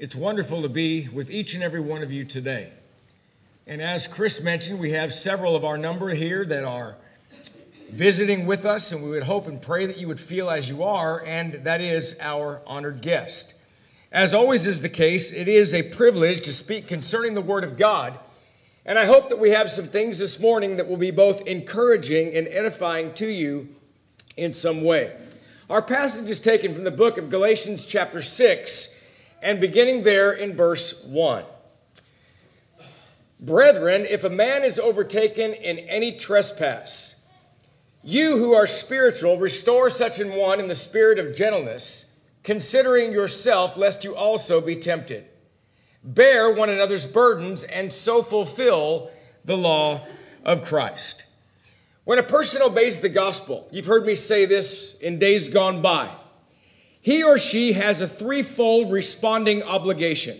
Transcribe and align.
It's 0.00 0.16
wonderful 0.16 0.62
to 0.62 0.70
be 0.70 1.08
with 1.08 1.30
each 1.30 1.52
and 1.52 1.62
every 1.62 1.82
one 1.82 2.02
of 2.02 2.10
you 2.10 2.24
today. 2.24 2.72
And 3.66 3.82
as 3.82 4.06
Chris 4.06 4.42
mentioned, 4.42 4.80
we 4.80 4.92
have 4.92 5.12
several 5.12 5.54
of 5.54 5.62
our 5.62 5.76
number 5.76 6.08
here 6.08 6.42
that 6.46 6.64
are 6.64 6.96
visiting 7.90 8.46
with 8.46 8.64
us, 8.64 8.92
and 8.92 9.02
we 9.02 9.10
would 9.10 9.24
hope 9.24 9.46
and 9.46 9.60
pray 9.60 9.84
that 9.84 9.98
you 9.98 10.08
would 10.08 10.18
feel 10.18 10.48
as 10.48 10.70
you 10.70 10.82
are, 10.82 11.22
and 11.26 11.52
that 11.64 11.82
is 11.82 12.16
our 12.18 12.62
honored 12.66 13.02
guest. 13.02 13.52
As 14.10 14.32
always 14.32 14.66
is 14.66 14.80
the 14.80 14.88
case, 14.88 15.32
it 15.32 15.48
is 15.48 15.74
a 15.74 15.82
privilege 15.82 16.46
to 16.46 16.54
speak 16.54 16.86
concerning 16.86 17.34
the 17.34 17.42
Word 17.42 17.62
of 17.62 17.76
God. 17.76 18.18
And 18.86 18.98
I 18.98 19.04
hope 19.04 19.28
that 19.28 19.38
we 19.38 19.50
have 19.50 19.70
some 19.70 19.88
things 19.88 20.18
this 20.18 20.40
morning 20.40 20.78
that 20.78 20.88
will 20.88 20.96
be 20.96 21.10
both 21.10 21.46
encouraging 21.46 22.34
and 22.34 22.48
edifying 22.48 23.12
to 23.16 23.26
you 23.26 23.68
in 24.38 24.54
some 24.54 24.82
way. 24.82 25.14
Our 25.68 25.82
passage 25.82 26.30
is 26.30 26.40
taken 26.40 26.72
from 26.72 26.84
the 26.84 26.90
book 26.90 27.18
of 27.18 27.28
Galatians, 27.28 27.84
chapter 27.84 28.22
6, 28.22 28.96
and 29.42 29.60
beginning 29.60 30.02
there 30.02 30.32
in 30.32 30.54
verse 30.54 31.04
1. 31.04 31.44
Brethren, 33.40 34.06
if 34.08 34.24
a 34.24 34.30
man 34.30 34.64
is 34.64 34.78
overtaken 34.78 35.54
in 35.54 35.78
any 35.78 36.16
trespass, 36.16 37.24
you 38.02 38.36
who 38.36 38.54
are 38.54 38.66
spiritual, 38.66 39.38
restore 39.38 39.90
such 39.90 40.18
an 40.18 40.34
one 40.34 40.60
in 40.60 40.68
the 40.68 40.74
spirit 40.74 41.18
of 41.18 41.34
gentleness 41.34 42.06
considering 42.42 43.12
yourself, 43.12 43.76
lest 43.76 44.04
you 44.04 44.14
also 44.16 44.60
be 44.60 44.76
tempted. 44.76 45.26
Bear 46.02 46.50
one 46.50 46.70
another's 46.70 47.04
burdens 47.04 47.64
and 47.64 47.92
so 47.92 48.22
fulfill 48.22 49.10
the 49.44 49.56
law 49.56 50.06
of 50.44 50.62
Christ. 50.62 51.26
When 52.04 52.18
a 52.18 52.22
person 52.22 52.62
obeys 52.62 53.00
the 53.00 53.10
gospel, 53.10 53.68
you've 53.70 53.86
heard 53.86 54.06
me 54.06 54.14
say 54.14 54.46
this 54.46 54.94
in 54.94 55.18
days 55.18 55.48
gone 55.48 55.82
by, 55.82 56.08
he 57.00 57.22
or 57.22 57.38
she 57.38 57.72
has 57.72 58.00
a 58.00 58.08
threefold 58.08 58.92
responding 58.92 59.62
obligation. 59.62 60.38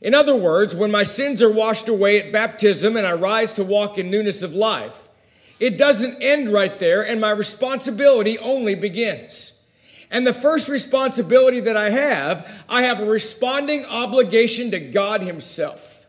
In 0.00 0.14
other 0.14 0.34
words, 0.34 0.74
when 0.74 0.90
my 0.90 1.04
sins 1.04 1.40
are 1.40 1.52
washed 1.52 1.88
away 1.88 2.20
at 2.20 2.32
baptism 2.32 2.96
and 2.96 3.06
I 3.06 3.12
rise 3.12 3.52
to 3.54 3.64
walk 3.64 3.98
in 3.98 4.10
newness 4.10 4.42
of 4.42 4.52
life, 4.52 5.08
it 5.60 5.78
doesn't 5.78 6.20
end 6.20 6.48
right 6.48 6.76
there, 6.80 7.06
and 7.06 7.20
my 7.20 7.30
responsibility 7.30 8.36
only 8.38 8.74
begins. 8.74 9.62
And 10.10 10.26
the 10.26 10.34
first 10.34 10.68
responsibility 10.68 11.60
that 11.60 11.76
I 11.76 11.90
have, 11.90 12.50
I 12.68 12.82
have 12.82 13.00
a 13.00 13.06
responding 13.06 13.84
obligation 13.84 14.72
to 14.72 14.80
God 14.80 15.22
Himself. 15.22 16.04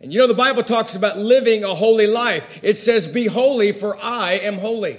And 0.00 0.12
you 0.12 0.18
know, 0.18 0.26
the 0.26 0.34
Bible 0.34 0.64
talks 0.64 0.96
about 0.96 1.16
living 1.16 1.62
a 1.62 1.74
holy 1.74 2.08
life. 2.08 2.44
It 2.62 2.76
says, 2.76 3.06
Be 3.06 3.26
holy, 3.26 3.72
for 3.72 3.96
I 4.02 4.32
am 4.32 4.58
holy. 4.58 4.98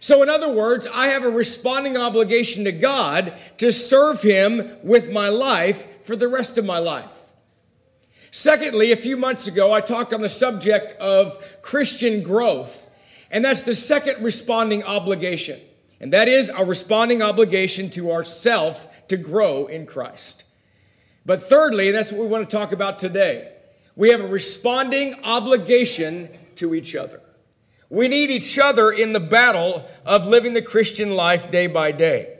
So, 0.00 0.22
in 0.22 0.28
other 0.28 0.52
words, 0.52 0.86
I 0.92 1.08
have 1.08 1.24
a 1.24 1.30
responding 1.30 1.96
obligation 1.96 2.64
to 2.64 2.72
God 2.72 3.32
to 3.58 3.72
serve 3.72 4.22
Him 4.22 4.76
with 4.82 5.12
my 5.12 5.28
life 5.28 6.04
for 6.04 6.16
the 6.16 6.28
rest 6.28 6.58
of 6.58 6.64
my 6.64 6.78
life. 6.78 7.12
Secondly, 8.30 8.92
a 8.92 8.96
few 8.96 9.16
months 9.16 9.46
ago, 9.46 9.72
I 9.72 9.80
talked 9.80 10.12
on 10.12 10.20
the 10.20 10.28
subject 10.28 10.92
of 11.00 11.42
Christian 11.62 12.22
growth, 12.22 12.86
and 13.30 13.44
that's 13.44 13.62
the 13.62 13.74
second 13.74 14.22
responding 14.22 14.84
obligation. 14.84 15.60
And 16.00 16.12
that 16.12 16.28
is 16.28 16.50
a 16.50 16.64
responding 16.64 17.22
obligation 17.22 17.88
to 17.90 18.12
ourself 18.12 19.08
to 19.08 19.16
grow 19.16 19.66
in 19.66 19.86
Christ. 19.86 20.44
But 21.24 21.42
thirdly, 21.42 21.90
that's 21.90 22.12
what 22.12 22.20
we 22.20 22.26
want 22.26 22.48
to 22.48 22.56
talk 22.56 22.72
about 22.72 22.98
today. 22.98 23.52
We 23.96 24.10
have 24.10 24.20
a 24.20 24.28
responding 24.28 25.14
obligation 25.24 26.28
to 26.56 26.74
each 26.74 26.94
other. 26.94 27.20
We 27.88 28.08
need 28.08 28.30
each 28.30 28.58
other 28.58 28.90
in 28.90 29.12
the 29.12 29.20
battle 29.20 29.88
of 30.04 30.26
living 30.26 30.54
the 30.54 30.62
Christian 30.62 31.12
life 31.12 31.50
day 31.50 31.66
by 31.66 31.92
day. 31.92 32.32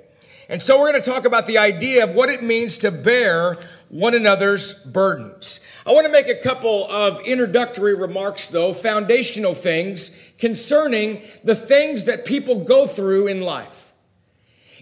And 0.48 0.62
so 0.62 0.78
we're 0.78 0.92
going 0.92 1.02
to 1.02 1.10
talk 1.10 1.24
about 1.24 1.46
the 1.46 1.58
idea 1.58 2.04
of 2.04 2.14
what 2.14 2.30
it 2.30 2.42
means 2.42 2.78
to 2.78 2.90
bear 2.90 3.58
one 3.88 4.14
another's 4.14 4.74
burdens. 4.84 5.60
I 5.84 5.92
want 5.92 6.06
to 6.06 6.12
make 6.12 6.28
a 6.28 6.36
couple 6.36 6.90
of 6.90 7.20
introductory 7.20 7.94
remarks, 7.94 8.48
though, 8.48 8.72
foundational 8.72 9.54
things 9.54 10.16
concerning 10.38 11.22
the 11.44 11.54
things 11.54 12.04
that 12.04 12.24
people 12.24 12.64
go 12.64 12.86
through 12.86 13.28
in 13.28 13.40
life. 13.40 13.92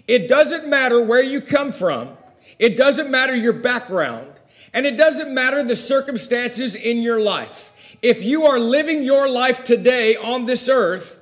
It 0.07 0.27
doesn't 0.27 0.67
matter 0.67 1.01
where 1.03 1.23
you 1.23 1.41
come 1.41 1.71
from, 1.71 2.17
it 2.59 2.77
doesn't 2.77 3.09
matter 3.09 3.35
your 3.35 3.53
background, 3.53 4.31
and 4.73 4.85
it 4.85 4.97
doesn't 4.97 5.33
matter 5.33 5.63
the 5.63 5.75
circumstances 5.75 6.75
in 6.75 6.99
your 6.99 7.19
life. 7.19 7.71
If 8.05 8.23
you 8.23 8.43
are 8.43 8.59
living 8.59 9.01
your 9.01 9.27
life 9.27 9.63
today 9.63 10.15
on 10.15 10.45
this 10.45 10.69
earth, 10.69 11.17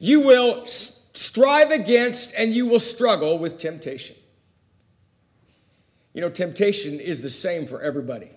you 0.00 0.18
will 0.18 0.66
strive 0.66 1.70
against 1.70 2.34
and 2.36 2.52
you 2.52 2.66
will 2.66 2.80
struggle 2.80 3.38
with 3.38 3.56
temptation. 3.56 4.16
You 6.12 6.22
know, 6.22 6.28
temptation 6.28 6.98
is 6.98 7.22
the 7.22 7.30
same 7.30 7.68
for 7.68 7.80
everybody. 7.80 8.30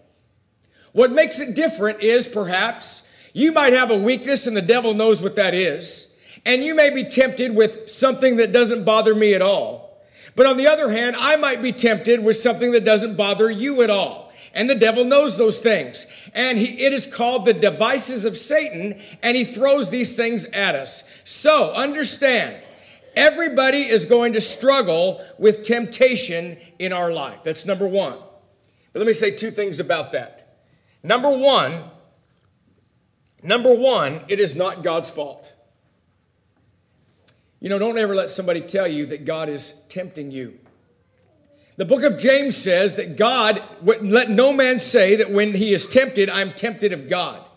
What 0.92 1.12
makes 1.12 1.40
it 1.40 1.56
different 1.56 2.04
is 2.04 2.28
perhaps 2.28 3.12
you 3.34 3.52
might 3.52 3.74
have 3.74 3.90
a 3.90 3.98
weakness 3.98 4.46
and 4.46 4.56
the 4.56 4.62
devil 4.62 4.94
knows 4.94 5.20
what 5.20 5.36
that 5.38 5.56
is. 5.56 6.16
And 6.46 6.64
you 6.64 6.76
may 6.76 6.92
be 6.92 7.04
tempted 7.04 7.56
with 7.56 7.90
something 7.90 8.36
that 8.36 8.52
doesn't 8.52 8.86
bother 8.86 9.16
me 9.16 9.34
at 9.34 9.42
all. 9.42 9.87
But 10.38 10.46
on 10.46 10.56
the 10.56 10.68
other 10.68 10.92
hand, 10.92 11.16
I 11.18 11.36
might 11.36 11.64
be 11.64 11.72
tempted 11.72 12.24
with 12.24 12.38
something 12.38 12.72
that 12.74 12.86
doesn't 12.86 13.18
bother 13.18 13.50
you 13.50 13.82
at 13.82 13.90
all. 13.90 14.32
And 14.54 14.70
the 14.70 14.76
devil 14.76 15.04
knows 15.04 15.36
those 15.36 15.60
things. 15.60 16.06
And 16.36 16.60
he, 16.60 16.86
it 16.86 16.94
is 16.94 17.08
called 17.08 17.46
the 17.46 17.56
devices 17.56 18.24
of 18.24 18.38
Satan, 18.38 19.02
and 19.24 19.36
he 19.36 19.44
throws 19.44 19.90
these 19.90 20.16
things 20.16 20.46
at 20.46 20.76
us. 20.76 21.04
So 21.24 21.74
understand, 21.74 22.64
everybody 23.16 23.80
is 23.80 24.06
going 24.06 24.34
to 24.34 24.42
struggle 24.42 25.26
with 25.40 25.64
temptation 25.64 26.60
in 26.78 26.94
our 26.94 27.12
life. 27.12 27.40
That's 27.44 27.66
number 27.66 27.88
one. 27.88 28.20
But 28.94 29.00
let 29.00 29.08
me 29.08 29.14
say 29.14 29.32
two 29.32 29.50
things 29.50 29.80
about 29.80 30.12
that. 30.12 30.60
Number 31.02 31.32
one, 31.32 31.84
number 33.42 33.74
one, 33.74 34.22
it 34.28 34.40
is 34.40 34.56
not 34.56 34.84
God's 34.84 35.10
fault. 35.10 35.52
You 37.60 37.70
know, 37.70 37.80
don't 37.80 37.98
ever 37.98 38.14
let 38.14 38.30
somebody 38.30 38.62
tell 38.62 38.88
you 38.88 39.08
that 39.08 39.26
God 39.26 39.50
is 39.50 39.84
tempting 39.90 40.30
you. 40.32 40.60
The 41.78 41.86
book 41.86 42.04
of 42.04 42.18
James 42.18 42.56
says 42.58 42.96
that 42.96 43.18
God, 43.18 43.62
let 43.82 44.30
no 44.30 44.52
man 44.52 44.80
say 44.80 45.16
that 45.16 45.32
when 45.32 45.54
he 45.54 45.74
is 45.74 45.86
tempted, 45.86 46.30
I'm 46.30 46.52
tempted 46.54 46.92
of 46.92 47.08
God. 47.08 47.48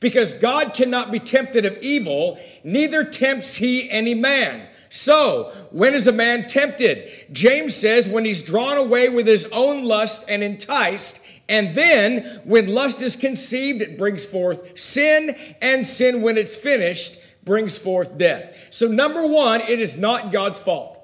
Because 0.00 0.34
God 0.34 0.74
cannot 0.74 1.10
be 1.10 1.18
tempted 1.18 1.64
of 1.66 1.76
evil, 1.80 2.38
neither 2.62 3.04
tempts 3.04 3.56
he 3.56 3.90
any 3.90 4.14
man. 4.14 4.68
So, 4.90 5.52
when 5.70 5.94
is 5.94 6.06
a 6.06 6.12
man 6.12 6.46
tempted? 6.46 7.26
James 7.32 7.74
says 7.74 8.08
when 8.08 8.24
he's 8.24 8.42
drawn 8.42 8.78
away 8.78 9.08
with 9.08 9.26
his 9.26 9.44
own 9.46 9.84
lust 9.84 10.24
and 10.28 10.42
enticed, 10.42 11.20
and 11.48 11.74
then, 11.74 12.40
when 12.44 12.68
lust 12.68 13.00
is 13.00 13.16
conceived, 13.16 13.80
it 13.80 13.98
brings 13.98 14.24
forth 14.24 14.78
sin, 14.78 15.36
and 15.60 15.86
sin, 15.86 16.22
when 16.22 16.36
it's 16.36 16.56
finished, 16.56 17.17
brings 17.48 17.78
forth 17.78 18.16
death. 18.18 18.54
So, 18.70 18.86
number 18.86 19.26
one, 19.26 19.62
it 19.62 19.80
is 19.80 19.96
not 19.96 20.30
God's 20.30 20.58
fault. 20.58 20.94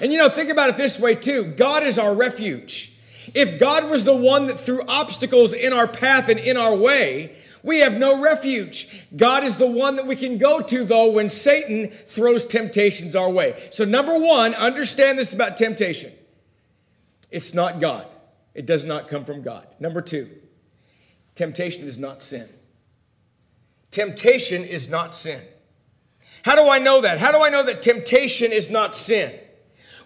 And 0.00 0.12
you 0.12 0.18
know, 0.18 0.28
think 0.28 0.50
about 0.50 0.68
it 0.68 0.76
this 0.76 1.00
way 1.00 1.14
too 1.14 1.54
God 1.56 1.82
is 1.82 1.98
our 1.98 2.14
refuge. 2.14 2.92
If 3.34 3.58
God 3.58 3.90
was 3.90 4.04
the 4.04 4.14
one 4.14 4.46
that 4.48 4.60
threw 4.60 4.84
obstacles 4.86 5.54
in 5.54 5.72
our 5.72 5.88
path 5.88 6.28
and 6.28 6.38
in 6.38 6.58
our 6.58 6.76
way, 6.76 7.34
we 7.62 7.78
have 7.78 7.96
no 7.96 8.20
refuge. 8.20 9.06
God 9.16 9.42
is 9.42 9.56
the 9.56 9.66
one 9.66 9.96
that 9.96 10.06
we 10.06 10.14
can 10.14 10.36
go 10.36 10.60
to, 10.60 10.84
though, 10.84 11.10
when 11.10 11.30
Satan 11.30 11.88
throws 12.06 12.44
temptations 12.44 13.16
our 13.16 13.30
way. 13.30 13.68
So, 13.70 13.86
number 13.86 14.18
one, 14.18 14.54
understand 14.54 15.18
this 15.18 15.32
about 15.32 15.56
temptation 15.56 16.12
it's 17.30 17.54
not 17.54 17.80
God. 17.80 18.06
It 18.54 18.66
does 18.66 18.84
not 18.84 19.08
come 19.08 19.24
from 19.24 19.42
God. 19.42 19.66
Number 19.80 20.00
two, 20.00 20.30
temptation 21.34 21.84
is 21.84 21.98
not 21.98 22.22
sin. 22.22 22.48
Temptation 23.94 24.64
is 24.64 24.88
not 24.88 25.14
sin. 25.14 25.40
How 26.42 26.56
do 26.56 26.68
I 26.68 26.80
know 26.80 27.02
that? 27.02 27.18
How 27.18 27.30
do 27.30 27.38
I 27.38 27.48
know 27.48 27.62
that 27.62 27.80
temptation 27.80 28.50
is 28.50 28.68
not 28.68 28.96
sin? 28.96 29.32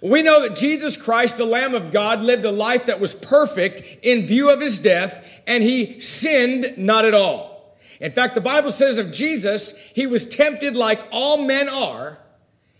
We 0.02 0.20
know 0.20 0.42
that 0.42 0.54
Jesus 0.54 0.94
Christ, 0.94 1.38
the 1.38 1.46
Lamb 1.46 1.74
of 1.74 1.90
God, 1.90 2.20
lived 2.20 2.44
a 2.44 2.50
life 2.50 2.84
that 2.84 3.00
was 3.00 3.14
perfect 3.14 3.80
in 4.02 4.26
view 4.26 4.50
of 4.50 4.60
his 4.60 4.78
death, 4.78 5.26
and 5.46 5.62
he 5.62 6.00
sinned 6.00 6.74
not 6.76 7.06
at 7.06 7.14
all. 7.14 7.78
In 7.98 8.12
fact, 8.12 8.34
the 8.34 8.42
Bible 8.42 8.72
says 8.72 8.98
of 8.98 9.10
Jesus, 9.10 9.74
he 9.94 10.06
was 10.06 10.28
tempted 10.28 10.76
like 10.76 11.00
all 11.10 11.38
men 11.38 11.70
are, 11.70 12.18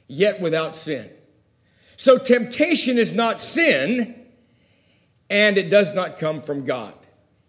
yet 0.08 0.43
without 0.43 0.76
sin. 0.76 1.08
So 1.96 2.19
temptation 2.19 2.99
is 2.99 3.14
not 3.14 3.40
sin, 3.40 4.26
and 5.31 5.56
it 5.56 5.70
does 5.70 5.94
not 5.94 6.19
come 6.19 6.43
from 6.43 6.66
God. 6.66 6.93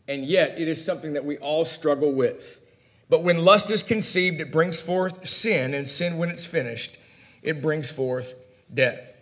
And 0.08 0.24
yet, 0.24 0.58
it 0.58 0.70
is 0.70 0.82
something 0.82 1.12
that 1.12 1.26
we 1.26 1.38
all 1.40 1.66
struggle 1.66 2.14
with. 2.14 2.62
But 3.10 3.24
when 3.24 3.44
lust 3.44 3.72
is 3.72 3.82
conceived, 3.82 4.40
it 4.40 4.52
brings 4.52 4.80
forth 4.80 5.28
sin, 5.28 5.74
and 5.74 5.90
sin, 5.90 6.18
when 6.18 6.30
it's 6.30 6.46
finished, 6.46 6.98
it 7.42 7.62
brings 7.62 7.90
forth 7.90 8.36
death. 8.72 9.22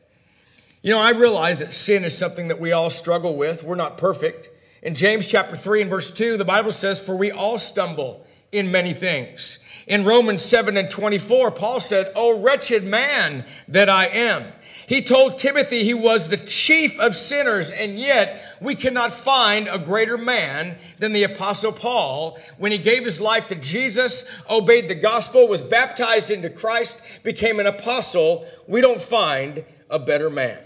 You 0.81 0.91
know, 0.91 0.99
I 0.99 1.11
realize 1.11 1.59
that 1.59 1.73
sin 1.73 2.03
is 2.03 2.17
something 2.17 2.49
that 2.49 2.59
we 2.59 2.71
all 2.71 2.89
struggle 2.89 3.35
with. 3.35 3.63
We're 3.63 3.75
not 3.75 3.97
perfect. 3.97 4.49
In 4.81 4.93
James 4.93 5.27
chapter 5.27 5.55
3 5.55 5.81
and 5.81 5.89
verse 5.89 6.11
2, 6.11 6.37
the 6.37 6.45
Bible 6.45 6.71
says, 6.71 7.01
For 7.01 7.15
we 7.15 7.31
all 7.31 7.57
stumble 7.57 8.25
in 8.51 8.71
many 8.71 8.93
things. 8.93 9.63
In 9.87 10.05
Romans 10.05 10.43
7 10.43 10.77
and 10.77 10.89
24, 10.89 11.51
Paul 11.51 11.79
said, 11.79 12.11
Oh, 12.15 12.39
wretched 12.39 12.83
man 12.83 13.45
that 13.67 13.89
I 13.89 14.07
am. 14.07 14.45
He 14.87 15.01
told 15.01 15.37
Timothy 15.37 15.83
he 15.83 15.93
was 15.93 16.29
the 16.29 16.37
chief 16.37 16.97
of 16.97 17.13
sinners, 17.13 17.71
and 17.71 17.99
yet 17.99 18.41
we 18.61 18.73
cannot 18.73 19.13
find 19.13 19.67
a 19.67 19.77
greater 19.77 20.17
man 20.17 20.77
than 20.97 21.11
the 21.11 21.23
Apostle 21.23 21.73
Paul 21.73 22.39
when 22.57 22.71
he 22.71 22.77
gave 22.77 23.03
his 23.03 23.19
life 23.19 23.49
to 23.49 23.55
Jesus, 23.55 24.23
obeyed 24.49 24.87
the 24.87 24.95
gospel, 24.95 25.45
was 25.45 25.61
baptized 25.61 26.31
into 26.31 26.49
Christ, 26.49 27.01
became 27.21 27.59
an 27.59 27.67
apostle. 27.67 28.47
We 28.65 28.79
don't 28.79 29.01
find 29.01 29.65
a 29.89 29.99
better 29.99 30.29
man. 30.29 30.57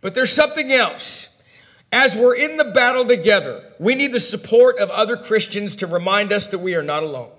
But 0.00 0.16
there's 0.16 0.32
something 0.32 0.72
else. 0.72 1.40
As 1.92 2.16
we're 2.16 2.34
in 2.34 2.56
the 2.56 2.64
battle 2.64 3.06
together, 3.06 3.72
we 3.78 3.94
need 3.94 4.10
the 4.10 4.18
support 4.18 4.78
of 4.78 4.90
other 4.90 5.16
Christians 5.16 5.76
to 5.76 5.86
remind 5.86 6.32
us 6.32 6.48
that 6.48 6.58
we 6.58 6.74
are 6.74 6.82
not 6.82 7.04
alone. 7.04 7.30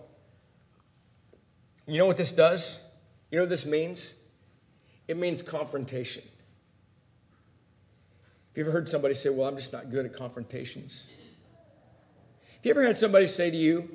You 1.88 1.98
know 1.98 2.06
what 2.06 2.16
this 2.16 2.32
does? 2.32 2.80
You 3.30 3.40
know 3.40 3.44
what 3.44 3.50
this 3.50 3.66
means? 3.66 4.16
It 5.08 5.18
means 5.18 5.42
confrontation. 5.42 6.24
Have 6.24 6.32
you 8.58 8.64
ever 8.64 8.72
heard 8.72 8.90
somebody 8.90 9.14
say, 9.14 9.30
Well, 9.30 9.48
I'm 9.48 9.56
just 9.56 9.74
not 9.74 9.90
good 9.90 10.06
at 10.06 10.14
confrontations? 10.14 11.08
Have 12.48 12.60
you 12.64 12.72
ever 12.72 12.84
had 12.84 12.98
somebody 12.98 13.28
say 13.28 13.52
to 13.52 13.58
you, 13.58 13.90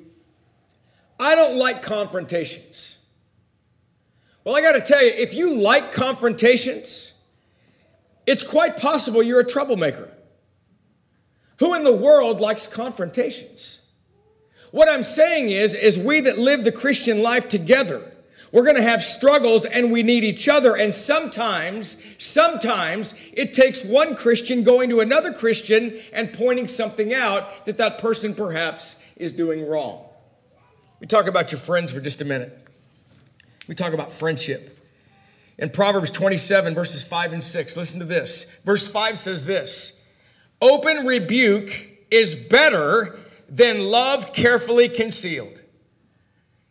I 1.19 1.35
don't 1.35 1.57
like 1.57 1.81
confrontations? 1.81 2.97
Well, 4.43 4.55
I 4.55 4.61
got 4.61 4.73
to 4.73 4.81
tell 4.81 5.03
you, 5.03 5.11
if 5.11 5.33
you 5.33 5.53
like 5.53 5.91
confrontations, 5.91 7.13
it's 8.25 8.43
quite 8.43 8.77
possible 8.77 9.21
you're 9.21 9.39
a 9.39 9.45
troublemaker. 9.45 10.09
Who 11.59 11.75
in 11.75 11.83
the 11.83 11.93
world 11.93 12.39
likes 12.39 12.65
confrontations? 12.65 13.85
What 14.71 14.89
I'm 14.89 15.03
saying 15.03 15.49
is, 15.49 15.73
is 15.73 15.99
we 15.99 16.21
that 16.21 16.39
live 16.39 16.63
the 16.63 16.71
Christian 16.71 17.21
life 17.21 17.49
together, 17.49 18.10
we're 18.51 18.63
going 18.63 18.75
to 18.75 18.81
have 18.81 19.01
struggles 19.01 19.65
and 19.65 19.91
we 19.91 20.03
need 20.03 20.23
each 20.23 20.49
other. 20.49 20.75
And 20.75 20.93
sometimes, 20.95 22.03
sometimes 22.17 23.13
it 23.31 23.53
takes 23.53 23.83
one 23.83 24.15
Christian 24.15 24.63
going 24.63 24.89
to 24.89 24.99
another 24.99 25.31
Christian 25.31 25.99
and 26.11 26.33
pointing 26.33 26.67
something 26.67 27.13
out 27.13 27.65
that 27.65 27.77
that 27.77 27.99
person 27.99 28.35
perhaps 28.35 29.01
is 29.15 29.31
doing 29.31 29.65
wrong. 29.65 30.05
We 30.99 31.07
talk 31.07 31.27
about 31.27 31.51
your 31.51 31.59
friends 31.59 31.93
for 31.93 32.01
just 32.01 32.21
a 32.21 32.25
minute. 32.25 32.57
We 33.67 33.75
talk 33.75 33.93
about 33.93 34.11
friendship. 34.11 34.77
In 35.57 35.69
Proverbs 35.69 36.11
27, 36.11 36.75
verses 36.75 37.03
5 37.03 37.33
and 37.33 37.43
6, 37.43 37.77
listen 37.77 37.99
to 37.99 38.05
this. 38.05 38.51
Verse 38.65 38.87
5 38.87 39.19
says 39.19 39.45
this 39.45 40.01
Open 40.61 41.05
rebuke 41.05 41.87
is 42.09 42.35
better 42.35 43.17
than 43.47 43.79
love 43.79 44.33
carefully 44.33 44.89
concealed. 44.89 45.61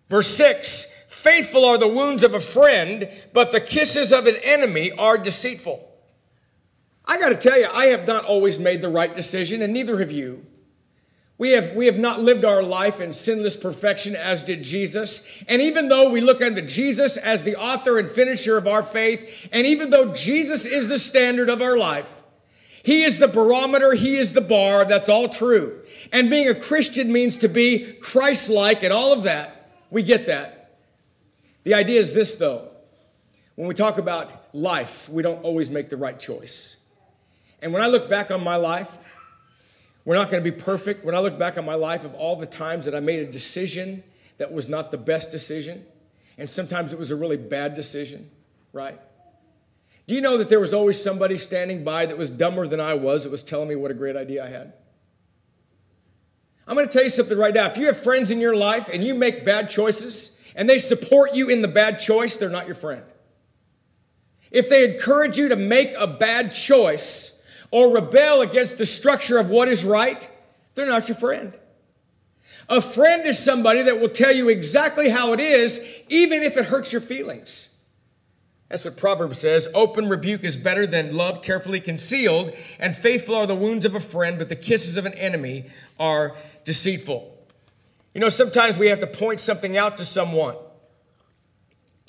Verse 0.09 0.29
6 0.29 0.90
Faithful 1.21 1.67
are 1.67 1.77
the 1.77 1.87
wounds 1.87 2.25
of 2.25 2.33
a 2.33 2.41
friend, 2.41 3.07
but 3.35 3.53
the 3.53 3.61
kisses 3.61 4.11
of 4.11 4.27
an 4.27 4.37
enemy 4.37 4.91
are 4.93 5.19
deceitful. 5.19 5.87
I 7.05 7.19
got 7.19 7.29
to 7.29 7.37
tell 7.37 7.61
you, 7.61 7.67
I 7.71 7.89
have 7.89 8.07
not 8.07 8.25
always 8.25 8.59
made 8.59 8.81
the 8.81 8.89
right 8.89 9.15
decision, 9.15 9.61
and 9.61 9.71
neither 9.75 9.99
have 9.99 10.11
you. 10.11 10.47
We 11.37 11.51
have, 11.51 11.77
we 11.77 11.85
have 11.85 11.99
not 11.99 12.23
lived 12.23 12.47
our 12.47 12.63
life 12.63 13.01
in 13.01 13.13
sinless 13.13 13.55
perfection 13.55 14.17
as 14.17 14.43
did 14.43 14.63
Jesus. 14.63 15.27
And 15.47 15.61
even 15.61 15.89
though 15.89 16.09
we 16.09 16.23
look 16.23 16.41
unto 16.41 16.63
Jesus 16.63 17.19
as 17.19 17.43
the 17.43 17.57
author 17.57 17.99
and 17.99 18.09
finisher 18.09 18.57
of 18.57 18.67
our 18.67 18.83
faith, 18.83 19.47
and 19.53 19.67
even 19.67 19.91
though 19.91 20.15
Jesus 20.15 20.65
is 20.65 20.89
the 20.89 20.99
standard 20.99 21.51
of 21.51 21.61
our 21.61 21.77
life, 21.77 22.23
He 22.83 23.03
is 23.03 23.19
the 23.19 23.29
barometer, 23.29 23.93
He 23.93 24.17
is 24.17 24.33
the 24.33 24.41
bar, 24.41 24.87
that's 24.87 25.11
all 25.11 25.29
true. 25.29 25.83
And 26.15 26.31
being 26.31 26.49
a 26.49 26.59
Christian 26.59 27.13
means 27.13 27.37
to 27.39 27.49
be 27.49 27.93
Christ 28.01 28.49
like 28.49 28.83
and 28.83 28.93
all 28.93 29.13
of 29.13 29.25
that. 29.25 29.71
We 29.91 30.03
get 30.03 30.25
that. 30.29 30.60
The 31.65 31.75
idea 31.75 32.01
is 32.01 32.15
this, 32.15 32.37
though. 32.37 32.69
When 33.57 33.69
we 33.69 33.75
talk 33.75 33.99
about 33.99 34.55
life, 34.55 35.09
we 35.09 35.23
don't 35.23 35.43
always 35.43 35.69
make 35.69 35.91
the 35.91 35.97
right 35.97 36.19
choice. 36.19 36.77
And 37.61 37.73
when 37.73 37.83
I 37.83 37.89
look 37.89 38.09
back 38.09 38.31
on 38.31 38.43
my 38.43 38.57
life, 38.57 38.91
we're 40.05 40.15
not 40.15 40.31
going 40.31 40.43
to 40.43 40.51
be 40.51 40.57
perfect. 40.57 41.05
When 41.05 41.15
I 41.15 41.19
look 41.19 41.39
back 41.39 41.59
on 41.59 41.67
my 41.67 41.75
life 41.75 42.05
of 42.05 42.15
all 42.15 42.37
the 42.37 42.47
times 42.47 42.87
that 42.87 42.95
I 42.95 43.01
made 43.01 43.21
a 43.21 43.31
decision 43.31 44.03
that 44.39 44.51
was 44.51 44.69
not 44.69 44.91
the 44.91 44.97
best 44.97 45.31
decision, 45.31 45.85
and 46.39 46.51
sometimes 46.51 46.93
it 46.95 46.99
was 46.99 47.11
a 47.11 47.17
really 47.17 47.37
bad 47.37 47.75
decision, 47.75 48.31
right? 48.73 48.99
Do 50.07 50.15
you 50.15 50.23
know 50.23 50.39
that 50.39 50.49
there 50.49 50.59
was 50.59 50.73
always 50.73 51.01
somebody 51.01 51.37
standing 51.37 51.85
by 51.85 52.07
that 52.07 52.17
was 52.17 52.31
dumber 52.31 52.67
than 52.67 52.81
I 52.81 52.95
was 52.95 53.25
that 53.25 53.31
was 53.31 53.43
telling 53.43 53.69
me 53.69 53.77
what 53.77 53.91
a 53.91 53.95
great 53.95 54.17
idea 54.17 54.45
I 54.45 54.49
had? 54.49 54.73
I'm 56.67 56.75
going 56.75 56.87
to 56.87 56.93
tell 56.93 57.05
you 57.05 57.11
something 57.11 57.37
right 57.37 57.53
now. 57.53 57.67
If 57.67 57.77
you 57.77 57.87
have 57.87 58.01
friends 58.01 58.31
in 58.31 58.41
your 58.41 58.57
life 58.57 58.89
and 58.91 59.05
you 59.05 59.13
make 59.13 59.45
bad 59.45 59.69
choices, 59.69 60.39
and 60.55 60.69
they 60.69 60.79
support 60.79 61.35
you 61.35 61.49
in 61.49 61.63
the 61.63 61.69
bad 61.69 61.99
choice, 61.99 62.37
they're 62.37 62.49
not 62.49 62.67
your 62.67 62.75
friend. 62.75 63.05
If 64.51 64.69
they 64.69 64.93
encourage 64.93 65.39
you 65.39 65.49
to 65.49 65.57
make 65.57 65.93
a 65.99 66.07
bad 66.07 66.53
choice 66.53 67.41
or 67.71 67.95
rebel 67.95 68.41
against 68.41 68.79
the 68.79 68.87
structure 68.87 69.39
of 69.39 69.49
what 69.49 69.69
is 69.69 69.85
right, 69.85 70.29
they're 70.75 70.87
not 70.87 71.09
your 71.09 71.17
friend. 71.17 71.57
A 72.69 72.81
friend 72.81 73.27
is 73.27 73.39
somebody 73.39 73.83
that 73.83 74.01
will 74.01 74.09
tell 74.09 74.35
you 74.35 74.49
exactly 74.49 75.09
how 75.09 75.33
it 75.33 75.41
is, 75.41 75.85
even 76.09 76.43
if 76.43 76.57
it 76.57 76.67
hurts 76.67 76.93
your 76.93 77.01
feelings. 77.01 77.77
That's 78.69 78.85
what 78.85 78.97
Proverbs 78.97 79.39
says. 79.39 79.67
Open 79.75 80.09
rebuke 80.09 80.45
is 80.45 80.57
better 80.57 80.87
than 80.87 81.17
love 81.17 81.43
carefully 81.43 81.81
concealed, 81.81 82.53
and 82.79 82.97
faithful 82.97 83.35
are 83.35 83.47
the 83.47 83.57
wounds 83.57 83.85
of 83.85 83.97
a 83.97 84.01
friend, 84.01 84.39
but 84.39 84.49
the 84.49 84.57
kisses 84.57 84.97
of 84.97 85.07
an 85.07 85.15
enemy 85.15 85.67
are 85.99 86.37
deceitful. 86.65 87.37
You 88.15 88.21
know, 88.21 88.29
sometimes 88.29 88.77
we 88.77 88.89
have 88.89 89.01
to 89.01 89.07
point 89.07 89.41
something 89.41 89.77
out 89.77 89.97
to 89.99 90.05
someone. 90.05 90.57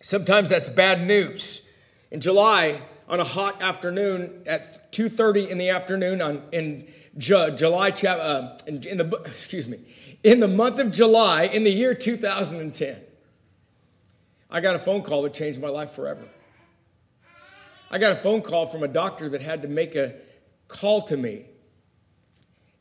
Sometimes 0.01 0.49
that's 0.49 0.69
bad 0.69 1.05
news. 1.05 1.69
In 2.09 2.21
July, 2.21 2.81
on 3.11 3.19
a 3.19 3.25
hot 3.25 3.61
afternoon 3.61 4.41
at 4.47 4.91
2:30 4.93 5.49
in 5.49 5.57
the 5.57 5.69
afternoon 5.69 6.21
on 6.21 6.41
in 6.51 6.87
Ju- 7.17 7.51
July 7.51 7.89
uh, 7.89 8.57
in, 8.65 8.87
in 8.87 8.97
the 8.97 9.21
excuse 9.25 9.67
me 9.67 9.79
in 10.23 10.39
the 10.39 10.47
month 10.47 10.79
of 10.79 10.91
July 10.91 11.43
in 11.43 11.65
the 11.65 11.71
year 11.71 11.93
2010 11.93 13.01
I 14.49 14.61
got 14.61 14.75
a 14.75 14.79
phone 14.79 15.01
call 15.01 15.21
that 15.23 15.33
changed 15.33 15.61
my 15.61 15.69
life 15.69 15.91
forever. 15.91 16.23
I 17.89 17.97
got 17.97 18.13
a 18.13 18.15
phone 18.15 18.41
call 18.41 18.65
from 18.65 18.83
a 18.83 18.87
doctor 18.87 19.29
that 19.29 19.41
had 19.41 19.61
to 19.61 19.67
make 19.67 19.95
a 19.95 20.15
call 20.69 21.01
to 21.03 21.17
me 21.17 21.45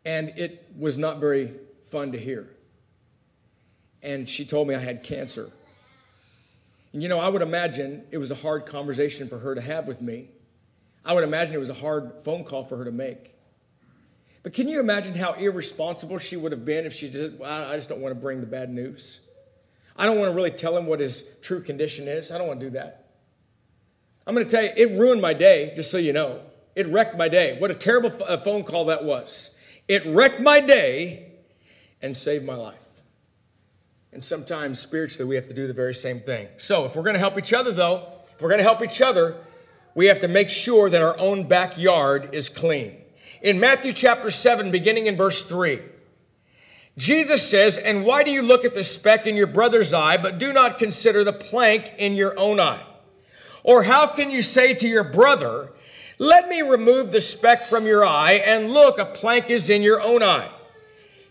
and 0.05 0.33
it 0.37 0.65
was 0.79 0.97
not 0.97 1.19
very 1.19 1.53
fun 1.85 2.13
to 2.13 2.19
hear 2.19 2.49
and 4.03 4.29
she 4.29 4.45
told 4.45 4.69
me 4.69 4.75
I 4.75 4.79
had 4.79 5.03
cancer. 5.03 5.51
And 6.93 7.03
you 7.03 7.09
know, 7.09 7.19
I 7.19 7.29
would 7.29 7.43
imagine 7.43 8.05
it 8.11 8.19
was 8.19 8.31
a 8.31 8.35
hard 8.35 8.67
conversation 8.67 9.29
for 9.29 9.39
her 9.39 9.55
to 9.55 9.61
have 9.61 9.87
with 9.87 10.01
me. 10.01 10.29
I 11.05 11.13
would 11.13 11.25
imagine 11.25 11.55
it 11.55 11.59
was 11.59 11.71
a 11.71 11.75
hard 11.75 12.21
phone 12.23 12.45
call 12.45 12.65
for 12.65 12.77
her 12.77 12.85
to 12.85 12.93
make. 12.93 13.35
But 14.43 14.55
can 14.55 14.69
you 14.69 14.81
imagine 14.81 15.15
how 15.15 15.35
irresponsible 15.35 16.19
she 16.19 16.37
would 16.37 16.53
have 16.53 16.65
been 16.65 16.87
if 16.87 16.95
she 16.95 17.11
just, 17.11 17.37
well, 17.37 17.71
I 17.71 17.77
just 17.77 17.89
don't 17.89 18.01
want 18.01 18.15
to 18.15 18.21
bring 18.21 18.41
the 18.41 18.47
bad 18.47 18.71
news? 18.71 19.21
I 19.97 20.07
don't 20.07 20.19
want 20.19 20.31
to 20.31 20.35
really 20.35 20.51
tell 20.51 20.77
him 20.77 20.87
what 20.87 21.01
his 21.01 21.27
true 21.43 21.61
condition 21.63 22.09
is. 22.09 22.31
I 22.31 22.39
don't 22.39 22.49
want 22.49 22.61
to 22.61 22.67
do 22.67 22.71
that. 22.71 23.09
I'm 24.27 24.35
going 24.35 24.47
to 24.47 24.51
tell 24.51 24.65
you, 24.65 24.71
it 24.77 24.99
ruined 24.99 25.21
my 25.21 25.35
day, 25.35 25.73
just 25.77 25.91
so 25.91 25.99
you 25.99 26.13
know. 26.13 26.41
It 26.75 26.87
wrecked 26.87 27.19
my 27.19 27.29
day. 27.29 27.59
What 27.59 27.71
a 27.71 27.75
terrible 27.75 28.13
uh, 28.27 28.39
phone 28.39 28.63
call 28.63 28.87
that 28.87 29.05
was. 29.05 29.51
It 29.89 30.07
wrecked 30.07 30.41
my 30.41 30.61
day 30.61 31.33
and 32.01 32.17
saved 32.17 32.45
my 32.45 32.55
life. 32.55 32.79
And 34.13 34.25
sometimes 34.25 34.81
spiritually, 34.81 35.29
we 35.29 35.37
have 35.37 35.47
to 35.47 35.55
do 35.55 35.67
the 35.67 35.73
very 35.73 35.95
same 35.95 36.21
thing. 36.21 36.49
So, 36.57 36.85
if 36.85 36.97
we're 36.97 37.03
going 37.03 37.15
to 37.15 37.21
help 37.21 37.39
each 37.39 37.53
other, 37.53 37.73
though, 37.73 38.09
if 38.35 38.43
we're 38.43 38.49
going 38.49 38.59
to 38.59 38.65
help 38.65 38.83
each 38.83 39.01
other, 39.01 39.37
we 39.95 40.07
have 40.07 40.19
to 40.21 40.29
make 40.29 40.49
sure 40.49 40.91
that 40.91 41.03
our 41.03 41.19
own 41.19 41.47
backyard 41.47 42.31
is 42.33 42.49
clean. 42.49 42.97
In 43.43 43.61
Matthew 43.61 43.93
chapter 43.93 44.31
7, 44.31 44.71
beginning 44.71 45.07
in 45.07 45.17
verse 45.17 45.45
3, 45.45 45.81
Jesus 46.97 47.49
says, 47.49 47.77
And 47.77 48.05
why 48.05 48.23
do 48.23 48.31
you 48.31 48.43
look 48.43 48.65
at 48.65 48.75
the 48.75 48.85
speck 48.85 49.27
in 49.27 49.37
your 49.37 49.47
brother's 49.47 49.93
eye, 49.93 50.17
but 50.17 50.39
do 50.39 50.53
not 50.53 50.79
consider 50.79 51.25
the 51.25 51.33
plank 51.33 51.93
in 51.97 52.15
your 52.15 52.39
own 52.39 52.61
eye? 52.61 52.83
Or 53.63 53.85
how 53.85 54.07
can 54.07 54.31
you 54.31 54.43
say 54.43 54.75
to 54.75 54.89
your 54.89 55.05
brother, 55.05 55.71
Let 56.19 56.49
me 56.49 56.63
remove 56.63 57.13
the 57.13 57.21
speck 57.21 57.65
from 57.65 57.87
your 57.87 58.05
eye, 58.05 58.35
and 58.45 58.71
look, 58.71 58.99
a 58.99 59.07
plank 59.07 59.51
is 59.51 59.71
in 59.71 59.83
your 59.83 60.01
own 60.03 60.23
eye? 60.23 60.51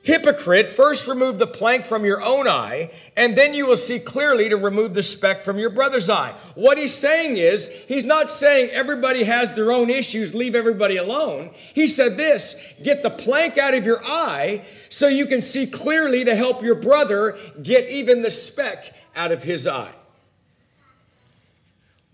Hypocrite, 0.02 0.72
first 0.72 1.08
remove 1.08 1.40
the 1.40 1.48
plank 1.48 1.84
from 1.84 2.06
your 2.06 2.22
own 2.22 2.48
eye, 2.48 2.90
and 3.18 3.38
then 3.38 3.54
you 3.54 3.66
will 3.66 3.78
see 3.78 4.00
clearly 4.00 4.48
to 4.48 4.56
remove 4.56 4.94
the 4.94 5.04
speck 5.04 5.42
from 5.42 5.60
your 5.60 5.70
brother's 5.70 6.10
eye. 6.10 6.34
What 6.56 6.78
he's 6.78 6.94
saying 6.94 7.36
is, 7.36 7.68
he's 7.68 8.06
not 8.06 8.32
saying 8.32 8.70
everybody 8.70 9.24
has 9.24 9.54
their 9.54 9.74
own 9.74 9.90
issues, 9.90 10.34
leave 10.34 10.56
everybody 10.56 10.96
alone. 10.96 11.52
He 11.74 11.86
said 11.88 12.16
this 12.16 12.56
get 12.82 13.04
the 13.04 13.10
plank 13.10 13.58
out 13.58 13.74
of 13.74 13.86
your 13.86 14.02
eye 14.06 14.66
so 14.88 15.10
you 15.10 15.26
can 15.26 15.42
see 15.42 15.68
clearly 15.68 16.24
to 16.24 16.36
help 16.36 16.64
your 16.64 16.76
brother 16.76 17.38
get 17.62 17.90
even 17.90 18.22
the 18.22 18.32
speck 18.32 18.96
out 19.18 19.34
of 19.34 19.44
his 19.44 19.68
eye. 19.68 19.92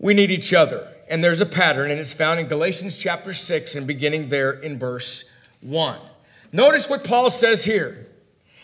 We 0.00 0.12
need 0.12 0.32
each 0.32 0.52
other, 0.52 0.92
and 1.08 1.22
there's 1.22 1.40
a 1.40 1.46
pattern, 1.46 1.92
and 1.92 2.00
it's 2.00 2.12
found 2.12 2.40
in 2.40 2.48
Galatians 2.48 2.98
chapter 2.98 3.32
6 3.32 3.76
and 3.76 3.86
beginning 3.86 4.28
there 4.28 4.50
in 4.50 4.76
verse 4.76 5.30
1. 5.62 6.00
Notice 6.52 6.88
what 6.88 7.04
Paul 7.04 7.30
says 7.30 7.64
here. 7.64 8.06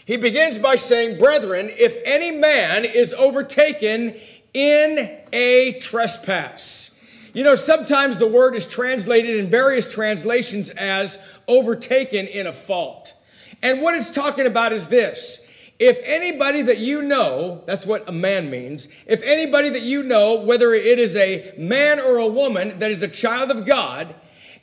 He 0.05 0.17
begins 0.17 0.59
by 0.59 0.77
saying, 0.77 1.19
Brethren, 1.19 1.71
if 1.71 1.97
any 2.05 2.31
man 2.31 2.85
is 2.85 3.15
overtaken 3.15 4.15
in 4.53 5.19
a 5.33 5.79
trespass, 5.81 6.89
You 7.35 7.45
know, 7.45 7.55
sometimes 7.55 8.19
the 8.19 8.29
word 8.29 8.55
is 8.55 8.67
translated 8.67 9.37
in 9.37 9.49
various 9.49 9.93
translations 9.93 10.69
as 10.71 11.19
overtaken 11.49 12.27
in 12.27 12.47
a 12.47 12.53
fault. 12.53 13.15
And 13.63 13.81
what 13.81 13.95
it's 13.95 14.11
talking 14.11 14.47
about 14.47 14.73
is 14.73 14.89
this. 14.89 15.49
If 15.79 15.99
anybody 16.05 16.63
that 16.63 16.79
you 16.79 17.01
know, 17.01 17.63
that's 17.67 17.87
what 17.87 18.07
a 18.09 18.13
man 18.13 18.51
means, 18.51 18.87
if 19.07 19.23
anybody 19.23 19.71
that 19.71 19.83
you 19.83 20.03
know, 20.03 20.41
whether 20.41 20.75
it 20.75 20.99
is 20.99 21.17
a 21.17 21.55
man 21.57 21.99
or 21.99 22.19
a 22.19 22.27
woman 22.27 22.79
that 22.81 22.91
is 22.91 23.01
a 23.01 23.09
child 23.09 23.51
of 23.51 23.65
God, 23.65 24.15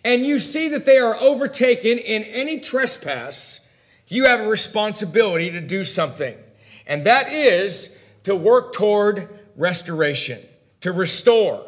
and 0.04 0.26
you 0.26 0.40
see 0.40 0.70
that 0.70 0.86
they 0.86 0.98
are 0.98 1.16
overtaken 1.16 1.98
in 1.98 2.24
any 2.24 2.60
trespass, 2.60 3.68
you 4.08 4.26
have 4.26 4.40
a 4.40 4.48
responsibility 4.48 5.52
to 5.52 5.62
do 5.62 5.84
something. 5.84 6.36
And 6.88 7.06
that 7.06 7.32
is 7.32 7.98
to 8.24 8.36
work 8.36 8.74
toward 8.74 9.30
restoration, 9.56 10.40
to 10.82 10.92
restore. 10.92 11.66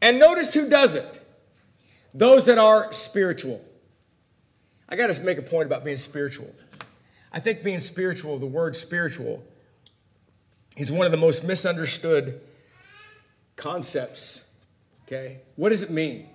And 0.00 0.18
notice 0.18 0.54
who 0.54 0.68
does 0.68 0.94
it 0.94 1.20
those 2.14 2.46
that 2.46 2.58
are 2.58 2.92
spiritual. 2.92 3.62
I 4.88 4.96
got 4.96 5.14
to 5.14 5.20
make 5.20 5.38
a 5.38 5.42
point 5.42 5.66
about 5.66 5.84
being 5.84 5.98
spiritual. 5.98 6.52
I 7.30 7.40
think 7.40 7.62
being 7.62 7.80
spiritual, 7.80 8.38
the 8.38 8.46
word 8.46 8.74
spiritual, 8.74 9.44
is 10.76 10.90
one 10.90 11.04
of 11.04 11.12
the 11.12 11.18
most 11.18 11.44
misunderstood 11.44 12.40
concepts. 13.56 14.48
Okay? 15.06 15.40
What 15.56 15.68
does 15.68 15.82
it 15.82 15.90
mean? 15.90 16.28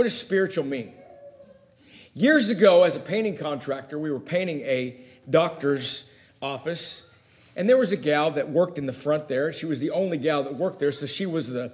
What 0.00 0.04
does 0.04 0.16
spiritual 0.16 0.64
mean? 0.64 0.94
Years 2.14 2.48
ago, 2.48 2.84
as 2.84 2.96
a 2.96 3.00
painting 3.00 3.36
contractor, 3.36 3.98
we 3.98 4.10
were 4.10 4.18
painting 4.18 4.62
a 4.62 4.98
doctor's 5.28 6.10
office, 6.40 7.12
and 7.54 7.68
there 7.68 7.76
was 7.76 7.92
a 7.92 7.98
gal 7.98 8.30
that 8.30 8.48
worked 8.48 8.78
in 8.78 8.86
the 8.86 8.94
front 8.94 9.28
there. 9.28 9.52
She 9.52 9.66
was 9.66 9.78
the 9.78 9.90
only 9.90 10.16
gal 10.16 10.42
that 10.44 10.54
worked 10.54 10.78
there, 10.78 10.90
so 10.90 11.04
she 11.04 11.26
was 11.26 11.50
the 11.50 11.72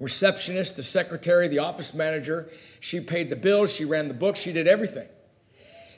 receptionist, 0.00 0.74
the 0.74 0.82
secretary, 0.82 1.46
the 1.46 1.60
office 1.60 1.94
manager. 1.94 2.50
She 2.80 2.98
paid 2.98 3.30
the 3.30 3.36
bills, 3.36 3.72
she 3.72 3.84
ran 3.84 4.08
the 4.08 4.14
books, 4.14 4.40
she 4.40 4.52
did 4.52 4.66
everything. 4.66 5.06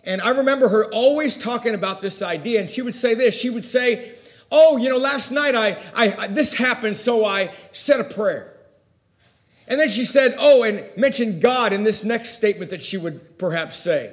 And 0.04 0.20
I 0.20 0.28
remember 0.28 0.68
her 0.68 0.92
always 0.92 1.38
talking 1.38 1.74
about 1.74 2.02
this 2.02 2.20
idea, 2.20 2.60
and 2.60 2.68
she 2.68 2.82
would 2.82 2.94
say 2.94 3.14
this. 3.14 3.34
She 3.34 3.48
would 3.48 3.64
say, 3.64 4.12
"Oh, 4.50 4.76
you 4.76 4.90
know, 4.90 4.98
last 4.98 5.30
night 5.30 5.54
I, 5.54 5.78
I, 5.94 6.16
I 6.18 6.26
this 6.26 6.52
happened, 6.52 6.98
so 6.98 7.24
I 7.24 7.50
said 7.72 7.98
a 7.98 8.04
prayer." 8.04 8.51
And 9.72 9.80
then 9.80 9.88
she 9.88 10.04
said, 10.04 10.34
"Oh, 10.38 10.64
and 10.64 10.84
mentioned 10.98 11.40
God 11.40 11.72
in 11.72 11.82
this 11.82 12.04
next 12.04 12.32
statement 12.32 12.70
that 12.72 12.82
she 12.82 12.98
would 12.98 13.38
perhaps 13.38 13.78
say." 13.78 14.12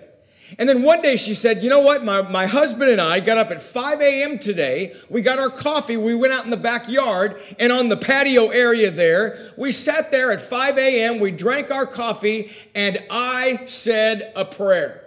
And 0.58 0.70
then 0.70 0.84
one 0.84 1.02
day 1.02 1.18
she 1.18 1.34
said, 1.34 1.62
You 1.62 1.70
know 1.70 1.82
what? 1.82 2.06
My, 2.06 2.22
my 2.22 2.46
husband 2.46 2.90
and 2.90 3.02
I 3.02 3.20
got 3.20 3.38
up 3.38 3.52
at 3.52 3.62
5 3.62 4.00
a.m. 4.00 4.40
today. 4.40 4.96
We 5.10 5.22
got 5.22 5.38
our 5.38 5.50
coffee. 5.50 5.98
We 5.98 6.16
went 6.16 6.32
out 6.32 6.46
in 6.46 6.50
the 6.50 6.58
backyard 6.58 7.42
and 7.60 7.74
on 7.74 7.90
the 7.90 7.98
patio 7.98 8.48
area 8.48 8.90
there. 8.90 9.52
We 9.58 9.74
sat 9.74 10.12
there 10.12 10.32
at 10.32 10.42
5 10.42 10.78
a.m. 10.78 11.20
We 11.20 11.32
drank 11.32 11.72
our 11.72 11.86
coffee 11.86 12.52
and 12.74 13.04
I 13.12 13.66
said 13.66 14.32
a 14.38 14.46
prayer. 14.46 15.04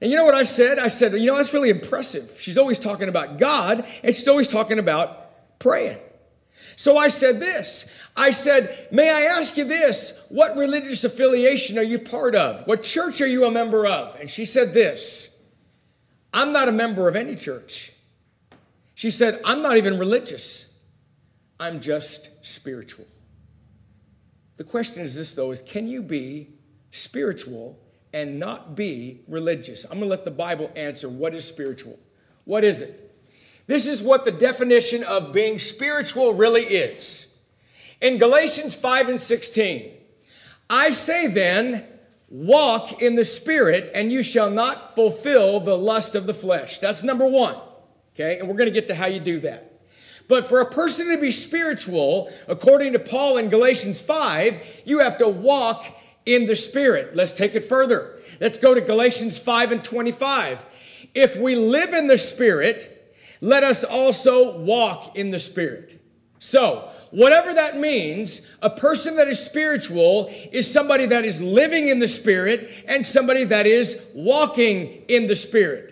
And 0.00 0.10
you 0.10 0.16
know 0.16 0.24
what 0.24 0.34
I 0.34 0.42
said? 0.42 0.80
I 0.80 0.88
said, 0.88 1.12
You 1.12 1.26
know, 1.26 1.36
that's 1.36 1.54
really 1.54 1.70
impressive. 1.70 2.36
She's 2.40 2.58
always 2.58 2.80
talking 2.80 3.08
about 3.08 3.38
God 3.38 3.86
and 4.02 4.12
she's 4.12 4.26
always 4.28 4.48
talking 4.48 4.80
about 4.80 5.60
praying. 5.60 5.98
So 6.76 6.96
I 6.96 7.08
said 7.08 7.40
this 7.40 7.92
I 8.16 8.30
said, 8.30 8.88
May 8.90 9.10
I 9.10 9.22
ask 9.38 9.56
you 9.56 9.64
this? 9.64 10.20
What 10.28 10.56
religious 10.56 11.04
affiliation 11.04 11.78
are 11.78 11.82
you 11.82 11.98
part 11.98 12.34
of? 12.34 12.66
What 12.66 12.82
church 12.82 13.20
are 13.20 13.26
you 13.26 13.44
a 13.44 13.50
member 13.50 13.86
of? 13.86 14.14
And 14.20 14.30
she 14.30 14.44
said 14.44 14.72
this 14.72 15.40
I'm 16.32 16.52
not 16.52 16.68
a 16.68 16.72
member 16.72 17.08
of 17.08 17.16
any 17.16 17.36
church. 17.36 17.92
She 18.94 19.10
said, 19.10 19.40
I'm 19.44 19.62
not 19.62 19.76
even 19.76 19.98
religious. 19.98 20.72
I'm 21.58 21.80
just 21.80 22.30
spiritual. 22.44 23.06
The 24.56 24.64
question 24.64 25.02
is 25.02 25.14
this, 25.14 25.34
though, 25.34 25.50
is 25.50 25.62
can 25.62 25.88
you 25.88 26.02
be 26.02 26.50
spiritual 26.90 27.78
and 28.12 28.38
not 28.38 28.76
be 28.76 29.22
religious? 29.26 29.84
I'm 29.84 29.98
going 29.98 30.02
to 30.02 30.08
let 30.08 30.24
the 30.24 30.30
Bible 30.30 30.70
answer 30.76 31.08
what 31.08 31.34
is 31.34 31.44
spiritual. 31.44 31.98
What 32.44 32.62
is 32.62 32.80
it? 32.80 33.03
This 33.66 33.86
is 33.86 34.02
what 34.02 34.24
the 34.24 34.32
definition 34.32 35.02
of 35.02 35.32
being 35.32 35.58
spiritual 35.58 36.34
really 36.34 36.64
is. 36.64 37.34
In 38.00 38.18
Galatians 38.18 38.74
5 38.74 39.08
and 39.08 39.20
16, 39.20 39.92
I 40.68 40.90
say 40.90 41.26
then, 41.26 41.86
walk 42.28 43.00
in 43.00 43.14
the 43.14 43.24
Spirit, 43.24 43.90
and 43.94 44.12
you 44.12 44.22
shall 44.22 44.50
not 44.50 44.94
fulfill 44.94 45.60
the 45.60 45.78
lust 45.78 46.14
of 46.14 46.26
the 46.26 46.34
flesh. 46.34 46.78
That's 46.78 47.02
number 47.02 47.26
one. 47.26 47.56
Okay, 48.14 48.38
and 48.38 48.48
we're 48.48 48.56
going 48.56 48.68
to 48.68 48.74
get 48.74 48.88
to 48.88 48.94
how 48.94 49.06
you 49.06 49.20
do 49.20 49.40
that. 49.40 49.80
But 50.28 50.46
for 50.46 50.60
a 50.60 50.70
person 50.70 51.08
to 51.08 51.18
be 51.18 51.30
spiritual, 51.30 52.32
according 52.48 52.92
to 52.94 52.98
Paul 52.98 53.36
in 53.36 53.50
Galatians 53.50 54.00
5, 54.00 54.60
you 54.84 55.00
have 55.00 55.18
to 55.18 55.28
walk 55.28 55.84
in 56.24 56.46
the 56.46 56.56
Spirit. 56.56 57.14
Let's 57.14 57.32
take 57.32 57.54
it 57.54 57.64
further. 57.64 58.18
Let's 58.40 58.58
go 58.58 58.74
to 58.74 58.80
Galatians 58.80 59.38
5 59.38 59.72
and 59.72 59.84
25. 59.84 60.64
If 61.14 61.36
we 61.36 61.56
live 61.56 61.92
in 61.92 62.06
the 62.06 62.18
Spirit, 62.18 62.93
let 63.40 63.62
us 63.62 63.84
also 63.84 64.58
walk 64.58 65.16
in 65.16 65.30
the 65.30 65.38
Spirit. 65.38 66.00
So, 66.38 66.90
whatever 67.10 67.54
that 67.54 67.78
means, 67.78 68.50
a 68.60 68.68
person 68.68 69.16
that 69.16 69.28
is 69.28 69.38
spiritual 69.38 70.30
is 70.52 70.70
somebody 70.70 71.06
that 71.06 71.24
is 71.24 71.40
living 71.40 71.88
in 71.88 72.00
the 72.00 72.08
Spirit 72.08 72.70
and 72.86 73.06
somebody 73.06 73.44
that 73.44 73.66
is 73.66 74.04
walking 74.14 75.04
in 75.08 75.26
the 75.26 75.36
Spirit. 75.36 75.90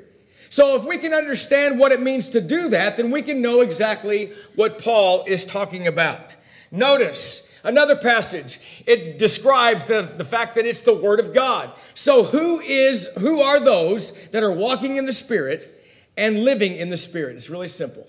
So, 0.51 0.77
if 0.77 0.85
we 0.85 0.99
can 0.99 1.15
understand 1.15 1.79
what 1.79 1.93
it 1.93 2.03
means 2.03 2.29
to 2.31 2.41
do 2.43 2.69
that, 2.69 2.99
then 2.99 3.11
we 3.11 3.23
can 3.23 3.41
know 3.41 3.63
exactly 3.63 4.33
what 4.55 4.83
Paul 4.83 5.25
is 5.27 5.47
talking 5.47 5.87
about. 5.87 6.37
Notice 6.71 7.49
another 7.65 7.97
passage. 7.97 8.61
It 8.87 9.19
describes 9.19 9.87
the, 9.87 10.03
the 10.03 10.25
fact 10.25 10.55
that 10.57 10.67
it's 10.67 10.83
the 10.83 10.95
Word 10.95 11.21
of 11.21 11.33
God. 11.33 11.73
So, 11.95 12.25
who 12.25 12.61
is 12.61 13.07
who 13.19 13.41
are 13.41 13.59
those 13.59 14.13
that 14.33 14.43
are 14.43 14.53
walking 14.53 14.97
in 14.97 15.07
the 15.07 15.13
Spirit? 15.13 15.82
And 16.16 16.45
living 16.45 16.75
in 16.75 16.90
the 16.90 16.97
Spirit. 16.97 17.37
It's 17.37 17.50
really 17.50 17.69
simple. 17.69 18.07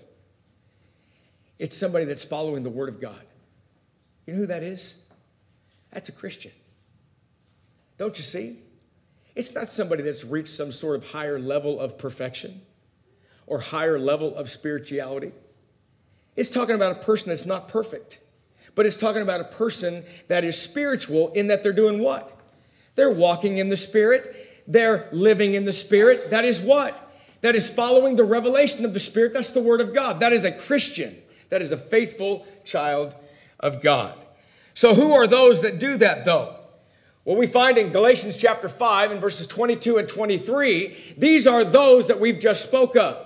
It's 1.60 1.78
somebody 1.78 2.06
that's 2.06 2.24
following 2.24 2.64
the 2.64 2.70
Word 2.70 2.90
of 2.90 3.00
God. 3.00 3.22
You 4.26 4.34
know 4.34 4.40
who 4.40 4.46
that 4.48 4.64
is? 4.64 4.96
That's 5.92 6.10
a 6.10 6.12
Christian. 6.12 6.52
Don't 7.98 8.18
you 8.18 8.24
see? 8.24 8.58
It's 9.36 9.54
not 9.54 9.70
somebody 9.70 10.04
that's 10.04 10.24
reached 10.24 10.50
some 10.50 10.72
sort 10.72 10.96
of 10.96 11.12
higher 11.12 11.40
level 11.40 11.80
of 11.80 11.98
perfection 11.98 12.62
or 13.48 13.60
higher 13.60 14.00
level 14.00 14.36
of 14.36 14.50
spirituality. 14.50 15.32
It's 16.36 16.50
talking 16.50 16.76
about 16.76 16.92
a 16.94 17.00
person 17.00 17.30
that's 17.30 17.46
not 17.46 17.68
perfect, 17.68 18.20
but 18.76 18.86
it's 18.86 18.98
talking 18.98 19.22
about 19.22 19.42
a 19.42 19.46
person 19.46 20.04
that 20.28 20.44
is 20.44 20.60
spiritual 20.60 21.30
in 21.30 21.48
that 21.48 21.64
they're 21.64 21.74
doing 21.74 22.00
what? 22.00 22.38
They're 22.96 23.12
walking 23.12 23.58
in 23.58 23.70
the 23.70 23.78
Spirit, 23.78 24.64
they're 24.68 25.10
living 25.12 25.54
in 25.54 25.66
the 25.66 25.74
Spirit. 25.74 26.30
That 26.30 26.46
is 26.46 26.62
what? 26.62 27.03
That 27.44 27.56
is 27.56 27.70
following 27.70 28.16
the 28.16 28.24
revelation 28.24 28.86
of 28.86 28.94
the 28.94 29.02
Spirit, 29.02 29.34
that's 29.34 29.52
the 29.52 29.62
Word 29.62 29.82
of 29.82 29.94
God. 29.94 30.22
That 30.22 30.32
is 30.32 30.46
a 30.46 30.52
Christian. 30.52 31.22
That 31.50 31.62
is 31.62 31.74
a 31.74 31.78
faithful 31.78 32.48
child 32.64 33.14
of 33.60 33.82
God. 33.82 34.16
So, 34.74 34.96
who 34.96 35.12
are 35.12 35.28
those 35.28 35.62
that 35.62 35.78
do 35.78 35.98
that, 35.98 36.24
though? 36.24 36.56
Well, 37.26 37.36
we 37.36 37.46
find 37.46 37.78
in 37.78 37.92
Galatians 37.92 38.38
chapter 38.38 38.70
5 38.70 39.12
and 39.12 39.22
verses 39.22 39.46
22 39.46 39.98
and 39.98 40.08
23, 40.08 41.16
these 41.18 41.46
are 41.46 41.66
those 41.66 42.08
that 42.08 42.20
we've 42.20 42.40
just 42.40 42.64
spoke 42.64 42.96
of. 42.96 43.26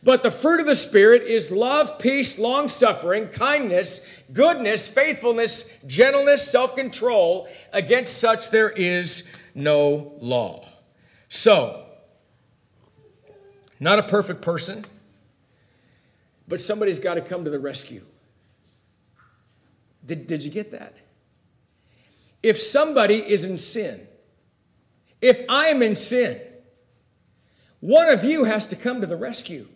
But 0.00 0.22
the 0.22 0.30
fruit 0.30 0.60
of 0.60 0.66
the 0.66 0.76
Spirit 0.76 1.22
is 1.22 1.50
love, 1.50 1.98
peace, 1.98 2.38
long 2.38 2.68
suffering, 2.68 3.28
kindness, 3.28 4.06
goodness, 4.32 4.88
faithfulness, 4.88 5.68
gentleness, 5.86 6.48
self 6.48 6.76
control. 6.76 7.48
Against 7.72 8.18
such 8.18 8.50
there 8.50 8.70
is 8.70 9.28
no 9.56 10.12
law. 10.20 10.68
So, 11.28 11.85
not 13.78 13.98
a 13.98 14.02
perfect 14.02 14.42
person, 14.42 14.84
but 16.48 16.60
somebody's 16.60 16.98
got 16.98 17.14
to 17.14 17.20
come 17.20 17.44
to 17.44 17.50
the 17.50 17.58
rescue. 17.58 18.02
Did, 20.06 20.26
did 20.26 20.42
you 20.44 20.50
get 20.50 20.70
that? 20.72 20.96
If 22.42 22.60
somebody 22.60 23.16
is 23.16 23.44
in 23.44 23.58
sin, 23.58 24.06
if 25.20 25.42
I 25.48 25.68
am 25.68 25.82
in 25.82 25.96
sin, 25.96 26.40
one 27.80 28.08
of 28.08 28.24
you 28.24 28.44
has 28.44 28.66
to 28.66 28.76
come 28.76 29.00
to 29.00 29.06
the 29.06 29.16
rescue. 29.16 29.66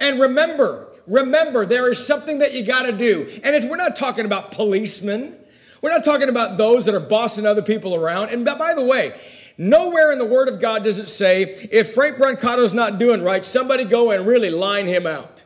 And 0.00 0.20
remember, 0.20 0.88
remember, 1.06 1.66
there 1.66 1.90
is 1.90 2.04
something 2.04 2.38
that 2.38 2.52
you 2.52 2.64
got 2.64 2.82
to 2.82 2.92
do. 2.92 3.40
And 3.44 3.68
we're 3.68 3.76
not 3.76 3.96
talking 3.96 4.24
about 4.24 4.52
policemen. 4.52 5.36
We're 5.82 5.90
not 5.90 6.04
talking 6.04 6.28
about 6.28 6.56
those 6.56 6.86
that 6.86 6.94
are 6.94 7.00
bossing 7.00 7.46
other 7.46 7.62
people 7.62 7.94
around. 7.94 8.30
And 8.30 8.44
by 8.44 8.74
the 8.74 8.82
way, 8.82 9.18
Nowhere 9.58 10.12
in 10.12 10.18
the 10.18 10.26
Word 10.26 10.48
of 10.48 10.60
God 10.60 10.84
does 10.84 10.98
it 10.98 11.08
say, 11.08 11.68
if 11.70 11.94
Frank 11.94 12.18
Brancato's 12.18 12.74
not 12.74 12.98
doing 12.98 13.22
right, 13.22 13.44
somebody 13.44 13.84
go 13.84 14.10
and 14.10 14.26
really 14.26 14.50
line 14.50 14.86
him 14.86 15.06
out. 15.06 15.44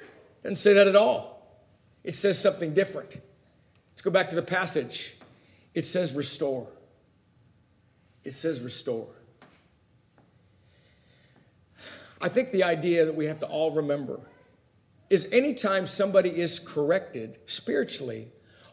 It 0.00 0.42
doesn't 0.44 0.56
say 0.56 0.74
that 0.74 0.86
at 0.86 0.94
all. 0.94 1.38
It 2.04 2.14
says 2.14 2.40
something 2.40 2.72
different. 2.72 3.16
Let's 3.92 4.02
go 4.02 4.10
back 4.10 4.28
to 4.30 4.36
the 4.36 4.42
passage. 4.42 5.16
It 5.74 5.84
says 5.84 6.14
restore. 6.14 6.68
It 8.24 8.34
says 8.34 8.60
restore. 8.60 9.08
I 12.20 12.28
think 12.28 12.52
the 12.52 12.64
idea 12.64 13.04
that 13.06 13.14
we 13.14 13.26
have 13.26 13.40
to 13.40 13.46
all 13.46 13.72
remember 13.72 14.20
is 15.10 15.26
anytime 15.32 15.86
somebody 15.86 16.30
is 16.30 16.58
corrected 16.58 17.38
spiritually, 17.46 18.28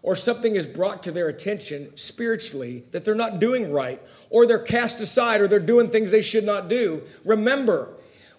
or 0.06 0.16
something 0.16 0.56
is 0.56 0.68
brought 0.68 1.02
to 1.02 1.12
their 1.12 1.30
attention 1.30 1.92
spiritually 1.98 2.84
that 2.92 3.04
they're 3.04 3.16
not 3.16 3.40
doing 3.40 3.72
right, 3.72 4.00
or 4.30 4.46
they're 4.46 4.60
cast 4.60 5.00
aside, 5.00 5.42
or 5.42 5.48
they're 5.48 5.60
doing 5.60 5.90
things 5.90 6.12
they 6.12 6.22
should 6.22 6.44
not 6.44 6.70
do, 6.70 7.02
remember, 7.26 7.90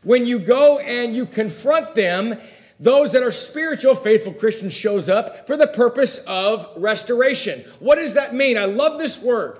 when 0.05 0.25
you 0.27 0.39
go 0.39 0.79
and 0.79 1.17
you 1.17 1.27
confront 1.27 1.97
them, 1.97 2.39
those 2.79 3.11
that 3.13 3.25
are 3.25 3.33
spiritual, 3.33 3.97
faithful 3.97 4.33
Christians 4.33 4.75
shows 4.75 5.09
up 5.09 5.49
for 5.49 5.57
the 5.57 5.67
purpose 5.67 6.19
of 6.29 6.69
restoration. 6.77 7.65
What 7.81 7.97
does 7.97 8.15
that 8.15 8.33
mean? 8.33 8.57
I 8.57 8.67
love 8.67 9.01
this 9.01 9.21
word. 9.21 9.59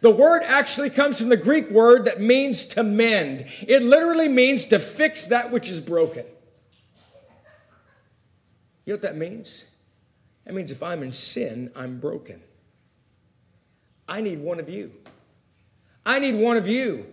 The 0.00 0.10
word 0.10 0.42
actually 0.42 0.90
comes 0.90 1.20
from 1.20 1.28
the 1.28 1.36
Greek 1.36 1.70
word 1.70 2.06
that 2.06 2.20
means 2.20 2.64
to 2.64 2.82
mend. 2.82 3.46
It 3.68 3.84
literally 3.84 4.28
means 4.28 4.64
to 4.66 4.80
fix 4.80 5.28
that 5.28 5.52
which 5.52 5.68
is 5.68 5.78
broken. 5.78 6.24
You 8.84 8.94
know 8.94 8.94
what 8.94 9.02
that 9.02 9.16
means? 9.16 9.66
That 10.46 10.54
means 10.54 10.70
if 10.70 10.82
I'm 10.82 11.02
in 11.02 11.12
sin, 11.12 11.70
I'm 11.76 11.98
broken. 11.98 12.40
I 14.08 14.20
need 14.20 14.40
one 14.40 14.60
of 14.60 14.68
you. 14.68 14.92
I 16.06 16.20
need 16.20 16.36
one 16.36 16.56
of 16.56 16.68
you 16.68 17.06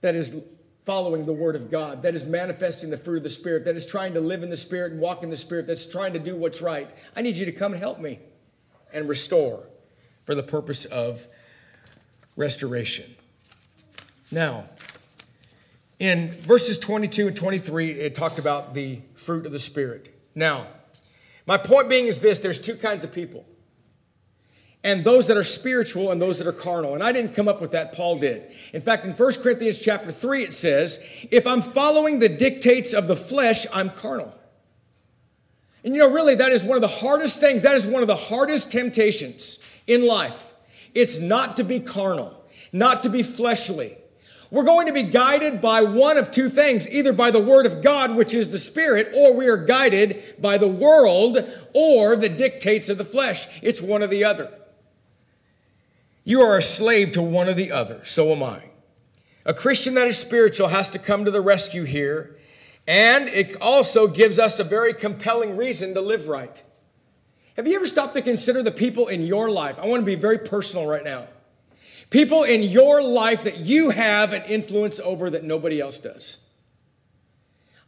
that 0.00 0.14
is 0.14 0.40
following 0.84 1.26
the 1.26 1.32
Word 1.32 1.56
of 1.56 1.70
God, 1.70 2.02
that 2.02 2.14
is 2.14 2.24
manifesting 2.24 2.90
the 2.90 2.96
fruit 2.96 3.18
of 3.18 3.22
the 3.24 3.30
Spirit, 3.30 3.64
that 3.64 3.76
is 3.76 3.84
trying 3.84 4.14
to 4.14 4.20
live 4.20 4.44
in 4.44 4.50
the 4.50 4.56
Spirit 4.56 4.92
and 4.92 5.00
walk 5.00 5.24
in 5.24 5.30
the 5.30 5.36
Spirit, 5.36 5.66
that's 5.66 5.84
trying 5.84 6.12
to 6.12 6.18
do 6.20 6.36
what's 6.36 6.62
right. 6.62 6.88
I 7.16 7.22
need 7.22 7.36
you 7.36 7.44
to 7.46 7.52
come 7.52 7.72
and 7.72 7.80
help 7.80 7.98
me 7.98 8.20
and 8.92 9.08
restore 9.08 9.66
for 10.24 10.34
the 10.34 10.42
purpose 10.42 10.84
of 10.84 11.26
restoration. 12.36 13.14
Now, 14.30 14.66
in 15.98 16.30
verses 16.30 16.78
22 16.78 17.28
and 17.28 17.36
23, 17.36 17.92
it 17.92 18.14
talked 18.14 18.38
about 18.38 18.74
the 18.74 19.00
fruit 19.14 19.46
of 19.46 19.52
the 19.52 19.58
Spirit. 19.58 20.14
Now, 20.34 20.66
my 21.46 21.56
point 21.56 21.88
being 21.88 22.06
is 22.06 22.20
this 22.20 22.38
there's 22.38 22.58
two 22.58 22.76
kinds 22.76 23.04
of 23.04 23.12
people. 23.12 23.44
And 24.84 25.04
those 25.04 25.28
that 25.28 25.36
are 25.36 25.44
spiritual 25.44 26.10
and 26.10 26.20
those 26.20 26.38
that 26.38 26.46
are 26.46 26.52
carnal. 26.52 26.94
And 26.94 27.04
I 27.04 27.12
didn't 27.12 27.34
come 27.34 27.46
up 27.46 27.60
with 27.60 27.70
that, 27.70 27.92
Paul 27.92 28.18
did. 28.18 28.50
In 28.72 28.82
fact, 28.82 29.04
in 29.04 29.12
1 29.12 29.34
Corinthians 29.34 29.78
chapter 29.78 30.10
3, 30.10 30.42
it 30.42 30.54
says, 30.54 31.04
If 31.30 31.46
I'm 31.46 31.62
following 31.62 32.18
the 32.18 32.28
dictates 32.28 32.92
of 32.92 33.06
the 33.06 33.14
flesh, 33.14 33.64
I'm 33.72 33.90
carnal. 33.90 34.34
And 35.84 35.94
you 35.94 36.00
know, 36.00 36.12
really, 36.12 36.34
that 36.34 36.52
is 36.52 36.64
one 36.64 36.76
of 36.76 36.80
the 36.80 36.88
hardest 36.88 37.38
things, 37.38 37.62
that 37.62 37.76
is 37.76 37.86
one 37.86 38.02
of 38.02 38.08
the 38.08 38.16
hardest 38.16 38.72
temptations 38.72 39.62
in 39.86 40.04
life. 40.04 40.52
It's 40.94 41.18
not 41.18 41.56
to 41.56 41.64
be 41.64 41.80
carnal, 41.80 42.44
not 42.72 43.02
to 43.04 43.08
be 43.08 43.22
fleshly, 43.22 43.96
we're 44.52 44.64
going 44.64 44.86
to 44.86 44.92
be 44.92 45.04
guided 45.04 45.62
by 45.62 45.80
one 45.80 46.18
of 46.18 46.30
two 46.30 46.50
things 46.50 46.86
either 46.86 47.14
by 47.14 47.30
the 47.30 47.40
Word 47.40 47.64
of 47.64 47.82
God, 47.82 48.14
which 48.14 48.34
is 48.34 48.50
the 48.50 48.58
Spirit, 48.58 49.10
or 49.14 49.32
we 49.32 49.46
are 49.46 49.56
guided 49.56 50.22
by 50.38 50.58
the 50.58 50.68
world 50.68 51.38
or 51.72 52.16
the 52.16 52.28
dictates 52.28 52.90
of 52.90 52.98
the 52.98 53.04
flesh. 53.04 53.48
It's 53.62 53.80
one 53.80 54.02
or 54.02 54.08
the 54.08 54.24
other. 54.24 54.52
You 56.22 56.42
are 56.42 56.58
a 56.58 56.62
slave 56.62 57.12
to 57.12 57.22
one 57.22 57.48
or 57.48 57.54
the 57.54 57.72
other. 57.72 58.04
So 58.04 58.30
am 58.30 58.42
I. 58.42 58.64
A 59.46 59.54
Christian 59.54 59.94
that 59.94 60.06
is 60.06 60.18
spiritual 60.18 60.68
has 60.68 60.90
to 60.90 60.98
come 60.98 61.24
to 61.24 61.30
the 61.30 61.40
rescue 61.40 61.84
here, 61.84 62.36
and 62.86 63.28
it 63.28 63.56
also 63.56 64.06
gives 64.06 64.38
us 64.38 64.58
a 64.58 64.64
very 64.64 64.92
compelling 64.92 65.56
reason 65.56 65.94
to 65.94 66.02
live 66.02 66.28
right. 66.28 66.62
Have 67.56 67.66
you 67.66 67.74
ever 67.76 67.86
stopped 67.86 68.12
to 68.14 68.22
consider 68.22 68.62
the 68.62 68.70
people 68.70 69.08
in 69.08 69.22
your 69.22 69.50
life? 69.50 69.78
I 69.78 69.86
want 69.86 70.02
to 70.02 70.06
be 70.06 70.14
very 70.14 70.38
personal 70.38 70.86
right 70.86 71.02
now. 71.02 71.28
People 72.12 72.42
in 72.42 72.62
your 72.62 73.02
life 73.02 73.44
that 73.44 73.56
you 73.56 73.88
have 73.88 74.34
an 74.34 74.42
influence 74.42 75.00
over 75.00 75.30
that 75.30 75.44
nobody 75.44 75.80
else 75.80 75.98
does. 75.98 76.44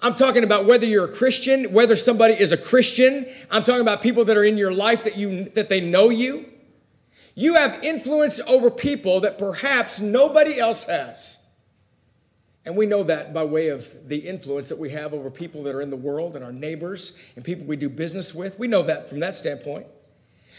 I'm 0.01 0.17
talking 0.17 0.45
about 0.45 0.65
whether 0.65 0.87
you're 0.87 1.05
a 1.05 1.13
Christian, 1.13 1.73
whether 1.75 1.95
somebody 1.95 2.33
is 2.33 2.51
a 2.51 2.57
Christian. 2.57 3.27
I'm 3.51 3.65
talking 3.65 3.83
about 3.83 4.01
people 4.01 4.25
that 4.25 4.39
are 4.39 4.45
in 4.45 4.57
your 4.57 4.73
life 4.73 5.05
that 5.05 5.17
you 5.17 5.51
that 5.51 5.69
they 5.69 5.83
know 5.83 6.09
you. 6.09 6.47
You 7.35 7.57
have 7.57 7.85
influence 7.85 8.41
over 8.47 8.71
people 8.71 9.21
that 9.21 9.37
perhaps 9.37 10.01
nobody 10.01 10.59
else 10.59 10.85
has. 10.85 11.45
And 12.65 12.79
we 12.79 12.87
know 12.87 13.03
that 13.03 13.35
by 13.35 13.45
way 13.45 13.69
of 13.69 14.09
the 14.09 14.19
influence 14.19 14.71
that 14.71 14.79
we 14.79 14.89
have 14.91 15.13
over 15.13 15.31
people 15.31 15.65
that 15.65 15.75
are 15.75 15.83
in 15.83 15.91
the 15.91 15.97
world 15.97 16.35
and 16.35 16.43
our 16.43 16.53
neighbors 16.53 17.15
and 17.37 17.45
people 17.45 17.67
we 17.67 17.77
do 17.77 17.91
business 17.91 18.35
with. 18.35 18.59
We 18.59 18.69
know 18.69 18.85
that 18.85 19.11
from 19.11 19.21
that 19.21 19.37
standpoint. 19.37 19.87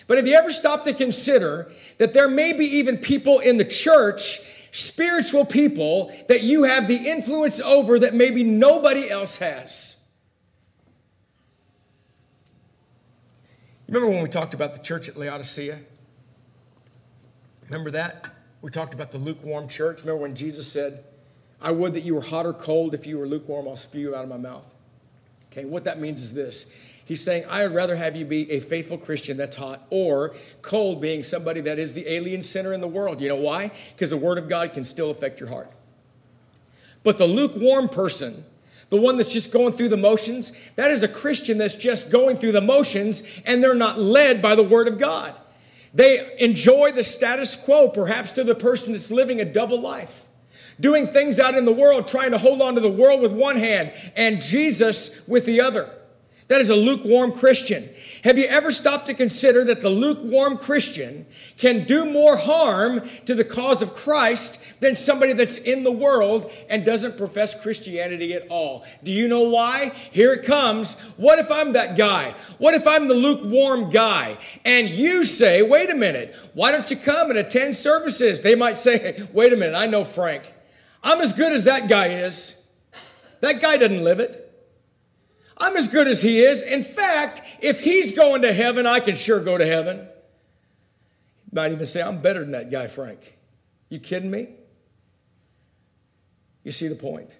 But 0.08 0.18
have 0.18 0.28
you 0.28 0.36
ever 0.36 0.52
stopped 0.52 0.86
to 0.86 0.94
consider 0.94 1.72
that 1.98 2.13
there 2.13 2.28
may 2.28 2.54
be 2.54 2.65
even 2.65 2.98
people 2.98 3.39
in 3.39 3.58
the 3.58 3.65
church, 3.65 4.39
spiritual 4.72 5.46
people, 5.46 6.15
that 6.28 6.44
you 6.44 6.63
have 6.63 6.88
the 6.88 7.10
influence 7.10 7.60
over 7.60 7.98
that 8.00 8.13
maybe 8.13 8.44
nobody 8.44 9.10
else 9.10 9.38
has? 9.38 9.98
Remember 13.88 14.10
when 14.10 14.22
we 14.24 14.30
talked 14.30 14.54
about 14.54 14.74
the 14.74 14.80
church 14.80 15.10
at 15.10 15.18
Laodicea? 15.18 15.80
Remember 17.70 17.91
that? 17.91 18.28
We 18.62 18.72
talked 18.72 18.94
about 18.94 19.12
the 19.12 19.18
lukewarm 19.18 19.68
church. 19.68 20.02
Remember 20.02 20.22
when 20.22 20.36
Jesus 20.36 20.72
said, 20.72 21.04
I 21.62 21.72
would 21.72 21.94
that 21.94 22.02
you 22.02 22.15
were 22.15 22.22
hot 22.22 22.46
or 22.46 22.54
cold. 22.54 22.94
If 22.94 23.06
you 23.06 23.18
were 23.18 23.28
lukewarm, 23.28 23.68
I'll 23.68 23.76
spew 23.76 24.02
you 24.02 24.15
out 24.15 24.24
of 24.24 24.30
my 24.30 24.38
mouth. 24.38 24.68
Okay, 25.52 25.65
what 25.65 25.84
that 25.86 26.00
means 26.00 26.22
is 26.22 26.34
this 26.34 26.72
He's 27.06 27.24
saying, 27.24 27.46
I 27.48 27.63
would 27.63 27.76
rather 27.76 27.96
have 27.96 28.15
you 28.15 28.26
be 28.26 28.52
a 28.52 28.60
faithful 28.60 28.98
Christian 28.98 29.38
that's 29.38 29.56
hot, 29.56 29.86
or 29.91 30.34
cold 30.63 31.00
being 31.00 31.24
somebody 31.24 31.62
that 31.62 31.78
is 31.78 31.94
the 31.94 32.12
alien 32.12 32.44
sinner 32.44 32.74
in 32.74 32.82
the 32.82 32.88
world. 32.88 33.22
You 33.22 33.30
know 33.30 33.36
why? 33.36 33.72
Because 33.94 34.10
the 34.10 34.18
Word 34.18 34.39
of 34.39 34.50
God 34.50 34.74
can 34.74 34.84
still 34.84 35.12
affect 35.12 35.39
your 35.39 35.50
heart. 35.50 35.72
But 37.04 37.20
the 37.20 37.28
lukewarm 37.28 37.89
person, 37.89 38.44
the 38.89 38.98
one 38.98 39.18
that's 39.18 39.32
just 39.32 39.54
going 39.54 39.74
through 39.74 39.89
the 39.89 39.98
motions, 39.98 40.52
that 40.78 40.89
is 40.89 41.04
a 41.04 41.08
Christian 41.08 41.60
that's 41.60 41.76
just 41.76 42.10
going 42.10 42.38
through 42.38 42.54
the 42.54 42.62
motions 42.62 43.22
and 43.46 43.63
they're 43.63 43.76
not 43.76 44.00
led 44.00 44.41
by 44.41 44.56
the 44.56 44.63
Word 44.63 44.88
of 44.88 44.98
God. 44.98 45.36
They 45.94 46.36
enjoy 46.39 46.91
the 46.91 47.04
status 47.04 47.56
quo, 47.56 47.88
perhaps 47.89 48.34
to 48.34 48.44
the 48.44 48.56
person 48.56 48.94
that's 48.94 49.12
living 49.12 49.39
a 49.39 49.46
double 49.46 49.80
life, 49.80 50.26
doing 50.80 51.06
things 51.06 51.38
out 51.38 51.54
in 51.54 51.65
the 51.65 51.72
world, 51.72 52.08
trying 52.08 52.32
to 52.32 52.39
hold 52.39 52.63
on 52.63 52.74
to 52.74 52.82
the 52.82 52.89
world 52.89 53.22
with 53.22 53.32
one 53.32 53.58
hand 53.58 53.94
and 54.15 54.41
Jesus 54.41 55.26
with 55.28 55.46
the 55.46 55.62
other. 55.62 55.91
That 56.48 56.62
is 56.62 56.70
a 56.70 56.76
lukewarm 56.76 57.32
Christian. 57.32 57.90
Have 58.24 58.38
you 58.38 58.46
ever 58.46 58.72
stopped 58.72 59.08
to 59.08 59.16
consider 59.16 59.64
that 59.64 59.82
the 59.82 59.90
lukewarm 59.90 60.58
Christian 60.58 61.26
can 61.58 61.86
do 61.86 62.06
more 62.06 62.38
harm 62.38 63.10
to 63.26 63.34
the 63.34 63.44
cause 63.44 63.82
of 63.82 63.96
Christ 63.96 64.62
than 64.80 64.96
somebody 64.96 65.34
that's 65.34 65.58
in 65.58 65.84
the 65.84 65.92
world 65.92 66.52
and 66.70 66.86
doesn't 66.86 67.18
profess 67.18 67.60
Christianity 67.60 68.34
at 68.34 68.48
all? 68.50 68.86
Do 69.04 69.12
you 69.12 69.28
know 69.28 69.42
why? 69.42 69.92
Here 70.12 70.34
it 70.34 70.46
comes. 70.46 71.00
What 71.18 71.40
if 71.40 71.52
I'm 71.52 71.74
that 71.74 71.98
guy? 71.98 72.36
What 72.60 72.76
if 72.76 72.86
I'm 72.86 73.08
the 73.08 73.16
lukewarm 73.16 73.90
guy? 73.90 74.38
And 74.64 74.88
you 74.88 75.24
say, 75.24 75.64
wait 75.64 75.90
a 75.90 75.96
minute, 75.96 76.36
why 76.54 76.72
don't 76.72 76.90
you 76.92 76.98
come 76.98 77.32
and 77.32 77.40
attend 77.40 77.76
services? 77.76 78.42
They 78.42 78.54
might 78.54 78.78
say, 78.78 79.28
wait 79.34 79.52
a 79.52 79.58
minute, 79.58 79.76
I 79.76 79.88
know 79.88 80.04
Frank. 80.04 80.44
I'm 81.04 81.22
as 81.22 81.34
good 81.34 81.54
as 81.54 81.64
that 81.64 81.90
guy 81.90 82.10
is. 82.10 82.56
That 83.42 83.62
guy 83.62 83.78
doesn't 83.78 84.04
live 84.04 84.20
it. 84.20 84.45
I'm 85.58 85.78
as 85.78 85.88
good 85.88 86.08
as 86.08 86.22
he 86.22 86.39
is. 86.39 86.62
In 86.62 86.84
fact, 86.84 87.41
if 87.62 87.80
he's 87.80 88.12
going 88.13 88.41
to 88.41 88.52
heaven, 88.52 88.86
I 88.86 89.00
can 89.00 89.15
sure 89.15 89.39
go 89.39 89.58
to 89.58 89.65
heaven. 89.65 89.98
You 89.98 91.52
might 91.54 91.72
even 91.72 91.86
say, 91.86 92.02
I'm 92.02 92.22
better 92.22 92.41
than 92.41 92.52
that 92.52 92.70
guy, 92.70 92.88
Frank. 92.88 93.38
You 93.89 94.00
kidding 94.00 94.30
me? 94.30 94.50
You 96.63 96.72
see 96.72 96.88
the 96.88 96.96
point? 96.96 97.38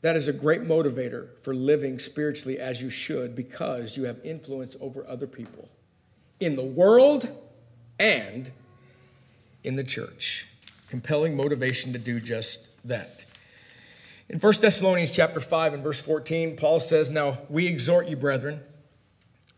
That 0.00 0.16
is 0.16 0.28
a 0.28 0.32
great 0.32 0.62
motivator 0.62 1.38
for 1.42 1.54
living 1.54 1.98
spiritually 1.98 2.58
as 2.58 2.80
you 2.80 2.90
should 2.90 3.34
because 3.34 3.96
you 3.96 4.04
have 4.04 4.18
influence 4.24 4.76
over 4.80 5.06
other 5.06 5.26
people 5.26 5.68
in 6.38 6.56
the 6.56 6.64
world 6.64 7.28
and 7.98 8.50
in 9.64 9.76
the 9.76 9.84
church. 9.84 10.46
Compelling 10.88 11.36
motivation 11.36 11.92
to 11.92 11.98
do 11.98 12.20
just 12.20 12.66
that. 12.86 13.25
In 14.28 14.40
1 14.40 14.54
Thessalonians 14.60 15.12
chapter 15.12 15.38
5 15.38 15.74
and 15.74 15.84
verse 15.84 16.02
14, 16.02 16.56
Paul 16.56 16.80
says, 16.80 17.08
Now 17.08 17.38
we 17.48 17.68
exhort 17.68 18.08
you, 18.08 18.16
brethren, 18.16 18.60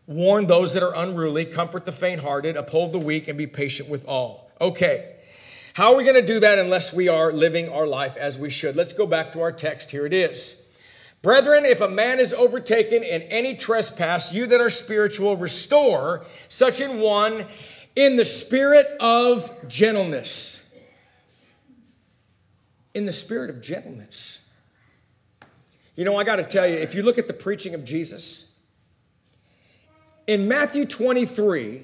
warn 0.05 0.45
those 0.45 0.75
that 0.75 0.83
are 0.83 0.93
unruly, 0.95 1.45
comfort 1.45 1.85
the 1.85 1.91
faint-hearted, 1.91 2.55
uphold 2.55 2.91
the 2.91 2.99
weak, 2.99 3.27
and 3.27 3.35
be 3.35 3.47
patient 3.47 3.89
with 3.89 4.05
all. 4.05 4.51
Okay. 4.61 5.15
How 5.73 5.91
are 5.91 5.97
we 5.97 6.03
going 6.03 6.15
to 6.17 6.25
do 6.25 6.39
that 6.41 6.59
unless 6.59 6.93
we 6.93 7.07
are 7.07 7.31
living 7.31 7.69
our 7.69 7.87
life 7.87 8.15
as 8.15 8.37
we 8.37 8.51
should? 8.51 8.75
Let's 8.75 8.93
go 8.93 9.07
back 9.07 9.31
to 9.31 9.41
our 9.41 9.51
text. 9.51 9.89
Here 9.89 10.05
it 10.05 10.13
is. 10.13 10.63
Brethren, 11.23 11.65
if 11.65 11.81
a 11.81 11.89
man 11.89 12.19
is 12.19 12.31
overtaken 12.31 13.01
in 13.03 13.23
any 13.23 13.55
trespass, 13.55 14.33
you 14.33 14.45
that 14.47 14.61
are 14.61 14.69
spiritual, 14.69 15.35
restore 15.35 16.25
such 16.47 16.79
an 16.79 16.99
one 16.99 17.45
in 17.95 18.17
the 18.17 18.25
spirit 18.25 18.85
of 18.99 19.67
gentleness. 19.67 20.63
In 22.93 23.05
the 23.07 23.13
spirit 23.13 23.49
of 23.49 23.61
gentleness. 23.61 24.48
You 25.99 26.05
know, 26.05 26.15
I 26.15 26.23
got 26.23 26.37
to 26.37 26.43
tell 26.43 26.65
you, 26.65 26.77
if 26.77 26.95
you 26.95 27.03
look 27.03 27.17
at 27.17 27.27
the 27.27 27.33
preaching 27.33 27.73
of 27.73 27.83
Jesus, 27.83 28.49
in 30.27 30.47
Matthew 30.47 30.85
23, 30.85 31.83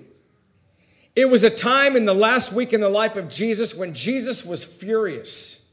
it 1.17 1.30
was 1.30 1.43
a 1.43 1.49
time 1.49 1.97
in 1.97 2.06
the 2.06 2.13
last 2.13 2.54
week 2.54 2.71
in 2.71 2.80
the 2.80 2.88
life 2.88 3.17
of 3.17 3.28
Jesus 3.28 3.75
when 3.75 3.93
Jesus 3.93 4.45
was 4.45 4.63
furious. 4.63 5.65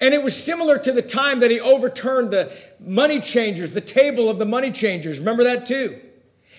And 0.00 0.14
it 0.14 0.22
was 0.22 0.40
similar 0.40 0.78
to 0.78 0.92
the 0.92 1.02
time 1.02 1.40
that 1.40 1.50
he 1.50 1.58
overturned 1.58 2.30
the 2.30 2.56
money 2.78 3.18
changers, 3.18 3.72
the 3.72 3.80
table 3.80 4.30
of 4.30 4.38
the 4.38 4.46
money 4.46 4.70
changers. 4.70 5.18
Remember 5.18 5.42
that 5.42 5.66
too? 5.66 6.00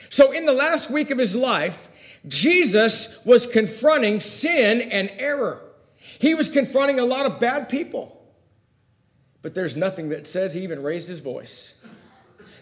So, 0.10 0.34
in 0.34 0.46
the 0.46 0.52
last 0.52 0.92
week 0.92 1.12
of 1.12 1.18
his 1.18 1.34
life, 1.34 1.88
Jesus 2.28 3.24
was 3.26 3.48
confronting 3.48 4.20
sin 4.20 4.82
and 4.82 5.10
error. 5.18 5.62
He 6.20 6.36
was 6.36 6.50
confronting 6.50 7.00
a 7.00 7.06
lot 7.06 7.26
of 7.26 7.40
bad 7.40 7.70
people. 7.70 8.17
But 9.42 9.56
there's 9.56 9.76
nothing 9.76 10.10
that 10.10 10.28
says 10.28 10.54
he 10.54 10.62
even 10.62 10.82
raised 10.84 11.08
his 11.08 11.20
voice. 11.20 11.76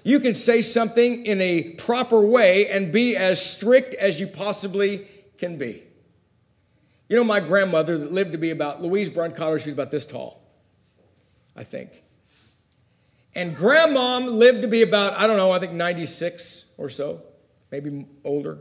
You 0.03 0.19
can 0.19 0.35
say 0.35 0.61
something 0.61 1.25
in 1.25 1.41
a 1.41 1.63
proper 1.73 2.21
way 2.21 2.69
and 2.69 2.91
be 2.91 3.15
as 3.15 3.43
strict 3.43 3.95
as 3.95 4.19
you 4.19 4.27
possibly 4.27 5.07
can 5.37 5.57
be. 5.57 5.83
You 7.09 7.17
know, 7.17 7.23
my 7.23 7.39
grandmother 7.39 7.97
that 7.97 8.11
lived 8.11 8.31
to 8.33 8.37
be 8.37 8.51
about, 8.51 8.81
Louise 8.81 9.09
Brancato, 9.09 9.59
she 9.59 9.69
was 9.69 9.73
about 9.73 9.91
this 9.91 10.05
tall, 10.05 10.41
I 11.55 11.63
think. 11.63 12.03
And 13.33 13.55
grandmom 13.55 14.37
lived 14.37 14.61
to 14.61 14.67
be 14.67 14.81
about, 14.81 15.13
I 15.13 15.27
don't 15.27 15.37
know, 15.37 15.51
I 15.51 15.59
think 15.59 15.73
96 15.73 16.65
or 16.77 16.89
so, 16.89 17.21
maybe 17.71 18.05
older. 18.23 18.59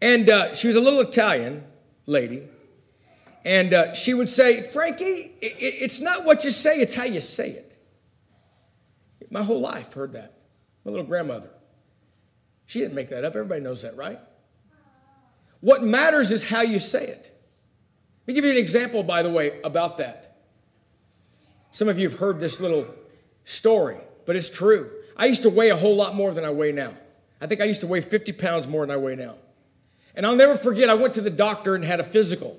And 0.00 0.30
uh, 0.30 0.54
she 0.54 0.68
was 0.68 0.76
a 0.76 0.80
little 0.80 1.00
Italian 1.00 1.64
lady. 2.06 2.48
And 3.44 3.72
uh, 3.72 3.94
she 3.94 4.12
would 4.12 4.28
say, 4.28 4.62
Frankie, 4.62 5.32
it, 5.40 5.56
it's 5.60 6.00
not 6.00 6.24
what 6.24 6.44
you 6.44 6.50
say, 6.50 6.80
it's 6.80 6.94
how 6.94 7.04
you 7.04 7.20
say 7.20 7.50
it. 7.50 7.70
My 9.30 9.42
whole 9.42 9.60
life 9.60 9.92
heard 9.92 10.12
that. 10.12 10.34
My 10.84 10.90
little 10.90 11.06
grandmother. 11.06 11.50
She 12.66 12.80
didn't 12.80 12.94
make 12.94 13.08
that 13.10 13.24
up. 13.24 13.34
Everybody 13.34 13.60
knows 13.60 13.82
that, 13.82 13.96
right? 13.96 14.18
What 15.60 15.82
matters 15.82 16.30
is 16.30 16.48
how 16.48 16.62
you 16.62 16.78
say 16.78 17.06
it. 17.06 17.36
Let 18.22 18.28
me 18.28 18.34
give 18.34 18.44
you 18.44 18.50
an 18.52 18.56
example, 18.56 19.02
by 19.02 19.22
the 19.22 19.30
way, 19.30 19.60
about 19.62 19.98
that. 19.98 20.36
Some 21.70 21.88
of 21.88 21.98
you 21.98 22.08
have 22.08 22.18
heard 22.18 22.40
this 22.40 22.60
little 22.60 22.86
story, 23.44 23.96
but 24.26 24.36
it's 24.36 24.48
true. 24.48 24.90
I 25.16 25.26
used 25.26 25.42
to 25.42 25.50
weigh 25.50 25.70
a 25.70 25.76
whole 25.76 25.96
lot 25.96 26.14
more 26.14 26.32
than 26.32 26.44
I 26.44 26.50
weigh 26.50 26.72
now. 26.72 26.94
I 27.40 27.46
think 27.46 27.60
I 27.60 27.64
used 27.64 27.80
to 27.82 27.86
weigh 27.86 28.00
50 28.00 28.32
pounds 28.32 28.68
more 28.68 28.86
than 28.86 28.90
I 28.90 28.96
weigh 28.96 29.16
now. 29.16 29.34
And 30.14 30.26
I'll 30.26 30.36
never 30.36 30.56
forget, 30.56 30.90
I 30.90 30.94
went 30.94 31.14
to 31.14 31.20
the 31.20 31.30
doctor 31.30 31.74
and 31.74 31.84
had 31.84 32.00
a 32.00 32.04
physical. 32.04 32.56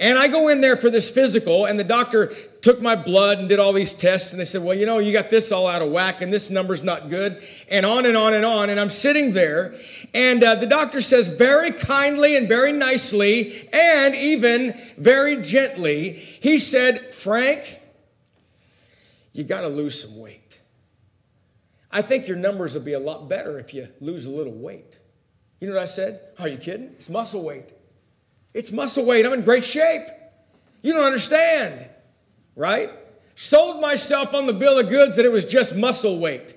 And 0.00 0.18
I 0.18 0.28
go 0.28 0.48
in 0.48 0.62
there 0.62 0.78
for 0.78 0.88
this 0.88 1.10
physical, 1.10 1.66
and 1.66 1.78
the 1.78 1.84
doctor 1.84 2.28
took 2.62 2.80
my 2.80 2.96
blood 2.96 3.38
and 3.38 3.50
did 3.50 3.58
all 3.58 3.74
these 3.74 3.92
tests. 3.92 4.32
And 4.32 4.40
they 4.40 4.46
said, 4.46 4.62
Well, 4.62 4.74
you 4.76 4.86
know, 4.86 4.98
you 4.98 5.12
got 5.12 5.28
this 5.28 5.52
all 5.52 5.66
out 5.66 5.82
of 5.82 5.90
whack, 5.90 6.22
and 6.22 6.32
this 6.32 6.48
number's 6.48 6.82
not 6.82 7.10
good, 7.10 7.42
and 7.68 7.84
on 7.84 8.06
and 8.06 8.16
on 8.16 8.32
and 8.32 8.42
on. 8.42 8.70
And 8.70 8.80
I'm 8.80 8.88
sitting 8.88 9.32
there, 9.32 9.78
and 10.14 10.42
uh, 10.42 10.54
the 10.54 10.66
doctor 10.66 11.02
says, 11.02 11.28
very 11.28 11.70
kindly 11.70 12.34
and 12.34 12.48
very 12.48 12.72
nicely, 12.72 13.68
and 13.74 14.14
even 14.14 14.80
very 14.96 15.36
gently, 15.42 16.12
he 16.12 16.58
said, 16.58 17.14
Frank, 17.14 17.80
you 19.34 19.44
got 19.44 19.60
to 19.60 19.68
lose 19.68 20.02
some 20.02 20.18
weight. 20.18 20.58
I 21.92 22.00
think 22.00 22.26
your 22.26 22.38
numbers 22.38 22.74
will 22.74 22.82
be 22.82 22.94
a 22.94 23.00
lot 23.00 23.28
better 23.28 23.58
if 23.58 23.74
you 23.74 23.88
lose 24.00 24.24
a 24.24 24.30
little 24.30 24.54
weight. 24.54 24.98
You 25.60 25.68
know 25.68 25.74
what 25.74 25.82
I 25.82 25.86
said? 25.86 26.20
Are 26.38 26.48
you 26.48 26.56
kidding? 26.56 26.94
It's 26.98 27.10
muscle 27.10 27.42
weight. 27.42 27.74
It's 28.52 28.72
muscle 28.72 29.04
weight. 29.04 29.24
I'm 29.24 29.32
in 29.32 29.42
great 29.42 29.64
shape. 29.64 30.06
You 30.82 30.92
don't 30.92 31.04
understand, 31.04 31.86
right? 32.56 32.90
Sold 33.34 33.80
myself 33.80 34.34
on 34.34 34.46
the 34.46 34.52
bill 34.52 34.78
of 34.78 34.88
goods 34.88 35.16
that 35.16 35.24
it 35.24 35.32
was 35.32 35.44
just 35.44 35.76
muscle 35.76 36.18
weight. 36.18 36.54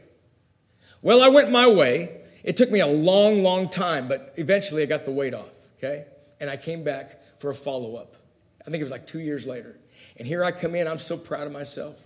Well, 1.02 1.22
I 1.22 1.28
went 1.28 1.52
my 1.52 1.68
way. 1.68 2.22
It 2.44 2.58
took 2.58 2.72
me 2.72 2.80
a 2.80 2.88
long, 2.88 3.44
long 3.44 3.70
time, 3.70 4.08
but 4.08 4.34
eventually 4.38 4.84
I 4.84 4.86
got 4.86 5.06
the 5.06 5.12
weight 5.12 5.34
off, 5.34 5.54
okay? 5.78 6.06
And 6.40 6.50
I 6.50 6.58
came 6.58 6.84
back 6.84 7.22
for 7.40 7.50
a 7.50 7.54
follow 7.54 7.96
up. 7.96 8.16
I 8.62 8.66
think 8.66 8.82
it 8.82 8.84
was 8.84 8.92
like 8.92 9.08
two 9.08 9.20
years 9.20 9.46
later. 9.46 9.78
And 10.18 10.28
here 10.28 10.44
I 10.44 10.52
come 10.52 10.76
in. 10.76 10.88
I'm 10.88 11.00
so 11.00 11.18
proud 11.18 11.48
of 11.48 11.54
myself. 11.54 11.98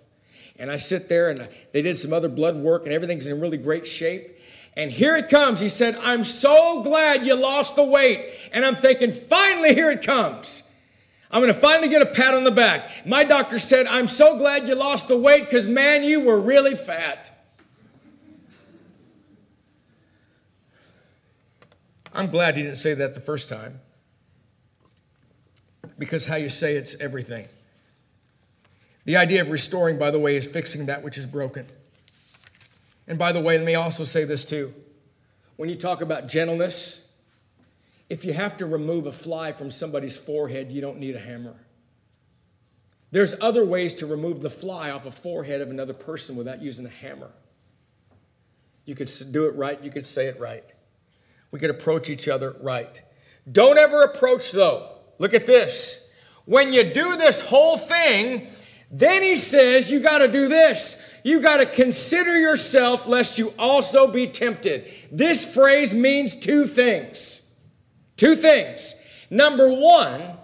And 0.59 0.71
I 0.71 0.75
sit 0.75 1.09
there 1.09 1.29
and 1.29 1.47
they 1.71 1.81
did 1.81 1.97
some 1.97 2.13
other 2.13 2.29
blood 2.29 2.55
work 2.55 2.83
and 2.85 2.93
everything's 2.93 3.27
in 3.27 3.39
really 3.39 3.57
great 3.57 3.85
shape. 3.85 4.36
And 4.77 4.91
here 4.91 5.15
it 5.15 5.27
comes. 5.27 5.59
He 5.59 5.69
said, 5.69 5.97
I'm 6.03 6.23
so 6.23 6.83
glad 6.83 7.25
you 7.25 7.33
lost 7.33 7.75
the 7.75 7.83
weight. 7.83 8.29
And 8.53 8.63
I'm 8.63 8.75
thinking, 8.75 9.11
finally, 9.11 9.73
here 9.73 9.89
it 9.89 10.03
comes. 10.03 10.61
I'm 11.31 11.41
going 11.41 11.51
to 11.53 11.59
finally 11.59 11.89
get 11.89 12.03
a 12.03 12.05
pat 12.05 12.35
on 12.35 12.43
the 12.43 12.51
back. 12.51 13.05
My 13.05 13.23
doctor 13.23 13.57
said, 13.57 13.87
I'm 13.87 14.07
so 14.07 14.37
glad 14.37 14.67
you 14.67 14.75
lost 14.75 15.07
the 15.07 15.17
weight 15.17 15.45
because, 15.45 15.65
man, 15.65 16.03
you 16.03 16.21
were 16.21 16.39
really 16.39 16.75
fat. 16.75 17.33
I'm 22.13 22.27
glad 22.27 22.55
he 22.55 22.61
didn't 22.61 22.77
say 22.77 22.93
that 22.93 23.15
the 23.15 23.19
first 23.19 23.49
time 23.49 23.79
because 25.97 26.27
how 26.27 26.35
you 26.35 26.49
say 26.49 26.75
it's 26.75 26.95
everything. 26.99 27.47
The 29.05 29.17
idea 29.17 29.41
of 29.41 29.49
restoring, 29.49 29.97
by 29.97 30.11
the 30.11 30.19
way, 30.19 30.35
is 30.35 30.45
fixing 30.45 30.85
that 30.85 31.01
which 31.01 31.17
is 31.17 31.25
broken. 31.25 31.65
And 33.07 33.17
by 33.17 33.31
the 33.31 33.39
way, 33.39 33.57
let 33.57 33.65
me 33.65 33.75
also 33.75 34.03
say 34.03 34.25
this 34.25 34.43
too. 34.43 34.73
When 35.55 35.69
you 35.69 35.75
talk 35.75 36.01
about 36.01 36.27
gentleness, 36.27 37.07
if 38.09 38.25
you 38.25 38.33
have 38.33 38.57
to 38.57 38.65
remove 38.65 39.05
a 39.05 39.11
fly 39.11 39.51
from 39.51 39.71
somebody's 39.71 40.17
forehead, 40.17 40.71
you 40.71 40.81
don't 40.81 40.99
need 40.99 41.15
a 41.15 41.19
hammer. 41.19 41.55
There's 43.11 43.33
other 43.39 43.63
ways 43.63 43.93
to 43.95 44.05
remove 44.05 44.41
the 44.41 44.49
fly 44.49 44.91
off 44.91 45.05
a 45.05 45.11
forehead 45.11 45.61
of 45.61 45.69
another 45.69 45.93
person 45.93 46.35
without 46.35 46.61
using 46.61 46.85
a 46.85 46.89
hammer. 46.89 47.31
You 48.85 48.95
could 48.95 49.11
do 49.31 49.45
it 49.45 49.55
right, 49.55 49.81
you 49.81 49.89
could 49.89 50.07
say 50.07 50.27
it 50.27 50.39
right. 50.39 50.63
We 51.51 51.59
could 51.59 51.69
approach 51.69 52.09
each 52.09 52.27
other 52.27 52.55
right. 52.61 53.01
Don't 53.49 53.77
ever 53.77 54.03
approach, 54.03 54.51
though. 54.51 54.89
Look 55.19 55.33
at 55.33 55.47
this. 55.47 56.09
When 56.45 56.73
you 56.73 56.93
do 56.93 57.15
this 57.15 57.41
whole 57.41 57.77
thing, 57.77 58.47
then 58.91 59.21
he 59.21 59.35
says 59.35 59.89
you 59.89 59.99
got 59.99 60.19
to 60.19 60.27
do 60.27 60.47
this 60.47 61.01
you 61.27 61.41
got 61.41 61.57
to 61.57 61.65
consider 61.65 62.39
yourself 62.39 63.05
lest 63.05 63.37
you 63.37 63.53
also 63.59 64.07
be 64.07 64.27
tempted. 64.27 64.89
This 65.11 65.53
phrase 65.53 65.93
means 65.93 66.33
two 66.33 66.65
things. 66.65 67.41
Two 68.15 68.33
things. 68.33 68.95
Number 69.29 69.69
one, 69.69 70.37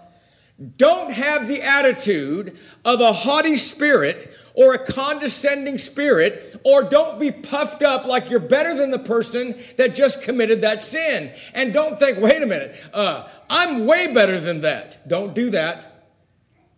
don't 0.76 1.10
have 1.10 1.48
the 1.48 1.62
attitude 1.62 2.58
of 2.84 3.00
a 3.00 3.14
haughty 3.14 3.56
spirit 3.56 4.30
or 4.52 4.74
a 4.74 4.78
condescending 4.78 5.78
spirit, 5.78 6.60
or 6.64 6.84
don't 6.84 7.18
be 7.18 7.32
puffed 7.32 7.82
up 7.82 8.06
like 8.06 8.30
you're 8.30 8.38
better 8.38 8.72
than 8.76 8.92
the 8.92 8.98
person 9.00 9.58
that 9.78 9.96
just 9.96 10.22
committed 10.22 10.60
that 10.60 10.80
sin. 10.80 11.32
And 11.54 11.72
don't 11.72 11.98
think, 11.98 12.18
wait 12.18 12.40
a 12.40 12.46
minute, 12.46 12.76
uh, 12.92 13.26
I'm 13.50 13.86
way 13.86 14.12
better 14.12 14.38
than 14.38 14.60
that. 14.60 15.08
Don't 15.08 15.34
do 15.34 15.50
that, 15.50 16.08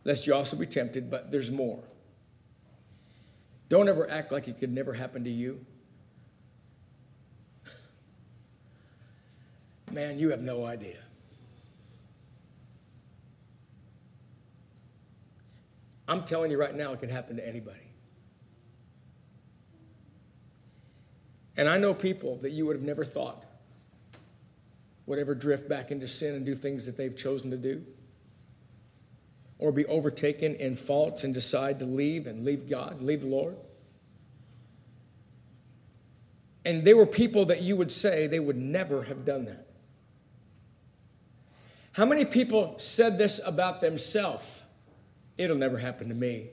lest 0.05 0.27
you 0.27 0.33
also 0.33 0.57
be 0.57 0.65
tempted, 0.65 1.11
but 1.11 1.31
there's 1.31 1.51
more. 1.51 1.83
Don't 3.69 3.89
ever 3.89 4.09
act 4.09 4.31
like 4.31 4.49
it 4.49 4.61
could 4.61 4.73
never 4.73 4.93
happen 4.93 5.25
to 5.25 5.31
you. 5.31 5.65
Man, 9.91 10.19
you 10.19 10.31
have 10.31 10.41
no 10.41 10.65
idea. 10.65 10.99
I'm 16.09 16.25
telling 16.25 16.51
you 16.51 16.59
right 16.59 16.75
now, 16.75 16.93
it 16.93 17.01
can 17.01 17.09
happen 17.09 17.37
to 17.37 17.47
anybody. 17.47 17.79
And 21.57 21.69
I 21.69 21.79
know 21.79 21.95
people 21.95 22.37
that 22.39 22.51
you 22.53 22.67
would 22.67 22.77
have 22.77 22.85
never 22.85 23.05
thought 23.05 23.43
would 25.07 25.19
ever 25.19 25.35
drift 25.35 25.69
back 25.69 25.91
into 25.91 26.07
sin 26.07 26.35
and 26.35 26.45
do 26.45 26.55
things 26.55 26.87
that 26.87 26.97
they've 26.97 27.17
chosen 27.17 27.51
to 27.51 27.57
do 27.57 27.85
or 29.59 29.73
be 29.73 29.87
overtaken 29.87 30.55
in 30.57 30.77
faults 30.77 31.25
and 31.25 31.33
decide 31.33 31.79
to 31.79 31.85
leave 31.85 32.27
and 32.27 32.45
leave 32.45 32.69
God, 32.69 33.01
leave 33.01 33.23
the 33.23 33.27
Lord. 33.27 33.57
And 36.65 36.85
they 36.85 36.95
were 36.95 37.07
people 37.07 37.45
that 37.47 37.63
you 37.63 37.77
would 37.77 37.93
say 37.93 38.27
they 38.27 38.41
would 38.41 38.57
never 38.57 39.05
have 39.05 39.25
done 39.25 39.45
that. 39.45 39.67
How 41.93 42.05
many 42.05 42.25
people 42.25 42.75
said 42.79 43.17
this 43.17 43.41
about 43.45 43.81
themselves? 43.81 44.63
It'll 45.39 45.57
never 45.57 45.79
happen 45.79 46.09
to 46.09 46.15
me. 46.15 46.49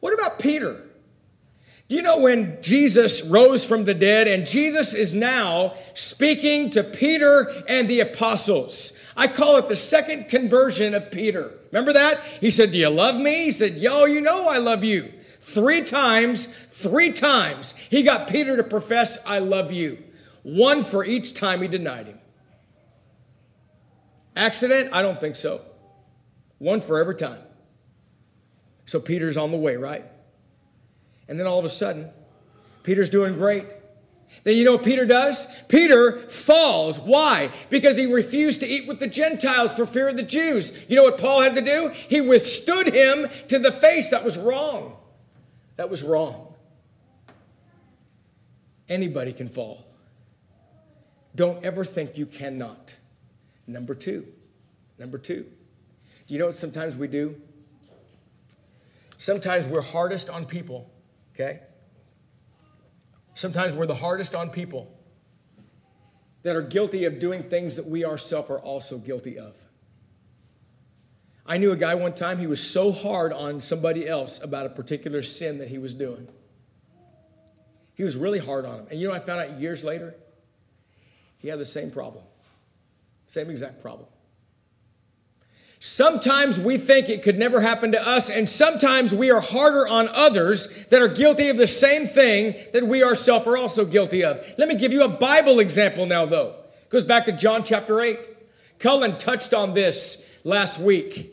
What 0.00 0.14
about 0.14 0.38
Peter? 0.38 0.84
Do 1.88 1.94
you 1.94 2.02
know 2.02 2.18
when 2.18 2.60
Jesus 2.60 3.22
rose 3.22 3.64
from 3.64 3.84
the 3.84 3.94
dead 3.94 4.26
and 4.26 4.44
Jesus 4.44 4.92
is 4.92 5.14
now 5.14 5.74
speaking 5.94 6.70
to 6.70 6.82
Peter 6.82 7.62
and 7.68 7.88
the 7.88 8.00
apostles? 8.00 8.92
I 9.16 9.28
call 9.28 9.56
it 9.56 9.68
the 9.68 9.76
second 9.76 10.28
conversion 10.28 10.94
of 10.94 11.12
Peter. 11.12 11.54
Remember 11.70 11.92
that? 11.92 12.20
He 12.40 12.50
said, 12.50 12.72
Do 12.72 12.78
you 12.78 12.88
love 12.88 13.16
me? 13.16 13.44
He 13.44 13.52
said, 13.52 13.76
Yo, 13.76 14.04
you 14.04 14.20
know 14.20 14.48
I 14.48 14.58
love 14.58 14.82
you. 14.82 15.12
Three 15.40 15.82
times, 15.82 16.46
three 16.70 17.12
times, 17.12 17.74
he 17.88 18.02
got 18.02 18.26
Peter 18.26 18.56
to 18.56 18.64
profess, 18.64 19.18
I 19.24 19.38
love 19.38 19.70
you. 19.70 20.02
One 20.42 20.82
for 20.82 21.04
each 21.04 21.34
time 21.34 21.62
he 21.62 21.68
denied 21.68 22.06
him. 22.06 22.18
Accident? 24.34 24.90
I 24.92 25.02
don't 25.02 25.20
think 25.20 25.36
so. 25.36 25.60
One 26.58 26.80
for 26.80 26.98
every 26.98 27.14
time. 27.14 27.38
So 28.86 28.98
Peter's 28.98 29.36
on 29.36 29.52
the 29.52 29.56
way, 29.56 29.76
right? 29.76 30.04
And 31.28 31.38
then 31.38 31.46
all 31.46 31.58
of 31.58 31.64
a 31.64 31.68
sudden, 31.68 32.10
Peter's 32.82 33.08
doing 33.08 33.34
great. 33.34 33.66
Then 34.44 34.56
you 34.56 34.64
know 34.64 34.72
what 34.72 34.84
Peter 34.84 35.06
does? 35.06 35.46
Peter 35.68 36.20
falls. 36.28 36.98
Why? 36.98 37.50
Because 37.70 37.96
he 37.96 38.06
refused 38.06 38.60
to 38.60 38.66
eat 38.66 38.86
with 38.86 39.00
the 39.00 39.06
Gentiles 39.06 39.72
for 39.72 39.86
fear 39.86 40.08
of 40.08 40.16
the 40.16 40.22
Jews. 40.22 40.72
You 40.88 40.96
know 40.96 41.02
what 41.02 41.18
Paul 41.18 41.42
had 41.42 41.54
to 41.56 41.60
do? 41.60 41.92
He 42.08 42.20
withstood 42.20 42.88
him 42.94 43.28
to 43.48 43.58
the 43.58 43.72
face. 43.72 44.10
That 44.10 44.24
was 44.24 44.38
wrong. 44.38 44.96
That 45.76 45.90
was 45.90 46.02
wrong. 46.02 46.54
Anybody 48.88 49.32
can 49.32 49.48
fall. 49.48 49.84
Don't 51.34 51.64
ever 51.64 51.84
think 51.84 52.16
you 52.16 52.26
cannot. 52.26 52.96
Number 53.66 53.94
two, 53.94 54.26
number 54.98 55.18
two. 55.18 55.44
Do 56.26 56.34
you 56.34 56.38
know 56.38 56.46
what 56.46 56.56
sometimes 56.56 56.96
we 56.96 57.08
do? 57.08 57.40
Sometimes 59.18 59.66
we're 59.66 59.82
hardest 59.82 60.30
on 60.30 60.44
people, 60.44 60.90
okay? 61.36 61.60
Sometimes 63.34 63.74
we're 63.74 63.86
the 63.86 63.94
hardest 63.94 64.34
on 64.34 64.48
people 64.48 64.90
that 66.42 66.56
are 66.56 66.62
guilty 66.62 67.04
of 67.04 67.18
doing 67.18 67.42
things 67.42 67.76
that 67.76 67.86
we 67.86 68.04
ourselves 68.04 68.48
are 68.48 68.58
also 68.58 68.96
guilty 68.98 69.38
of. 69.38 69.54
I 71.44 71.58
knew 71.58 71.70
a 71.70 71.76
guy 71.76 71.94
one 71.94 72.14
time, 72.14 72.38
he 72.38 72.46
was 72.46 72.60
so 72.60 72.90
hard 72.90 73.32
on 73.32 73.60
somebody 73.60 74.08
else 74.08 74.42
about 74.42 74.66
a 74.66 74.70
particular 74.70 75.22
sin 75.22 75.58
that 75.58 75.68
he 75.68 75.78
was 75.78 75.94
doing. 75.94 76.28
He 77.94 78.02
was 78.02 78.16
really 78.16 78.38
hard 78.38 78.64
on 78.64 78.80
him. 78.80 78.86
And 78.90 79.00
you 79.00 79.08
know, 79.08 79.14
I 79.14 79.18
found 79.18 79.40
out 79.40 79.60
years 79.60 79.84
later, 79.84 80.14
he 81.38 81.48
had 81.48 81.58
the 81.58 81.66
same 81.66 81.90
problem, 81.90 82.24
same 83.28 83.50
exact 83.50 83.82
problem. 83.82 84.08
Sometimes 85.88 86.58
we 86.58 86.78
think 86.78 87.08
it 87.08 87.22
could 87.22 87.38
never 87.38 87.60
happen 87.60 87.92
to 87.92 88.06
us, 88.06 88.28
and 88.28 88.50
sometimes 88.50 89.14
we 89.14 89.30
are 89.30 89.40
harder 89.40 89.86
on 89.86 90.08
others 90.08 90.66
that 90.86 91.00
are 91.00 91.06
guilty 91.06 91.48
of 91.48 91.58
the 91.58 91.68
same 91.68 92.08
thing 92.08 92.56
that 92.72 92.88
we 92.88 93.04
ourselves 93.04 93.46
are 93.46 93.56
also 93.56 93.84
guilty 93.84 94.24
of. 94.24 94.44
Let 94.58 94.66
me 94.66 94.74
give 94.74 94.92
you 94.92 95.04
a 95.04 95.08
Bible 95.08 95.60
example 95.60 96.04
now, 96.04 96.26
though. 96.26 96.56
It 96.82 96.90
goes 96.90 97.04
back 97.04 97.24
to 97.26 97.32
John 97.32 97.62
chapter 97.62 98.00
8. 98.00 98.28
Cullen 98.80 99.16
touched 99.16 99.54
on 99.54 99.74
this 99.74 100.26
last 100.42 100.80
week 100.80 101.32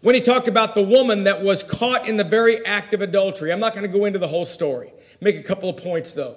when 0.00 0.16
he 0.16 0.20
talked 0.20 0.48
about 0.48 0.74
the 0.74 0.82
woman 0.82 1.22
that 1.22 1.44
was 1.44 1.62
caught 1.62 2.08
in 2.08 2.16
the 2.16 2.24
very 2.24 2.66
act 2.66 2.92
of 2.92 3.02
adultery. 3.02 3.52
I'm 3.52 3.60
not 3.60 3.72
going 3.72 3.86
to 3.86 3.98
go 3.98 4.04
into 4.04 4.18
the 4.18 4.28
whole 4.28 4.44
story. 4.44 4.92
Make 5.20 5.36
a 5.36 5.44
couple 5.44 5.70
of 5.70 5.76
points, 5.76 6.12
though, 6.12 6.34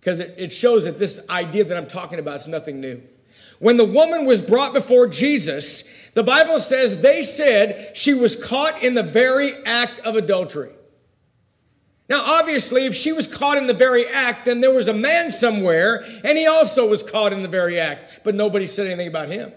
because 0.00 0.18
it, 0.18 0.34
it 0.36 0.52
shows 0.52 0.82
that 0.82 0.98
this 0.98 1.20
idea 1.30 1.62
that 1.66 1.76
I'm 1.76 1.86
talking 1.86 2.18
about 2.18 2.40
is 2.40 2.48
nothing 2.48 2.80
new. 2.80 3.02
When 3.60 3.76
the 3.76 3.84
woman 3.84 4.24
was 4.24 4.40
brought 4.40 4.72
before 4.72 5.06
Jesus, 5.06 5.84
the 6.14 6.24
Bible 6.24 6.58
says 6.58 7.02
they 7.02 7.22
said 7.22 7.92
she 7.94 8.14
was 8.14 8.34
caught 8.34 8.82
in 8.82 8.94
the 8.94 9.02
very 9.02 9.54
act 9.64 10.00
of 10.00 10.16
adultery. 10.16 10.72
Now, 12.08 12.22
obviously, 12.24 12.86
if 12.86 12.94
she 12.96 13.12
was 13.12 13.28
caught 13.28 13.58
in 13.58 13.68
the 13.68 13.74
very 13.74 14.08
act, 14.08 14.46
then 14.46 14.62
there 14.62 14.72
was 14.72 14.88
a 14.88 14.94
man 14.94 15.30
somewhere, 15.30 16.04
and 16.24 16.36
he 16.36 16.46
also 16.46 16.88
was 16.88 17.02
caught 17.02 17.34
in 17.34 17.42
the 17.42 17.48
very 17.48 17.78
act, 17.78 18.20
but 18.24 18.34
nobody 18.34 18.66
said 18.66 18.86
anything 18.86 19.06
about 19.06 19.28
him. 19.28 19.50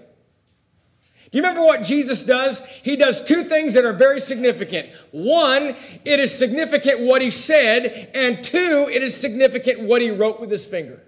Do 1.31 1.37
you 1.37 1.41
remember 1.41 1.63
what 1.63 1.81
Jesus 1.81 2.23
does? 2.23 2.63
He 2.83 2.97
does 2.97 3.23
two 3.23 3.43
things 3.43 3.73
that 3.73 3.85
are 3.85 3.93
very 3.93 4.19
significant. 4.19 4.89
One, 5.11 5.75
it 6.03 6.19
is 6.19 6.37
significant 6.37 6.99
what 6.99 7.21
he 7.21 7.31
said, 7.31 8.11
and 8.13 8.43
two, 8.43 8.89
it 8.91 9.01
is 9.01 9.19
significant 9.19 9.79
what 9.79 10.01
he 10.01 10.11
wrote 10.11 10.41
with 10.41 10.51
his 10.51 10.65
finger. 10.65 11.01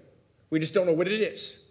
We 0.48 0.58
just 0.60 0.72
don't 0.72 0.86
know 0.86 0.94
what 0.94 1.08
it 1.08 1.20
is. 1.20 1.62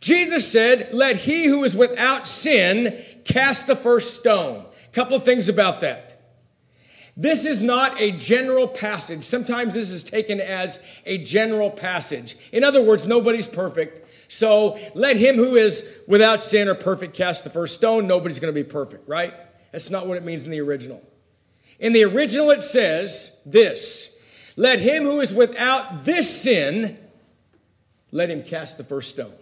Jesus 0.00 0.50
said, 0.50 0.90
Let 0.92 1.16
he 1.16 1.46
who 1.46 1.64
is 1.64 1.76
without 1.76 2.26
sin 2.26 3.02
cast 3.24 3.66
the 3.66 3.76
first 3.76 4.14
stone. 4.14 4.66
Couple 4.92 5.16
of 5.16 5.24
things 5.24 5.48
about 5.48 5.80
that. 5.80 6.20
This 7.16 7.44
is 7.44 7.60
not 7.60 8.00
a 8.00 8.12
general 8.12 8.66
passage. 8.66 9.24
Sometimes 9.24 9.74
this 9.74 9.90
is 9.90 10.02
taken 10.02 10.40
as 10.40 10.80
a 11.04 11.18
general 11.18 11.70
passage. 11.70 12.36
In 12.50 12.64
other 12.64 12.82
words, 12.82 13.06
nobody's 13.06 13.46
perfect. 13.46 14.08
So 14.28 14.78
let 14.94 15.16
him 15.16 15.36
who 15.36 15.56
is 15.56 15.86
without 16.06 16.42
sin 16.42 16.66
or 16.68 16.74
perfect 16.74 17.14
cast 17.14 17.44
the 17.44 17.50
first 17.50 17.74
stone. 17.74 18.06
Nobody's 18.06 18.40
going 18.40 18.54
to 18.54 18.58
be 18.58 18.68
perfect, 18.68 19.08
right? 19.08 19.34
That's 19.70 19.90
not 19.90 20.06
what 20.06 20.16
it 20.16 20.24
means 20.24 20.44
in 20.44 20.50
the 20.50 20.60
original. 20.60 21.02
In 21.78 21.92
the 21.92 22.04
original, 22.04 22.50
it 22.50 22.62
says 22.62 23.40
this 23.44 24.18
Let 24.56 24.80
him 24.80 25.02
who 25.02 25.20
is 25.20 25.34
without 25.34 26.04
this 26.04 26.42
sin, 26.42 26.96
let 28.12 28.30
him 28.30 28.42
cast 28.42 28.78
the 28.78 28.84
first 28.84 29.10
stone. 29.10 29.32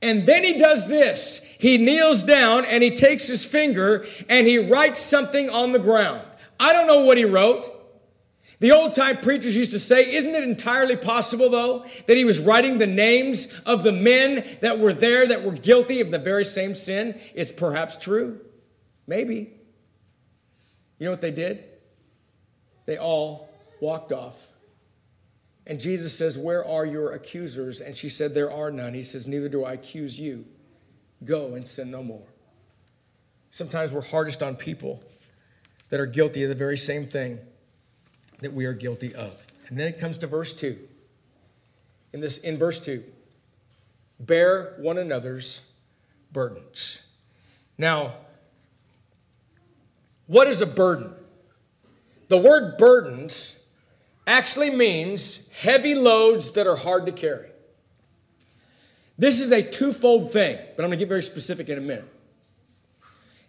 And 0.00 0.26
then 0.26 0.44
he 0.44 0.58
does 0.58 0.86
this. 0.86 1.44
He 1.58 1.76
kneels 1.76 2.22
down 2.22 2.64
and 2.64 2.82
he 2.82 2.94
takes 2.94 3.26
his 3.26 3.44
finger 3.44 4.06
and 4.28 4.46
he 4.46 4.58
writes 4.58 5.00
something 5.00 5.50
on 5.50 5.72
the 5.72 5.78
ground. 5.78 6.22
I 6.60 6.72
don't 6.72 6.86
know 6.86 7.04
what 7.04 7.18
he 7.18 7.24
wrote. 7.24 7.74
The 8.60 8.72
old 8.72 8.94
time 8.94 9.18
preachers 9.18 9.56
used 9.56 9.70
to 9.70 9.78
say, 9.78 10.14
Isn't 10.14 10.34
it 10.34 10.42
entirely 10.42 10.96
possible, 10.96 11.48
though, 11.48 11.84
that 12.06 12.16
he 12.16 12.24
was 12.24 12.40
writing 12.40 12.78
the 12.78 12.88
names 12.88 13.52
of 13.64 13.84
the 13.84 13.92
men 13.92 14.44
that 14.60 14.80
were 14.80 14.92
there 14.92 15.28
that 15.28 15.44
were 15.44 15.52
guilty 15.52 16.00
of 16.00 16.10
the 16.10 16.18
very 16.18 16.44
same 16.44 16.74
sin? 16.74 17.20
It's 17.34 17.52
perhaps 17.52 17.96
true. 17.96 18.40
Maybe. 19.06 19.52
You 20.98 21.04
know 21.04 21.12
what 21.12 21.20
they 21.20 21.30
did? 21.30 21.64
They 22.86 22.98
all 22.98 23.48
walked 23.80 24.12
off. 24.12 24.34
And 25.68 25.78
Jesus 25.78 26.16
says, 26.16 26.38
Where 26.38 26.66
are 26.66 26.86
your 26.86 27.12
accusers? 27.12 27.80
And 27.80 27.94
she 27.94 28.08
said, 28.08 28.32
There 28.32 28.50
are 28.50 28.70
none. 28.70 28.94
He 28.94 29.02
says, 29.02 29.26
Neither 29.28 29.50
do 29.50 29.64
I 29.64 29.74
accuse 29.74 30.18
you. 30.18 30.46
Go 31.24 31.54
and 31.54 31.68
sin 31.68 31.90
no 31.90 32.02
more. 32.02 32.26
Sometimes 33.50 33.92
we're 33.92 34.00
hardest 34.00 34.42
on 34.42 34.56
people 34.56 35.02
that 35.90 36.00
are 36.00 36.06
guilty 36.06 36.42
of 36.42 36.48
the 36.48 36.54
very 36.54 36.78
same 36.78 37.06
thing 37.06 37.38
that 38.40 38.54
we 38.54 38.64
are 38.64 38.72
guilty 38.72 39.14
of. 39.14 39.36
And 39.68 39.78
then 39.78 39.88
it 39.88 40.00
comes 40.00 40.16
to 40.18 40.26
verse 40.26 40.54
2. 40.54 40.78
In 42.14 42.20
this 42.20 42.38
in 42.38 42.56
verse 42.56 42.78
2, 42.78 43.04
bear 44.18 44.74
one 44.78 44.96
another's 44.96 45.70
burdens. 46.32 47.06
Now, 47.76 48.14
what 50.26 50.46
is 50.46 50.62
a 50.62 50.66
burden? 50.66 51.12
The 52.28 52.38
word 52.38 52.78
burdens 52.78 53.57
actually 54.28 54.70
means 54.70 55.48
heavy 55.48 55.94
loads 55.94 56.52
that 56.52 56.66
are 56.66 56.76
hard 56.76 57.06
to 57.06 57.12
carry. 57.12 57.48
This 59.16 59.40
is 59.40 59.50
a 59.50 59.62
twofold 59.62 60.32
thing, 60.32 60.58
but 60.76 60.84
I'm 60.84 60.90
going 60.90 60.98
to 60.98 61.04
get 61.04 61.08
very 61.08 61.24
specific 61.24 61.68
in 61.68 61.78
a 61.78 61.80
minute. 61.80 62.08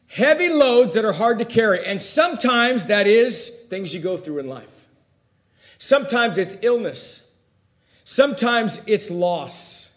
Heavy 0.08 0.50
loads 0.50 0.96
that 0.96 1.06
are 1.06 1.14
hard 1.14 1.38
to 1.38 1.46
carry, 1.46 1.86
and 1.86 2.02
sometimes 2.02 2.88
that 2.88 3.06
is 3.06 3.50
things 3.70 3.94
you 3.94 4.00
go 4.00 4.18
through 4.18 4.40
in 4.40 4.48
life. 4.48 4.88
Sometimes 5.78 6.40
it's 6.40 6.56
illness. 6.64 7.30
Sometimes 8.04 8.82
it's 8.88 9.12
loss. 9.12 9.92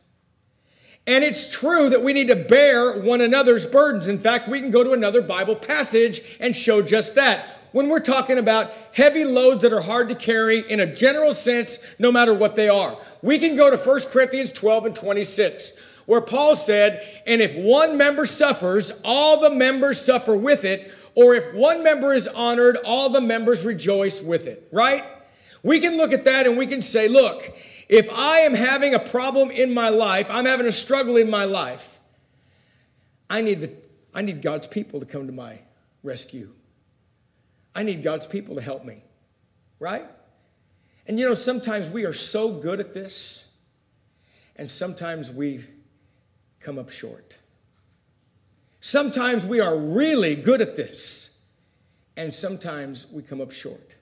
And 1.06 1.24
it's 1.24 1.50
true 1.50 1.88
that 1.88 2.02
we 2.02 2.12
need 2.12 2.28
to 2.28 2.36
bear 2.36 3.00
one 3.00 3.22
another's 3.22 3.64
burdens. 3.64 4.08
In 4.08 4.18
fact, 4.18 4.48
we 4.48 4.60
can 4.60 4.70
go 4.70 4.84
to 4.84 4.92
another 4.92 5.22
Bible 5.22 5.56
passage 5.56 6.20
and 6.38 6.54
show 6.54 6.82
just 6.82 7.14
that. 7.14 7.61
When 7.72 7.88
we're 7.88 8.00
talking 8.00 8.38
about 8.38 8.72
heavy 8.92 9.24
loads 9.24 9.62
that 9.62 9.72
are 9.72 9.80
hard 9.80 10.10
to 10.10 10.14
carry 10.14 10.60
in 10.60 10.78
a 10.80 10.94
general 10.94 11.32
sense, 11.32 11.78
no 11.98 12.12
matter 12.12 12.34
what 12.34 12.54
they 12.54 12.68
are, 12.68 12.98
we 13.22 13.38
can 13.38 13.56
go 13.56 13.70
to 13.70 13.76
1 13.76 14.00
Corinthians 14.10 14.52
12 14.52 14.86
and 14.86 14.94
26, 14.94 15.78
where 16.04 16.20
Paul 16.20 16.54
said, 16.54 17.22
And 17.26 17.40
if 17.40 17.54
one 17.56 17.96
member 17.96 18.26
suffers, 18.26 18.92
all 19.04 19.40
the 19.40 19.50
members 19.50 20.04
suffer 20.04 20.36
with 20.36 20.64
it, 20.64 20.92
or 21.14 21.34
if 21.34 21.52
one 21.54 21.82
member 21.82 22.12
is 22.12 22.28
honored, 22.28 22.76
all 22.84 23.08
the 23.08 23.20
members 23.20 23.64
rejoice 23.64 24.22
with 24.22 24.46
it, 24.46 24.68
right? 24.72 25.04
We 25.62 25.80
can 25.80 25.96
look 25.96 26.12
at 26.12 26.24
that 26.24 26.46
and 26.46 26.56
we 26.56 26.66
can 26.66 26.82
say, 26.82 27.08
look, 27.08 27.52
if 27.88 28.08
I 28.10 28.40
am 28.40 28.54
having 28.54 28.94
a 28.94 28.98
problem 28.98 29.50
in 29.50 29.72
my 29.72 29.90
life, 29.90 30.26
I'm 30.30 30.46
having 30.46 30.66
a 30.66 30.72
struggle 30.72 31.16
in 31.16 31.30
my 31.30 31.44
life, 31.44 32.00
I 33.28 33.42
need, 33.42 33.60
the, 33.60 33.72
I 34.14 34.22
need 34.22 34.42
God's 34.42 34.66
people 34.66 35.00
to 35.00 35.06
come 35.06 35.26
to 35.26 35.32
my 35.32 35.60
rescue. 36.02 36.50
I 37.74 37.82
need 37.82 38.02
God's 38.02 38.26
people 38.26 38.54
to 38.56 38.60
help 38.60 38.84
me, 38.84 39.02
right? 39.78 40.06
And 41.06 41.18
you 41.18 41.26
know, 41.26 41.34
sometimes 41.34 41.88
we 41.88 42.04
are 42.04 42.12
so 42.12 42.52
good 42.52 42.80
at 42.80 42.92
this, 42.92 43.46
and 44.56 44.70
sometimes 44.70 45.30
we 45.30 45.64
come 46.60 46.78
up 46.78 46.90
short. 46.90 47.38
Sometimes 48.80 49.44
we 49.44 49.60
are 49.60 49.76
really 49.76 50.36
good 50.36 50.60
at 50.60 50.76
this, 50.76 51.30
and 52.16 52.34
sometimes 52.34 53.06
we 53.10 53.22
come 53.22 53.40
up 53.40 53.52
short. 53.52 53.96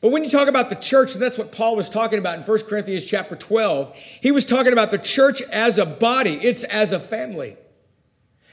But 0.00 0.10
when 0.10 0.22
you 0.22 0.30
talk 0.30 0.48
about 0.48 0.70
the 0.70 0.76
church, 0.76 1.14
and 1.14 1.22
that's 1.22 1.38
what 1.38 1.50
Paul 1.50 1.74
was 1.74 1.88
talking 1.88 2.18
about 2.18 2.38
in 2.38 2.44
1 2.44 2.58
Corinthians 2.64 3.04
chapter 3.04 3.34
12, 3.34 3.94
he 3.96 4.30
was 4.30 4.44
talking 4.44 4.72
about 4.72 4.90
the 4.90 4.98
church 4.98 5.42
as 5.42 5.78
a 5.78 5.86
body, 5.86 6.34
it's 6.34 6.64
as 6.64 6.92
a 6.92 7.00
family. 7.00 7.56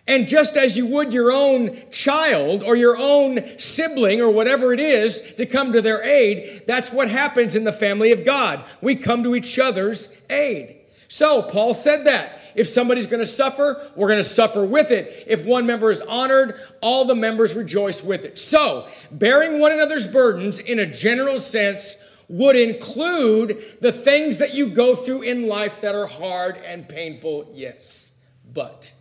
And 0.07 0.27
just 0.27 0.55
as 0.55 0.77
you 0.77 0.85
would 0.85 1.13
your 1.13 1.31
own 1.31 1.81
child 1.89 2.63
or 2.63 2.75
your 2.75 2.95
own 2.97 3.57
sibling 3.57 4.21
or 4.21 4.29
whatever 4.29 4.71
it 4.71 4.79
is 4.79 5.33
to 5.37 5.45
come 5.45 5.73
to 5.73 5.81
their 5.81 6.03
aid, 6.03 6.63
that's 6.67 6.91
what 6.91 7.09
happens 7.09 7.55
in 7.55 7.63
the 7.63 7.73
family 7.73 8.11
of 8.11 8.23
God. 8.23 8.63
We 8.81 8.95
come 8.95 9.23
to 9.23 9.35
each 9.35 9.57
other's 9.57 10.15
aid. 10.29 10.77
So, 11.07 11.41
Paul 11.41 11.73
said 11.73 12.05
that. 12.05 12.41
If 12.55 12.69
somebody's 12.69 13.07
going 13.07 13.21
to 13.21 13.27
suffer, 13.27 13.91
we're 13.95 14.07
going 14.07 14.19
to 14.19 14.23
suffer 14.23 14.65
with 14.65 14.89
it. 14.89 15.25
If 15.27 15.45
one 15.45 15.65
member 15.65 15.91
is 15.91 16.01
honored, 16.01 16.57
all 16.81 17.03
the 17.03 17.15
members 17.15 17.53
rejoice 17.53 18.01
with 18.01 18.23
it. 18.23 18.37
So, 18.37 18.87
bearing 19.11 19.59
one 19.59 19.73
another's 19.73 20.07
burdens 20.07 20.59
in 20.59 20.79
a 20.79 20.85
general 20.85 21.39
sense 21.39 22.01
would 22.29 22.55
include 22.55 23.77
the 23.81 23.91
things 23.91 24.37
that 24.37 24.53
you 24.53 24.69
go 24.69 24.95
through 24.95 25.23
in 25.23 25.47
life 25.47 25.81
that 25.81 25.95
are 25.95 26.07
hard 26.07 26.57
and 26.57 26.87
painful, 26.87 27.51
yes. 27.53 28.13
But 28.51 28.93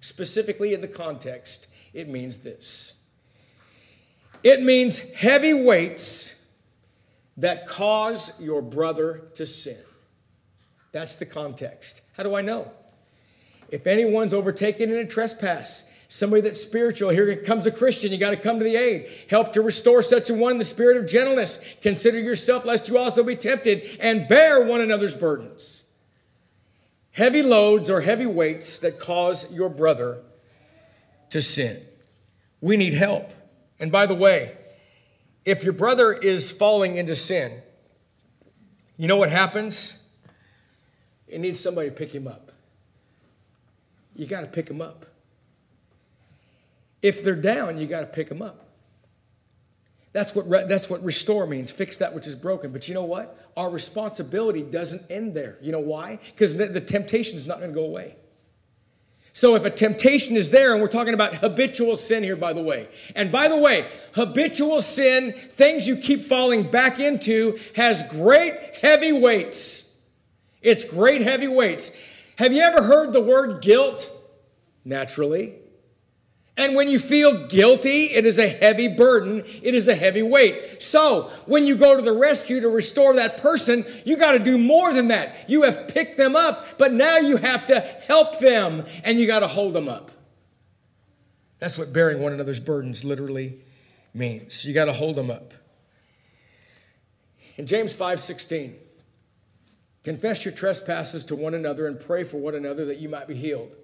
specifically 0.00 0.74
in 0.74 0.80
the 0.80 0.88
context, 0.88 1.66
it 1.92 2.08
means 2.08 2.38
this 2.38 2.94
it 4.42 4.62
means 4.62 4.98
heavy 5.12 5.52
weights 5.52 6.34
that 7.36 7.66
cause 7.66 8.38
your 8.40 8.62
brother 8.62 9.28
to 9.34 9.46
sin. 9.46 9.78
That's 10.92 11.14
the 11.14 11.26
context. 11.26 12.02
How 12.16 12.22
do 12.22 12.34
I 12.34 12.42
know? 12.42 12.70
If 13.68 13.86
anyone's 13.86 14.34
overtaken 14.34 14.90
in 14.90 14.98
a 14.98 15.06
trespass, 15.06 15.88
somebody 16.08 16.42
that's 16.42 16.60
spiritual, 16.60 17.10
here 17.10 17.36
comes 17.36 17.66
a 17.66 17.70
Christian, 17.70 18.10
you 18.12 18.18
got 18.18 18.30
to 18.30 18.36
come 18.36 18.58
to 18.58 18.64
the 18.64 18.76
aid. 18.76 19.08
Help 19.28 19.52
to 19.52 19.62
restore 19.62 20.02
such 20.02 20.28
a 20.28 20.34
one 20.34 20.52
in 20.52 20.58
the 20.58 20.64
spirit 20.64 20.96
of 20.96 21.06
gentleness. 21.06 21.62
Consider 21.82 22.18
yourself, 22.18 22.64
lest 22.64 22.88
you 22.88 22.98
also 22.98 23.22
be 23.22 23.36
tempted, 23.36 23.98
and 24.00 24.26
bear 24.26 24.60
one 24.64 24.80
another's 24.80 25.14
burdens. 25.14 25.79
Heavy 27.12 27.42
loads 27.42 27.90
or 27.90 28.00
heavy 28.00 28.26
weights 28.26 28.78
that 28.80 28.98
cause 28.98 29.50
your 29.52 29.68
brother 29.68 30.22
to 31.30 31.42
sin. 31.42 31.82
We 32.60 32.76
need 32.76 32.94
help. 32.94 33.32
And 33.78 33.90
by 33.90 34.06
the 34.06 34.14
way, 34.14 34.56
if 35.44 35.64
your 35.64 35.72
brother 35.72 36.12
is 36.12 36.52
falling 36.52 36.96
into 36.96 37.14
sin, 37.14 37.62
you 38.96 39.08
know 39.08 39.16
what 39.16 39.30
happens? 39.30 40.02
It 41.26 41.40
needs 41.40 41.58
somebody 41.58 41.88
to 41.88 41.94
pick 41.94 42.12
him 42.12 42.26
up. 42.26 42.52
You 44.14 44.26
got 44.26 44.42
to 44.42 44.46
pick 44.46 44.68
him 44.68 44.82
up. 44.82 45.06
If 47.00 47.24
they're 47.24 47.34
down, 47.34 47.78
you 47.78 47.86
got 47.86 48.00
to 48.00 48.06
pick 48.06 48.28
them 48.28 48.42
up. 48.42 48.69
That's 50.12 50.34
what, 50.34 50.48
re- 50.48 50.64
that's 50.66 50.90
what 50.90 51.04
restore 51.04 51.46
means 51.46 51.70
fix 51.70 51.96
that 51.98 52.14
which 52.14 52.26
is 52.26 52.34
broken. 52.34 52.72
But 52.72 52.88
you 52.88 52.94
know 52.94 53.04
what? 53.04 53.38
Our 53.56 53.70
responsibility 53.70 54.62
doesn't 54.62 55.10
end 55.10 55.34
there. 55.34 55.56
You 55.60 55.72
know 55.72 55.80
why? 55.80 56.18
Because 56.32 56.56
the, 56.56 56.66
the 56.66 56.80
temptation 56.80 57.38
is 57.38 57.46
not 57.46 57.58
going 57.58 57.70
to 57.70 57.74
go 57.74 57.84
away. 57.84 58.16
So 59.32 59.54
if 59.54 59.64
a 59.64 59.70
temptation 59.70 60.36
is 60.36 60.50
there, 60.50 60.72
and 60.72 60.82
we're 60.82 60.88
talking 60.88 61.14
about 61.14 61.34
habitual 61.34 61.96
sin 61.96 62.24
here, 62.24 62.34
by 62.34 62.52
the 62.52 62.62
way. 62.62 62.88
And 63.14 63.30
by 63.30 63.46
the 63.46 63.56
way, 63.56 63.88
habitual 64.14 64.82
sin, 64.82 65.32
things 65.32 65.86
you 65.86 65.96
keep 65.96 66.24
falling 66.24 66.68
back 66.68 66.98
into, 66.98 67.60
has 67.76 68.02
great 68.02 68.54
heavy 68.82 69.12
weights. 69.12 69.88
It's 70.62 70.84
great 70.84 71.20
heavy 71.20 71.46
weights. 71.46 71.92
Have 72.36 72.52
you 72.52 72.62
ever 72.62 72.82
heard 72.82 73.12
the 73.12 73.20
word 73.20 73.62
guilt? 73.62 74.10
Naturally. 74.84 75.54
And 76.60 76.74
when 76.74 76.88
you 76.88 76.98
feel 76.98 77.46
guilty, 77.46 78.10
it 78.12 78.26
is 78.26 78.36
a 78.36 78.46
heavy 78.46 78.86
burden, 78.86 79.42
it 79.62 79.74
is 79.74 79.88
a 79.88 79.94
heavy 79.94 80.20
weight. 80.20 80.82
So, 80.82 81.30
when 81.46 81.64
you 81.64 81.74
go 81.74 81.96
to 81.96 82.02
the 82.02 82.12
rescue 82.12 82.60
to 82.60 82.68
restore 82.68 83.14
that 83.14 83.38
person, 83.38 83.86
you 84.04 84.18
got 84.18 84.32
to 84.32 84.38
do 84.38 84.58
more 84.58 84.92
than 84.92 85.08
that. 85.08 85.48
You 85.48 85.62
have 85.62 85.88
picked 85.88 86.18
them 86.18 86.36
up, 86.36 86.66
but 86.76 86.92
now 86.92 87.16
you 87.16 87.38
have 87.38 87.64
to 87.68 87.80
help 87.80 88.40
them 88.40 88.84
and 89.04 89.18
you 89.18 89.26
got 89.26 89.40
to 89.40 89.46
hold 89.46 89.72
them 89.72 89.88
up. 89.88 90.10
That's 91.60 91.78
what 91.78 91.94
bearing 91.94 92.20
one 92.20 92.34
another's 92.34 92.60
burdens 92.60 93.04
literally 93.04 93.62
means. 94.12 94.62
You 94.62 94.74
got 94.74 94.84
to 94.84 94.92
hold 94.92 95.16
them 95.16 95.30
up. 95.30 95.54
In 97.56 97.66
James 97.66 97.94
5:16, 97.94 98.74
confess 100.04 100.44
your 100.44 100.52
trespasses 100.52 101.24
to 101.24 101.34
one 101.34 101.54
another 101.54 101.86
and 101.86 101.98
pray 101.98 102.22
for 102.22 102.36
one 102.36 102.54
another 102.54 102.84
that 102.84 102.98
you 102.98 103.08
might 103.08 103.28
be 103.28 103.34
healed. 103.34 103.76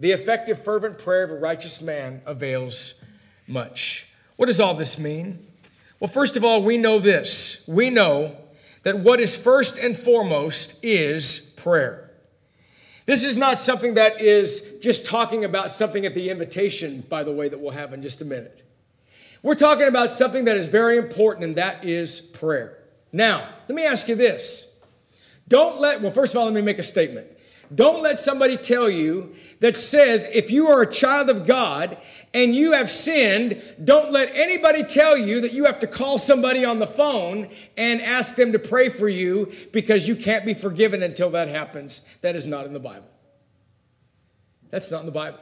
The 0.00 0.12
effective, 0.12 0.62
fervent 0.62 0.98
prayer 0.98 1.24
of 1.24 1.30
a 1.30 1.36
righteous 1.36 1.80
man 1.80 2.22
avails 2.24 2.94
much. 3.46 4.08
What 4.36 4.46
does 4.46 4.58
all 4.58 4.74
this 4.74 4.98
mean? 4.98 5.38
Well, 6.00 6.08
first 6.08 6.36
of 6.36 6.44
all, 6.44 6.62
we 6.62 6.78
know 6.78 6.98
this. 6.98 7.62
We 7.68 7.90
know 7.90 8.36
that 8.82 8.98
what 8.98 9.20
is 9.20 9.36
first 9.36 9.78
and 9.78 9.94
foremost 9.94 10.82
is 10.82 11.52
prayer. 11.56 12.10
This 13.04 13.24
is 13.24 13.36
not 13.36 13.60
something 13.60 13.94
that 13.94 14.22
is 14.22 14.78
just 14.80 15.04
talking 15.04 15.44
about 15.44 15.70
something 15.70 16.06
at 16.06 16.14
the 16.14 16.30
invitation, 16.30 17.04
by 17.08 17.22
the 17.22 17.32
way, 17.32 17.50
that 17.50 17.60
we'll 17.60 17.72
have 17.72 17.92
in 17.92 18.00
just 18.00 18.22
a 18.22 18.24
minute. 18.24 18.62
We're 19.42 19.54
talking 19.54 19.86
about 19.86 20.10
something 20.10 20.46
that 20.46 20.56
is 20.56 20.66
very 20.66 20.96
important, 20.96 21.44
and 21.44 21.56
that 21.56 21.84
is 21.84 22.20
prayer. 22.20 22.78
Now, 23.12 23.52
let 23.68 23.74
me 23.74 23.84
ask 23.84 24.08
you 24.08 24.14
this. 24.14 24.74
Don't 25.48 25.80
let, 25.80 26.00
well, 26.00 26.12
first 26.12 26.32
of 26.32 26.38
all, 26.38 26.44
let 26.44 26.54
me 26.54 26.62
make 26.62 26.78
a 26.78 26.82
statement. 26.82 27.26
Don't 27.72 28.02
let 28.02 28.20
somebody 28.20 28.56
tell 28.56 28.90
you 28.90 29.34
that 29.60 29.76
says 29.76 30.26
if 30.32 30.50
you 30.50 30.68
are 30.68 30.82
a 30.82 30.92
child 30.92 31.30
of 31.30 31.46
God 31.46 31.98
and 32.34 32.54
you 32.54 32.72
have 32.72 32.90
sinned, 32.90 33.62
don't 33.82 34.10
let 34.10 34.34
anybody 34.34 34.82
tell 34.82 35.16
you 35.16 35.40
that 35.42 35.52
you 35.52 35.64
have 35.66 35.78
to 35.80 35.86
call 35.86 36.18
somebody 36.18 36.64
on 36.64 36.80
the 36.80 36.86
phone 36.86 37.48
and 37.76 38.00
ask 38.00 38.34
them 38.34 38.52
to 38.52 38.58
pray 38.58 38.88
for 38.88 39.08
you 39.08 39.52
because 39.72 40.08
you 40.08 40.16
can't 40.16 40.44
be 40.44 40.54
forgiven 40.54 41.02
until 41.02 41.30
that 41.30 41.46
happens. 41.46 42.02
That 42.22 42.34
is 42.34 42.44
not 42.44 42.66
in 42.66 42.72
the 42.72 42.80
Bible. 42.80 43.08
That's 44.70 44.90
not 44.90 45.00
in 45.00 45.06
the 45.06 45.12
Bible. 45.12 45.38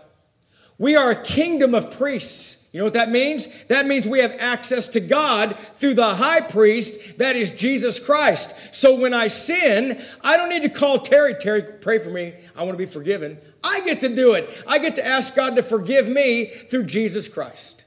We 0.76 0.96
are 0.96 1.10
a 1.10 1.22
kingdom 1.22 1.74
of 1.74 1.90
priests. 1.90 2.57
You 2.72 2.78
know 2.78 2.84
what 2.84 2.94
that 2.94 3.10
means? 3.10 3.48
That 3.68 3.86
means 3.86 4.06
we 4.06 4.20
have 4.20 4.36
access 4.38 4.88
to 4.88 5.00
God 5.00 5.58
through 5.76 5.94
the 5.94 6.14
high 6.14 6.42
priest, 6.42 7.18
that 7.18 7.34
is 7.34 7.50
Jesus 7.50 7.98
Christ. 7.98 8.54
So 8.72 8.94
when 8.94 9.14
I 9.14 9.28
sin, 9.28 10.04
I 10.20 10.36
don't 10.36 10.50
need 10.50 10.62
to 10.62 10.68
call 10.68 10.98
Terry, 10.98 11.34
Terry, 11.34 11.62
pray 11.62 11.98
for 11.98 12.10
me. 12.10 12.34
I 12.54 12.64
want 12.64 12.74
to 12.74 12.78
be 12.78 12.90
forgiven. 12.90 13.38
I 13.64 13.80
get 13.80 14.00
to 14.00 14.14
do 14.14 14.34
it. 14.34 14.50
I 14.66 14.78
get 14.78 14.96
to 14.96 15.06
ask 15.06 15.34
God 15.34 15.56
to 15.56 15.62
forgive 15.62 16.08
me 16.08 16.46
through 16.46 16.84
Jesus 16.84 17.26
Christ. 17.26 17.84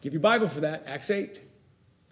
Give 0.00 0.12
your 0.12 0.20
Bible 0.20 0.48
for 0.48 0.60
that, 0.60 0.84
Acts 0.86 1.10
8. 1.10 1.40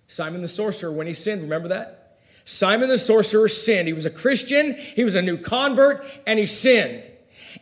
Simon 0.07 0.43
the 0.43 0.49
sorcerer, 0.49 0.93
when 0.93 1.09
he 1.09 1.13
sinned, 1.13 1.43
remember 1.43 1.69
that? 1.69 2.19
Simon 2.45 2.89
the 2.89 2.99
sorcerer 2.99 3.49
sinned. 3.49 3.89
He 3.89 3.95
was 3.95 4.07
a 4.07 4.11
Christian, 4.11 4.75
he 4.75 5.03
was 5.03 5.17
a 5.17 5.23
new 5.23 5.39
convert, 5.39 6.07
and 6.27 6.39
he 6.39 6.47
sinned. 6.47 7.09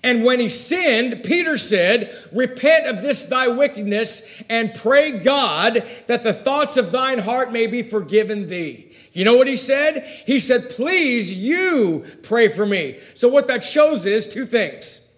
And 0.04 0.24
when 0.24 0.40
he 0.40 0.48
sinned, 0.48 1.22
Peter 1.22 1.56
said, 1.56 2.12
Repent 2.32 2.86
of 2.86 3.02
this 3.02 3.24
thy 3.24 3.48
wickedness 3.48 4.28
and 4.48 4.74
pray 4.74 5.20
God 5.20 5.84
that 6.08 6.24
the 6.24 6.32
thoughts 6.32 6.76
of 6.76 6.90
thine 6.90 7.20
heart 7.20 7.52
may 7.52 7.68
be 7.68 7.82
forgiven 7.82 8.48
thee. 8.48 8.92
You 9.12 9.24
know 9.24 9.36
what 9.36 9.46
he 9.46 9.56
said? 9.56 10.04
He 10.26 10.40
said, 10.40 10.70
Please, 10.70 11.32
you 11.32 12.04
pray 12.22 12.48
for 12.48 12.66
me. 12.66 12.98
So, 13.14 13.28
what 13.28 13.46
that 13.46 13.62
shows 13.62 14.06
is 14.06 14.26
two 14.26 14.46
things 14.46 15.12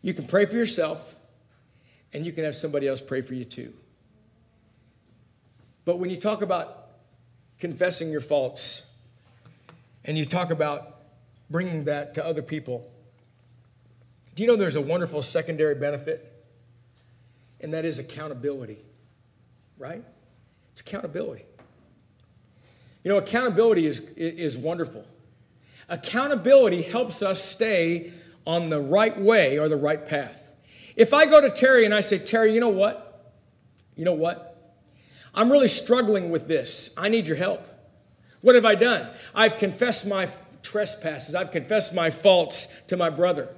you 0.00 0.14
can 0.14 0.26
pray 0.26 0.46
for 0.46 0.56
yourself, 0.56 1.16
and 2.12 2.24
you 2.24 2.32
can 2.32 2.44
have 2.44 2.56
somebody 2.56 2.88
else 2.88 3.00
pray 3.00 3.20
for 3.20 3.34
you 3.34 3.44
too. 3.44 3.74
But 5.84 5.98
when 5.98 6.10
you 6.10 6.16
talk 6.16 6.42
about 6.42 6.88
confessing 7.58 8.10
your 8.10 8.20
faults, 8.20 8.90
and 10.04 10.16
you 10.16 10.24
talk 10.24 10.50
about 10.50 11.00
bringing 11.50 11.84
that 11.84 12.14
to 12.14 12.24
other 12.24 12.42
people, 12.42 12.90
do 14.34 14.42
you 14.42 14.48
know 14.48 14.56
there's 14.56 14.76
a 14.76 14.80
wonderful 14.80 15.22
secondary 15.22 15.74
benefit? 15.74 16.30
And 17.60 17.72
that 17.72 17.84
is 17.84 17.98
accountability, 17.98 18.78
right? 19.78 20.02
It's 20.72 20.80
accountability. 20.80 21.44
You 23.04 23.10
know, 23.10 23.18
accountability 23.18 23.86
is, 23.86 24.00
is 24.16 24.56
wonderful. 24.56 25.06
Accountability 25.88 26.82
helps 26.82 27.22
us 27.22 27.42
stay 27.42 28.12
on 28.46 28.70
the 28.70 28.80
right 28.80 29.18
way 29.18 29.58
or 29.58 29.68
the 29.68 29.76
right 29.76 30.06
path. 30.06 30.52
If 30.96 31.12
I 31.12 31.26
go 31.26 31.40
to 31.40 31.50
Terry 31.50 31.84
and 31.84 31.94
I 31.94 32.00
say, 32.00 32.18
Terry, 32.18 32.54
you 32.54 32.60
know 32.60 32.68
what? 32.68 33.32
You 33.94 34.04
know 34.04 34.14
what? 34.14 34.50
I'm 35.34 35.50
really 35.50 35.68
struggling 35.68 36.30
with 36.30 36.48
this. 36.48 36.92
I 36.96 37.08
need 37.08 37.28
your 37.28 37.36
help. 37.36 37.66
What 38.40 38.54
have 38.54 38.64
I 38.64 38.74
done? 38.74 39.10
I've 39.34 39.56
confessed 39.56 40.06
my 40.06 40.28
trespasses, 40.62 41.34
I've 41.34 41.50
confessed 41.50 41.94
my 41.94 42.10
faults 42.10 42.68
to 42.88 42.96
my 42.96 43.10
brother. 43.10 43.48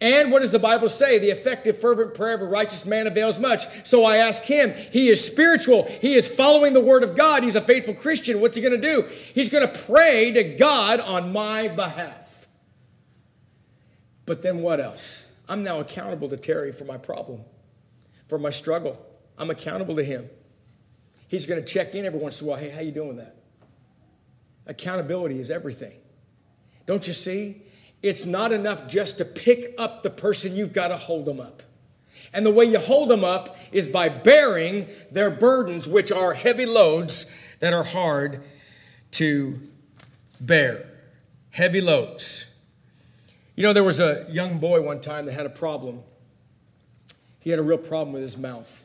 And 0.00 0.32
what 0.32 0.40
does 0.40 0.50
the 0.50 0.58
Bible 0.58 0.88
say? 0.88 1.18
The 1.18 1.30
effective, 1.30 1.78
fervent 1.78 2.14
prayer 2.14 2.34
of 2.34 2.40
a 2.40 2.46
righteous 2.46 2.86
man 2.86 3.06
avails 3.06 3.38
much. 3.38 3.66
So 3.86 4.04
I 4.04 4.16
ask 4.16 4.42
him, 4.42 4.72
he 4.90 5.08
is 5.08 5.22
spiritual. 5.22 5.84
He 6.00 6.14
is 6.14 6.32
following 6.32 6.72
the 6.72 6.80
word 6.80 7.02
of 7.02 7.16
God. 7.16 7.42
He's 7.42 7.54
a 7.54 7.60
faithful 7.60 7.92
Christian. 7.92 8.40
What's 8.40 8.56
he 8.56 8.62
going 8.62 8.80
to 8.80 8.90
do? 8.90 9.08
He's 9.34 9.50
going 9.50 9.70
to 9.70 9.78
pray 9.80 10.30
to 10.32 10.42
God 10.42 11.00
on 11.00 11.32
my 11.32 11.68
behalf. 11.68 12.48
But 14.24 14.40
then 14.40 14.62
what 14.62 14.80
else? 14.80 15.28
I'm 15.48 15.62
now 15.64 15.80
accountable 15.80 16.30
to 16.30 16.36
Terry 16.36 16.72
for 16.72 16.84
my 16.84 16.96
problem, 16.96 17.42
for 18.28 18.38
my 18.38 18.50
struggle. 18.50 19.04
I'm 19.36 19.50
accountable 19.50 19.96
to 19.96 20.04
him. 20.04 20.30
He's 21.28 21.44
going 21.44 21.60
to 21.60 21.66
check 21.66 21.94
in 21.94 22.06
every 22.06 22.20
once 22.20 22.40
in 22.40 22.46
a 22.46 22.50
while. 22.50 22.58
Hey, 22.58 22.70
how 22.70 22.80
you 22.80 22.92
doing 22.92 23.08
with 23.08 23.16
that? 23.18 23.36
Accountability 24.66 25.40
is 25.40 25.50
everything. 25.50 25.98
Don't 26.86 27.06
you 27.06 27.12
see? 27.12 27.62
It's 28.02 28.24
not 28.24 28.52
enough 28.52 28.86
just 28.86 29.18
to 29.18 29.24
pick 29.24 29.74
up 29.78 30.02
the 30.02 30.10
person, 30.10 30.54
you've 30.54 30.72
got 30.72 30.88
to 30.88 30.96
hold 30.96 31.24
them 31.24 31.40
up. 31.40 31.62
And 32.32 32.46
the 32.46 32.50
way 32.50 32.64
you 32.64 32.78
hold 32.78 33.08
them 33.08 33.24
up 33.24 33.56
is 33.72 33.86
by 33.86 34.08
bearing 34.08 34.86
their 35.10 35.30
burdens, 35.30 35.88
which 35.88 36.12
are 36.12 36.34
heavy 36.34 36.66
loads 36.66 37.30
that 37.58 37.72
are 37.72 37.84
hard 37.84 38.42
to 39.12 39.60
bear. 40.40 40.86
Heavy 41.50 41.80
loads. 41.80 42.46
You 43.56 43.64
know, 43.64 43.72
there 43.72 43.84
was 43.84 44.00
a 44.00 44.26
young 44.30 44.58
boy 44.58 44.80
one 44.80 45.00
time 45.00 45.26
that 45.26 45.32
had 45.32 45.46
a 45.46 45.50
problem. 45.50 46.02
He 47.40 47.50
had 47.50 47.58
a 47.58 47.62
real 47.62 47.78
problem 47.78 48.12
with 48.12 48.22
his 48.22 48.36
mouth. 48.36 48.84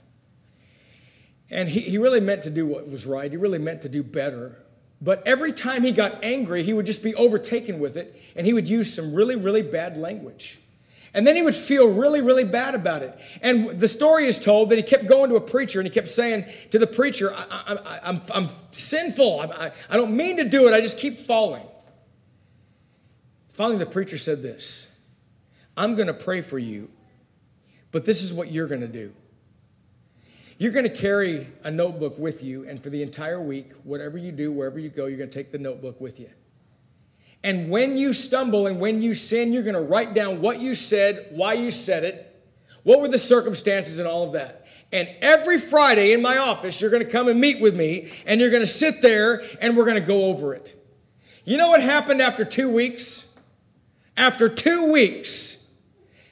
And 1.49 1.69
he, 1.69 1.81
he 1.81 1.97
really 1.97 2.19
meant 2.19 2.43
to 2.43 2.49
do 2.49 2.65
what 2.65 2.89
was 2.89 3.05
right, 3.05 3.29
he 3.29 3.37
really 3.37 3.59
meant 3.59 3.83
to 3.83 3.89
do 3.89 4.03
better. 4.03 4.57
But 5.05 5.21
every 5.27 5.53
time 5.53 5.83
he 5.83 5.91
got 5.91 6.23
angry, 6.23 6.63
he 6.63 6.73
would 6.73 6.87
just 6.87 7.03
be 7.03 7.13
overtaken 7.13 7.79
with 7.79 7.95
it, 7.95 8.19
and 8.35 8.47
he 8.47 8.53
would 8.53 8.67
use 8.67 8.91
some 8.91 9.13
really, 9.13 9.35
really 9.35 9.61
bad 9.61 9.97
language. 9.97 10.57
And 11.13 11.27
then 11.27 11.35
he 11.35 11.43
would 11.43 11.53
feel 11.53 11.87
really, 11.87 12.21
really 12.21 12.43
bad 12.43 12.73
about 12.73 13.03
it. 13.03 13.17
And 13.43 13.79
the 13.79 13.87
story 13.87 14.25
is 14.25 14.39
told 14.39 14.69
that 14.71 14.77
he 14.77 14.83
kept 14.83 15.05
going 15.05 15.29
to 15.29 15.35
a 15.35 15.41
preacher 15.41 15.79
and 15.79 15.87
he 15.87 15.93
kept 15.93 16.09
saying 16.09 16.45
to 16.71 16.79
the 16.79 16.87
preacher, 16.87 17.33
I, 17.33 17.99
am 18.01 18.21
I'm 18.33 18.49
sinful. 18.71 19.41
I, 19.41 19.45
I, 19.45 19.71
I 19.91 19.95
don't 19.95 20.17
mean 20.17 20.37
to 20.37 20.43
do 20.43 20.67
it. 20.67 20.73
I 20.73 20.81
just 20.81 20.97
keep 20.97 21.25
falling. 21.25 21.65
Finally, 23.51 23.77
the 23.77 23.85
preacher 23.85 24.17
said 24.17 24.41
this 24.41 24.91
I'm 25.77 25.95
going 25.95 26.07
to 26.07 26.13
pray 26.13 26.41
for 26.41 26.59
you, 26.59 26.89
but 27.91 28.03
this 28.03 28.21
is 28.23 28.33
what 28.33 28.51
you're 28.51 28.67
going 28.67 28.81
to 28.81 28.87
do. 28.87 29.13
You're 30.57 30.71
going 30.71 30.85
to 30.85 30.95
carry 30.95 31.47
a 31.63 31.71
notebook 31.71 32.17
with 32.17 32.41
you, 32.41 32.67
and 32.67 32.81
for 32.81 32.89
the 32.89 33.01
entire 33.01 33.41
week, 33.41 33.73
whatever 33.83 34.17
you 34.17 34.31
do, 34.31 34.51
wherever 34.53 34.79
you 34.79 34.89
go, 34.89 35.05
you're 35.05 35.17
going 35.17 35.29
to 35.29 35.37
take 35.37 35.51
the 35.51 35.57
notebook 35.57 35.99
with 35.99 36.19
you. 36.19 36.29
And 37.43 37.69
when 37.69 37.97
you 37.97 38.13
stumble 38.13 38.65
and 38.65 38.79
when 38.79 39.01
you 39.01 39.13
sin, 39.13 39.51
you're 39.51 39.63
going 39.63 39.75
to 39.75 39.81
write 39.81 40.13
down 40.13 40.41
what 40.41 40.61
you 40.61 40.73
said, 40.73 41.27
why 41.31 41.53
you 41.53 41.69
said 41.69 42.05
it, 42.05 42.43
what 42.83 43.01
were 43.01 43.09
the 43.09 43.19
circumstances, 43.19 43.99
and 43.99 44.07
all 44.07 44.23
of 44.23 44.31
that. 44.33 44.65
And 44.93 45.09
every 45.19 45.59
Friday 45.59 46.13
in 46.13 46.21
my 46.21 46.37
office, 46.37 46.79
you're 46.79 46.89
going 46.89 47.03
to 47.03 47.09
come 47.09 47.27
and 47.27 47.39
meet 47.39 47.59
with 47.59 47.75
me, 47.75 48.13
and 48.25 48.39
you're 48.39 48.49
going 48.49 48.63
to 48.63 48.67
sit 48.67 49.01
there, 49.01 49.43
and 49.59 49.75
we're 49.75 49.83
going 49.83 49.99
to 49.99 50.07
go 50.07 50.25
over 50.25 50.53
it. 50.53 50.81
You 51.43 51.57
know 51.57 51.67
what 51.67 51.81
happened 51.81 52.21
after 52.21 52.45
two 52.45 52.69
weeks? 52.69 53.27
After 54.15 54.47
two 54.47 54.89
weeks, 54.91 55.67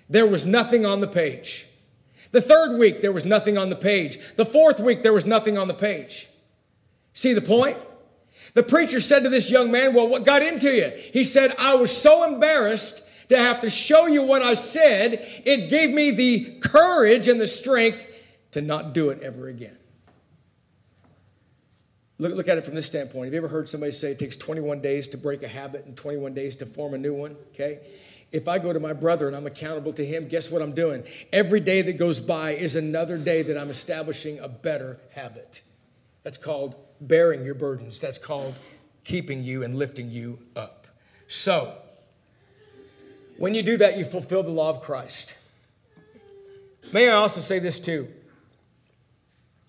there 0.09 0.25
was 0.25 0.45
nothing 0.45 0.85
on 0.85 1.01
the 1.01 1.07
page. 1.07 1.67
The 2.33 2.41
third 2.41 2.77
week, 2.79 3.01
there 3.01 3.11
was 3.11 3.25
nothing 3.25 3.57
on 3.59 3.69
the 3.69 3.75
page. 3.75 4.17
The 4.35 4.45
fourth 4.45 4.79
week, 4.79 5.03
there 5.03 5.13
was 5.13 5.25
nothing 5.25 5.55
on 5.55 5.67
the 5.67 5.73
page. 5.73 6.27
See 7.13 7.31
the 7.31 7.41
point? 7.41 7.77
The 8.55 8.63
preacher 8.63 8.99
said 8.99 9.23
to 9.23 9.29
this 9.29 9.51
young 9.51 9.71
man, 9.71 9.93
Well, 9.93 10.07
what 10.07 10.25
got 10.25 10.41
into 10.41 10.75
you? 10.75 10.91
He 11.13 11.23
said, 11.23 11.55
I 11.59 11.75
was 11.75 11.95
so 11.95 12.23
embarrassed 12.23 13.03
to 13.29 13.37
have 13.37 13.61
to 13.61 13.69
show 13.69 14.07
you 14.07 14.23
what 14.23 14.41
I 14.41 14.55
said, 14.55 15.43
it 15.45 15.69
gave 15.69 15.93
me 15.93 16.09
the 16.09 16.59
courage 16.59 17.27
and 17.27 17.39
the 17.39 17.47
strength 17.47 18.07
to 18.51 18.61
not 18.61 18.93
do 18.93 19.11
it 19.11 19.21
ever 19.21 19.47
again. 19.47 19.77
Look, 22.23 22.35
look 22.35 22.47
at 22.47 22.57
it 22.57 22.63
from 22.63 22.75
this 22.75 22.85
standpoint. 22.85 23.25
Have 23.25 23.33
you 23.33 23.39
ever 23.39 23.49
heard 23.49 23.67
somebody 23.67 23.91
say 23.91 24.11
it 24.11 24.19
takes 24.19 24.37
21 24.37 24.79
days 24.79 25.07
to 25.09 25.17
break 25.17 25.43
a 25.43 25.47
habit 25.47 25.85
and 25.85 25.97
21 25.97 26.33
days 26.33 26.55
to 26.55 26.65
form 26.65 26.93
a 26.93 26.97
new 26.97 27.13
one? 27.13 27.35
Okay? 27.53 27.79
If 28.31 28.47
I 28.47 28.59
go 28.59 28.71
to 28.71 28.79
my 28.79 28.93
brother 28.93 29.27
and 29.27 29.35
I'm 29.35 29.45
accountable 29.45 29.91
to 29.91 30.05
him, 30.05 30.29
guess 30.29 30.49
what 30.49 30.61
I'm 30.61 30.71
doing? 30.71 31.03
Every 31.33 31.59
day 31.59 31.81
that 31.81 31.97
goes 31.97 32.21
by 32.21 32.51
is 32.51 32.77
another 32.77 33.17
day 33.17 33.41
that 33.43 33.57
I'm 33.57 33.69
establishing 33.69 34.39
a 34.39 34.47
better 34.47 35.01
habit. 35.11 35.63
That's 36.23 36.37
called 36.37 36.75
bearing 37.01 37.43
your 37.43 37.55
burdens. 37.55 37.99
That's 37.99 38.17
called 38.17 38.55
keeping 39.03 39.43
you 39.43 39.61
and 39.61 39.75
lifting 39.75 40.09
you 40.09 40.39
up. 40.55 40.87
So, 41.27 41.77
when 43.37 43.53
you 43.53 43.63
do 43.63 43.75
that, 43.77 43.97
you 43.97 44.05
fulfill 44.05 44.43
the 44.43 44.49
law 44.49 44.69
of 44.69 44.81
Christ. 44.81 45.37
May 46.93 47.09
I 47.09 47.13
also 47.15 47.41
say 47.41 47.59
this 47.59 47.79
too? 47.79 48.07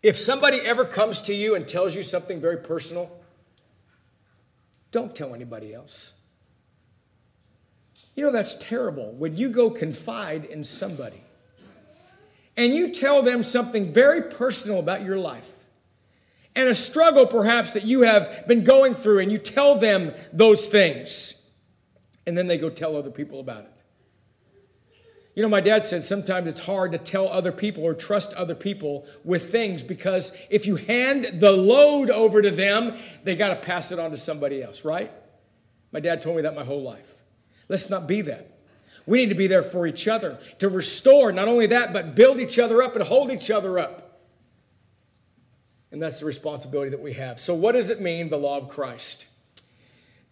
If 0.05 0.19
somebody 0.19 0.61
ever 0.61 0.85
comes 0.85 1.23
to 1.23 1.35
you 1.35 1.55
and 1.55 1.67
tells 1.67 1.95
you 1.95 2.03
something 2.03 2.39
very 2.39 2.59
personal, 2.59 3.11
don't 4.93 5.17
tell 5.17 5.35
anybody 5.35 5.73
else. 5.73 6.13
You 8.15 8.23
know, 8.23 8.31
that's 8.31 8.53
terrible. 8.53 9.13
When 9.13 9.35
you 9.35 9.49
go 9.49 9.71
confide 9.71 10.45
in 10.45 10.63
somebody 10.63 11.23
and 12.55 12.75
you 12.75 12.91
tell 12.91 13.23
them 13.23 13.43
something 13.43 13.95
very 13.95 14.21
personal 14.21 14.79
about 14.79 15.03
your 15.07 15.17
life 15.17 15.51
and 16.55 16.69
a 16.69 16.75
struggle 16.75 17.27
perhaps 17.27 17.73
that 17.73 17.85
you 17.85 18.03
have 18.03 18.47
been 18.47 18.63
going 18.63 18.95
through, 18.95 19.21
and 19.21 19.33
you 19.33 19.39
tell 19.39 19.79
them 19.79 20.13
those 20.35 20.67
things, 20.67 21.49
and 22.27 22.37
then 22.37 22.47
they 22.47 22.59
go 22.59 22.69
tell 22.69 22.95
other 22.95 23.11
people 23.11 23.41
about 23.41 23.65
it. 23.65 23.74
You 25.35 25.43
know, 25.43 25.49
my 25.49 25.61
dad 25.61 25.85
said 25.85 26.05
sometimes 26.05 26.47
it's 26.47 26.61
hard 26.61 26.93
to 26.93 26.99
tell 26.99 27.29
other 27.29 27.51
people 27.51 27.83
or 27.83 27.93
trust 27.93 28.33
other 28.35 28.55
people 28.55 29.07
with 29.25 29.51
things 29.51 29.83
because 29.83 30.33
if 30.49 30.67
you 30.67 30.77
hand 30.77 31.41
the 31.41 31.51
load 31.51 32.09
over 32.09 32.41
to 32.41 32.53
them, 32.53 32.97
they 33.25 33.35
got 33.35 33.49
to 33.49 33.57
pass 33.57 33.91
it 33.91 33.99
on 33.99 34.13
to 34.13 34.17
somebody 34.17 34.63
else, 34.63 34.85
right? 34.85 35.11
My 35.91 35.99
dad 35.99 36.23
told 36.23 36.37
me 36.37 36.43
that 36.43 36.55
my 36.55 36.65
whole 36.65 36.83
life. 36.83 37.15
Let's 37.69 37.91
not 37.91 38.07
be 38.07 38.21
that. 38.23 38.51
We 39.07 39.19
need 39.19 39.29
to 39.31 39.35
be 39.35 39.49
there 39.49 39.63
for 39.63 39.87
each 39.87 40.07
other 40.07 40.39
to 40.61 40.69
restore, 40.69 41.33
not 41.33 41.49
only 41.49 41.67
that, 41.67 41.93
but 41.93 42.15
build 42.15 42.39
each 42.39 42.59
other 42.59 42.83
up 42.83 42.95
and 42.95 43.05
hold 43.05 43.31
each 43.31 43.51
other 43.51 43.79
up. 43.79 44.21
And 45.91 46.03
that's 46.03 46.21
the 46.21 46.27
responsibility 46.27 46.91
that 46.91 47.01
we 47.01 47.13
have. 47.13 47.39
So, 47.39 47.55
what 47.55 47.73
does 47.73 47.91
it 47.91 48.01
mean, 48.01 48.29
the 48.29 48.37
law 48.37 48.59
of 48.59 48.69
Christ? 48.69 49.27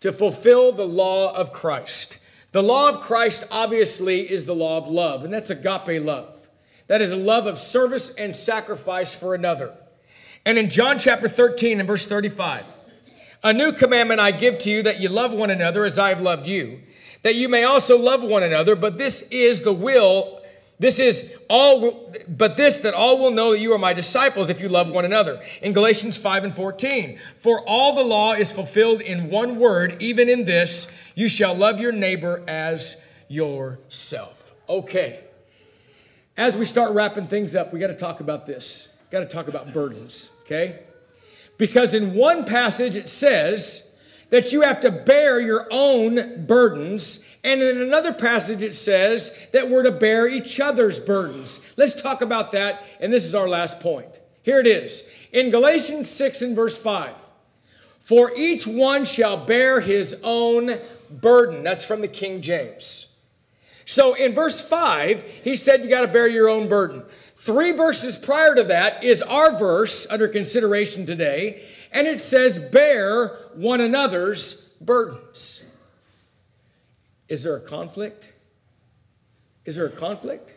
To 0.00 0.12
fulfill 0.12 0.72
the 0.72 0.86
law 0.86 1.34
of 1.34 1.52
Christ. 1.52 2.18
The 2.52 2.62
law 2.62 2.90
of 2.90 3.00
Christ 3.00 3.44
obviously 3.50 4.30
is 4.30 4.44
the 4.44 4.54
law 4.54 4.76
of 4.76 4.88
love, 4.88 5.24
and 5.24 5.32
that's 5.32 5.48
agape 5.48 6.02
love. 6.02 6.48
That 6.86 7.00
is 7.00 7.10
a 7.10 7.16
love 7.16 7.46
of 7.46 7.58
service 7.58 8.10
and 8.10 8.36
sacrifice 8.36 9.14
for 9.14 9.34
another. 9.34 9.72
And 10.44 10.58
in 10.58 10.68
John 10.68 10.98
chapter 10.98 11.28
13 11.28 11.80
and 11.80 11.86
verse 11.86 12.06
35, 12.06 12.64
a 13.42 13.54
new 13.54 13.72
commandment 13.72 14.20
I 14.20 14.32
give 14.32 14.58
to 14.60 14.70
you 14.70 14.82
that 14.82 15.00
you 15.00 15.08
love 15.08 15.32
one 15.32 15.50
another 15.50 15.84
as 15.86 15.98
I 15.98 16.10
have 16.10 16.20
loved 16.20 16.46
you, 16.46 16.80
that 17.22 17.36
you 17.36 17.48
may 17.48 17.64
also 17.64 17.96
love 17.96 18.22
one 18.22 18.42
another, 18.42 18.76
but 18.76 18.98
this 18.98 19.22
is 19.30 19.62
the 19.62 19.72
will 19.72 20.41
this 20.78 20.98
is 20.98 21.32
all, 21.48 22.12
but 22.26 22.56
this 22.56 22.80
that 22.80 22.92
all 22.94 23.18
will 23.18 23.30
know 23.30 23.52
that 23.52 23.60
you 23.60 23.72
are 23.72 23.78
my 23.78 23.92
disciples 23.92 24.48
if 24.48 24.60
you 24.60 24.68
love 24.68 24.88
one 24.88 25.04
another. 25.04 25.40
In 25.60 25.72
Galatians 25.72 26.16
5 26.16 26.44
and 26.44 26.54
14, 26.54 27.18
for 27.38 27.60
all 27.68 27.94
the 27.94 28.02
law 28.02 28.32
is 28.32 28.50
fulfilled 28.50 29.00
in 29.00 29.30
one 29.30 29.56
word, 29.56 29.96
even 30.00 30.28
in 30.28 30.44
this, 30.44 30.92
you 31.14 31.28
shall 31.28 31.54
love 31.54 31.80
your 31.80 31.92
neighbor 31.92 32.42
as 32.48 33.00
yourself. 33.28 34.54
Okay. 34.68 35.20
As 36.36 36.56
we 36.56 36.64
start 36.64 36.92
wrapping 36.94 37.26
things 37.26 37.54
up, 37.54 37.72
we 37.72 37.78
got 37.78 37.88
to 37.88 37.96
talk 37.96 38.20
about 38.20 38.46
this. 38.46 38.88
Got 39.10 39.20
to 39.20 39.26
talk 39.26 39.48
about 39.48 39.72
burdens, 39.72 40.30
okay? 40.42 40.80
Because 41.58 41.94
in 41.94 42.14
one 42.14 42.44
passage 42.44 42.96
it 42.96 43.08
says, 43.08 43.92
that 44.32 44.50
you 44.50 44.62
have 44.62 44.80
to 44.80 44.90
bear 44.90 45.38
your 45.38 45.68
own 45.70 46.46
burdens. 46.46 47.21
And 47.44 47.60
in 47.60 47.80
another 47.80 48.12
passage, 48.12 48.62
it 48.62 48.74
says 48.74 49.36
that 49.52 49.68
we're 49.68 49.82
to 49.82 49.90
bear 49.90 50.28
each 50.28 50.60
other's 50.60 50.98
burdens. 50.98 51.60
Let's 51.76 52.00
talk 52.00 52.20
about 52.20 52.52
that, 52.52 52.84
and 53.00 53.12
this 53.12 53.24
is 53.24 53.34
our 53.34 53.48
last 53.48 53.80
point. 53.80 54.20
Here 54.42 54.60
it 54.60 54.66
is 54.66 55.04
in 55.32 55.50
Galatians 55.50 56.08
6 56.10 56.42
and 56.42 56.56
verse 56.56 56.78
5. 56.78 57.14
For 58.00 58.32
each 58.36 58.66
one 58.66 59.04
shall 59.04 59.44
bear 59.44 59.80
his 59.80 60.16
own 60.22 60.78
burden. 61.10 61.62
That's 61.62 61.84
from 61.84 62.00
the 62.00 62.08
King 62.08 62.42
James. 62.42 63.06
So 63.84 64.14
in 64.14 64.32
verse 64.32 64.60
5, 64.60 65.22
he 65.44 65.56
said 65.56 65.84
you 65.84 65.90
got 65.90 66.06
to 66.06 66.12
bear 66.12 66.28
your 66.28 66.48
own 66.48 66.68
burden. 66.68 67.02
Three 67.36 67.72
verses 67.72 68.16
prior 68.16 68.54
to 68.54 68.64
that 68.64 69.02
is 69.02 69.20
our 69.22 69.56
verse 69.56 70.06
under 70.10 70.28
consideration 70.28 71.06
today, 71.06 71.64
and 71.92 72.06
it 72.06 72.20
says, 72.20 72.58
Bear 72.58 73.36
one 73.54 73.80
another's 73.80 74.62
burdens. 74.80 75.61
Is 77.32 77.44
there 77.44 77.56
a 77.56 77.60
conflict? 77.60 78.28
Is 79.64 79.76
there 79.76 79.86
a 79.86 79.90
conflict? 79.90 80.52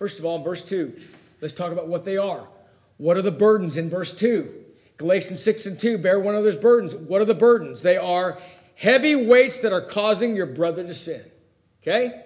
First 0.00 0.18
of 0.18 0.24
all, 0.24 0.36
in 0.36 0.42
verse 0.42 0.62
2, 0.62 1.00
let's 1.40 1.54
talk 1.54 1.70
about 1.70 1.86
what 1.86 2.04
they 2.04 2.16
are. 2.16 2.48
What 2.96 3.16
are 3.16 3.22
the 3.22 3.30
burdens 3.30 3.76
in 3.76 3.88
verse 3.88 4.12
2? 4.12 4.52
Galatians 4.96 5.40
6 5.44 5.66
and 5.66 5.78
2, 5.78 5.98
bear 5.98 6.18
one 6.18 6.34
another's 6.34 6.56
burdens. 6.56 6.96
What 6.96 7.22
are 7.22 7.24
the 7.24 7.36
burdens? 7.36 7.82
They 7.82 7.96
are 7.96 8.36
heavy 8.74 9.14
weights 9.14 9.60
that 9.60 9.72
are 9.72 9.80
causing 9.80 10.34
your 10.34 10.46
brother 10.46 10.82
to 10.82 10.92
sin. 10.92 11.22
Okay? 11.84 12.20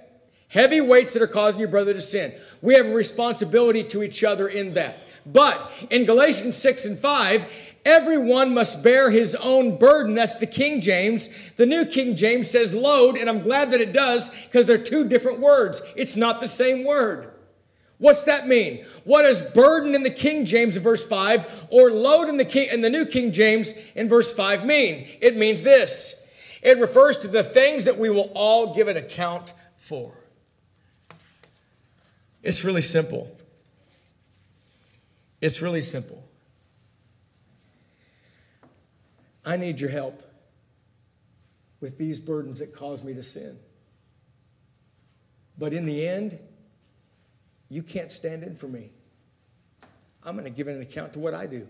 Heavy 0.49 0.81
weights 0.81 1.13
that 1.13 1.21
are 1.21 1.27
causing 1.27 1.61
your 1.61 1.69
brother 1.69 1.93
to 1.93 2.01
sin. 2.01 2.33
We 2.63 2.77
have 2.77 2.87
a 2.87 2.95
responsibility 2.95 3.85
to 3.85 4.03
each 4.03 4.25
other 4.25 4.49
in 4.49 4.73
that. 4.73 4.97
But 5.27 5.71
in 5.91 6.07
Galatians 6.07 6.57
6 6.57 6.87
and 6.87 6.99
5, 6.99 7.45
Everyone 7.85 8.55
must 8.55 8.83
bear 8.83 9.11
his 9.11 9.35
own 9.35 9.77
burden. 9.77 10.15
That's 10.15 10.37
the 10.37 10.47
King 10.47 10.81
James. 10.81 11.29
The 11.57 11.67
New 11.67 11.85
King 11.85 12.17
James 12.17 12.51
says 12.51 12.73
load, 12.73 13.17
and 13.17 13.29
I'm 13.29 13.43
glad 13.43 13.73
that 13.73 13.81
it 13.81 13.93
does 13.93 14.31
because 14.31 14.65
they're 14.65 14.79
two 14.79 15.07
different 15.07 15.41
words. 15.41 15.83
It's 15.95 16.17
not 16.17 16.41
the 16.41 16.49
same 16.49 16.85
word. 16.85 17.31
What's 17.99 18.25
that 18.25 18.49
mean? 18.49 18.85
What 19.05 19.23
does 19.23 19.41
burden 19.41 19.95
in 19.95 20.03
the 20.03 20.11
King 20.11 20.47
James 20.47 20.77
in 20.77 20.83
verse 20.83 21.05
5 21.07 21.67
or 21.71 21.91
load 21.91 22.29
in 22.29 22.39
the, 22.39 22.45
King, 22.45 22.69
in 22.71 22.81
the 22.81 22.91
New 22.91 23.05
King 23.05 23.33
James 23.33 23.75
in 23.95 24.09
verse 24.09 24.33
5 24.33 24.65
mean? 24.65 25.07
It 25.21 25.37
means 25.37 25.63
this 25.63 26.23
it 26.63 26.79
refers 26.79 27.19
to 27.19 27.29
the 27.29 27.45
things 27.45 27.85
that 27.85 27.99
we 27.99 28.09
will 28.09 28.33
all 28.35 28.75
give 28.75 28.89
an 28.89 28.97
account 28.97 29.53
for. 29.77 30.17
It's 32.43 32.65
really 32.65 32.81
simple. 32.81 33.37
It's 35.43 35.61
really 35.61 35.83
simple. 35.83 36.24
I 39.45 39.57
need 39.57 39.81
your 39.81 39.91
help 39.91 40.23
with 41.81 41.99
these 41.99 42.19
burdens 42.19 42.61
that 42.61 42.75
cause 42.75 43.03
me 43.03 43.15
to 43.15 43.23
sin. 43.23 43.59
But 45.59 45.73
in 45.73 45.87
the 45.87 46.07
end, 46.07 46.39
you 47.69 47.83
can't 47.83 48.11
stand 48.11 48.43
in 48.43 48.57
for 48.57 48.67
me. 48.67 48.91
I'm 50.23 50.35
going 50.35 50.45
to 50.45 50.51
give 50.51 50.69
an 50.69 50.81
account 50.81 51.13
to 51.15 51.19
what 51.19 51.35
I 51.35 51.47
do. 51.47 51.67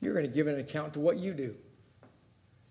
You're 0.00 0.14
going 0.14 0.26
to 0.26 0.32
give 0.32 0.46
an 0.46 0.58
account 0.58 0.94
to 0.94 1.00
what 1.00 1.18
you 1.18 1.32
do. 1.32 1.54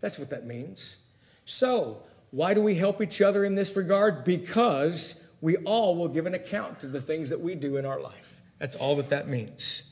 That's 0.02 0.20
what 0.20 0.30
that 0.30 0.46
means. 0.46 0.98
So, 1.46 2.04
Why 2.36 2.54
do 2.54 2.62
we 2.62 2.76
help 2.76 3.02
each 3.02 3.22
other 3.22 3.46
in 3.46 3.56
this 3.56 3.78
regard? 3.78 4.26
Because 4.26 5.26
we 5.40 5.56
all 5.58 5.96
will 5.96 6.10
give 6.10 6.26
an 6.26 6.34
account 6.34 6.82
to 6.82 6.88
the 6.88 7.00
things 7.00 7.30
that 7.30 7.40
we 7.40 7.56
do 7.56 7.78
in 7.78 7.86
our 7.86 8.00
life. 8.00 8.42
That's 8.60 8.76
all 8.76 8.98
that 8.98 9.08
that 9.08 9.30
means. 9.30 9.84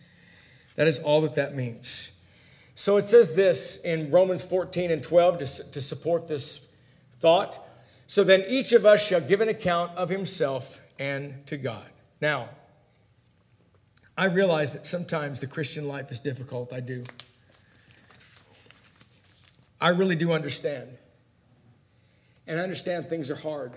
That 0.76 0.88
is 0.88 0.99
all 0.99 1.22
that 1.22 1.36
that 1.36 1.55
means. 1.55 2.11
So 2.76 2.97
it 2.97 3.07
says 3.07 3.36
this 3.36 3.78
in 3.78 4.09
Romans 4.11 4.43
14 4.43 4.91
and 4.91 5.03
12 5.03 5.38
to, 5.38 5.63
to 5.71 5.82
support 5.82 6.28
this 6.28 6.67
thought. 7.19 7.59
So 8.07 8.24
then 8.24 8.43
each 8.47 8.74
of 8.74 8.86
us 8.86 9.05
shall 9.05 9.21
give 9.21 9.41
an 9.41 9.49
account 9.49 9.95
of 9.97 10.09
himself 10.09 10.82
and 10.99 11.45
to 11.47 11.57
God. 11.57 11.86
Now, 12.19 12.49
I 14.17 14.26
realize 14.26 14.74
that 14.74 14.86
sometimes 14.86 15.39
the 15.39 15.47
Christian 15.47 15.88
life 15.88 16.11
is 16.11 16.19
difficult. 16.19 16.71
I 16.71 16.80
do. 16.80 17.03
I 19.82 19.89
really 19.89 20.15
do 20.15 20.32
understand. 20.32 20.89
And 22.47 22.59
I 22.59 22.63
understand 22.63 23.07
things 23.07 23.30
are 23.32 23.36
hard. 23.36 23.74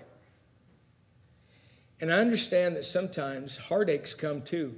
And 2.00 2.12
I 2.12 2.18
understand 2.18 2.76
that 2.76 2.84
sometimes 2.84 3.56
heartaches 3.56 4.14
come 4.14 4.42
too, 4.42 4.74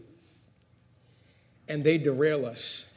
and 1.67 1.83
they 1.83 1.99
derail 1.99 2.47
us. 2.47 2.88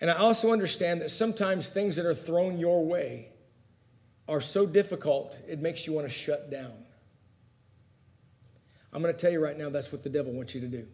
And 0.00 0.10
I 0.10 0.14
also 0.14 0.52
understand 0.52 1.00
that 1.00 1.10
sometimes 1.10 1.68
things 1.68 1.96
that 1.96 2.04
are 2.04 2.14
thrown 2.14 2.58
your 2.58 2.84
way 2.84 3.28
are 4.28 4.40
so 4.40 4.66
difficult, 4.66 5.38
it 5.48 5.60
makes 5.60 5.86
you 5.86 5.92
want 5.92 6.06
to 6.06 6.12
shut 6.12 6.50
down. 6.50 6.72
I'm 8.92 9.02
going 9.02 9.14
to 9.14 9.20
tell 9.20 9.32
you 9.32 9.42
right 9.42 9.58
now 9.58 9.70
that's 9.70 9.90
what 9.90 10.02
the 10.02 10.08
devil 10.08 10.32
wants 10.32 10.54
you 10.54 10.60
to 10.60 10.68
do. 10.68 10.86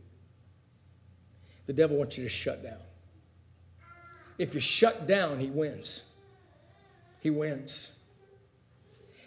The 1.66 1.72
devil 1.72 1.96
wants 1.96 2.16
you 2.16 2.24
to 2.24 2.30
shut 2.30 2.62
down. 2.62 2.78
If 4.38 4.55
you 4.55 4.61
shut 4.61 5.07
down, 5.07 5.38
he 5.38 5.51
wins. 5.51 6.05
He 7.20 7.28
wins. 7.28 7.92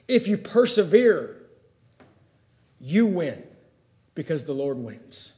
If 0.07 0.27
you 0.27 0.37
persevere, 0.37 1.37
you 2.79 3.05
win 3.05 3.43
because 4.15 4.43
the 4.43 4.53
Lord 4.53 4.77
wins. 4.77 5.32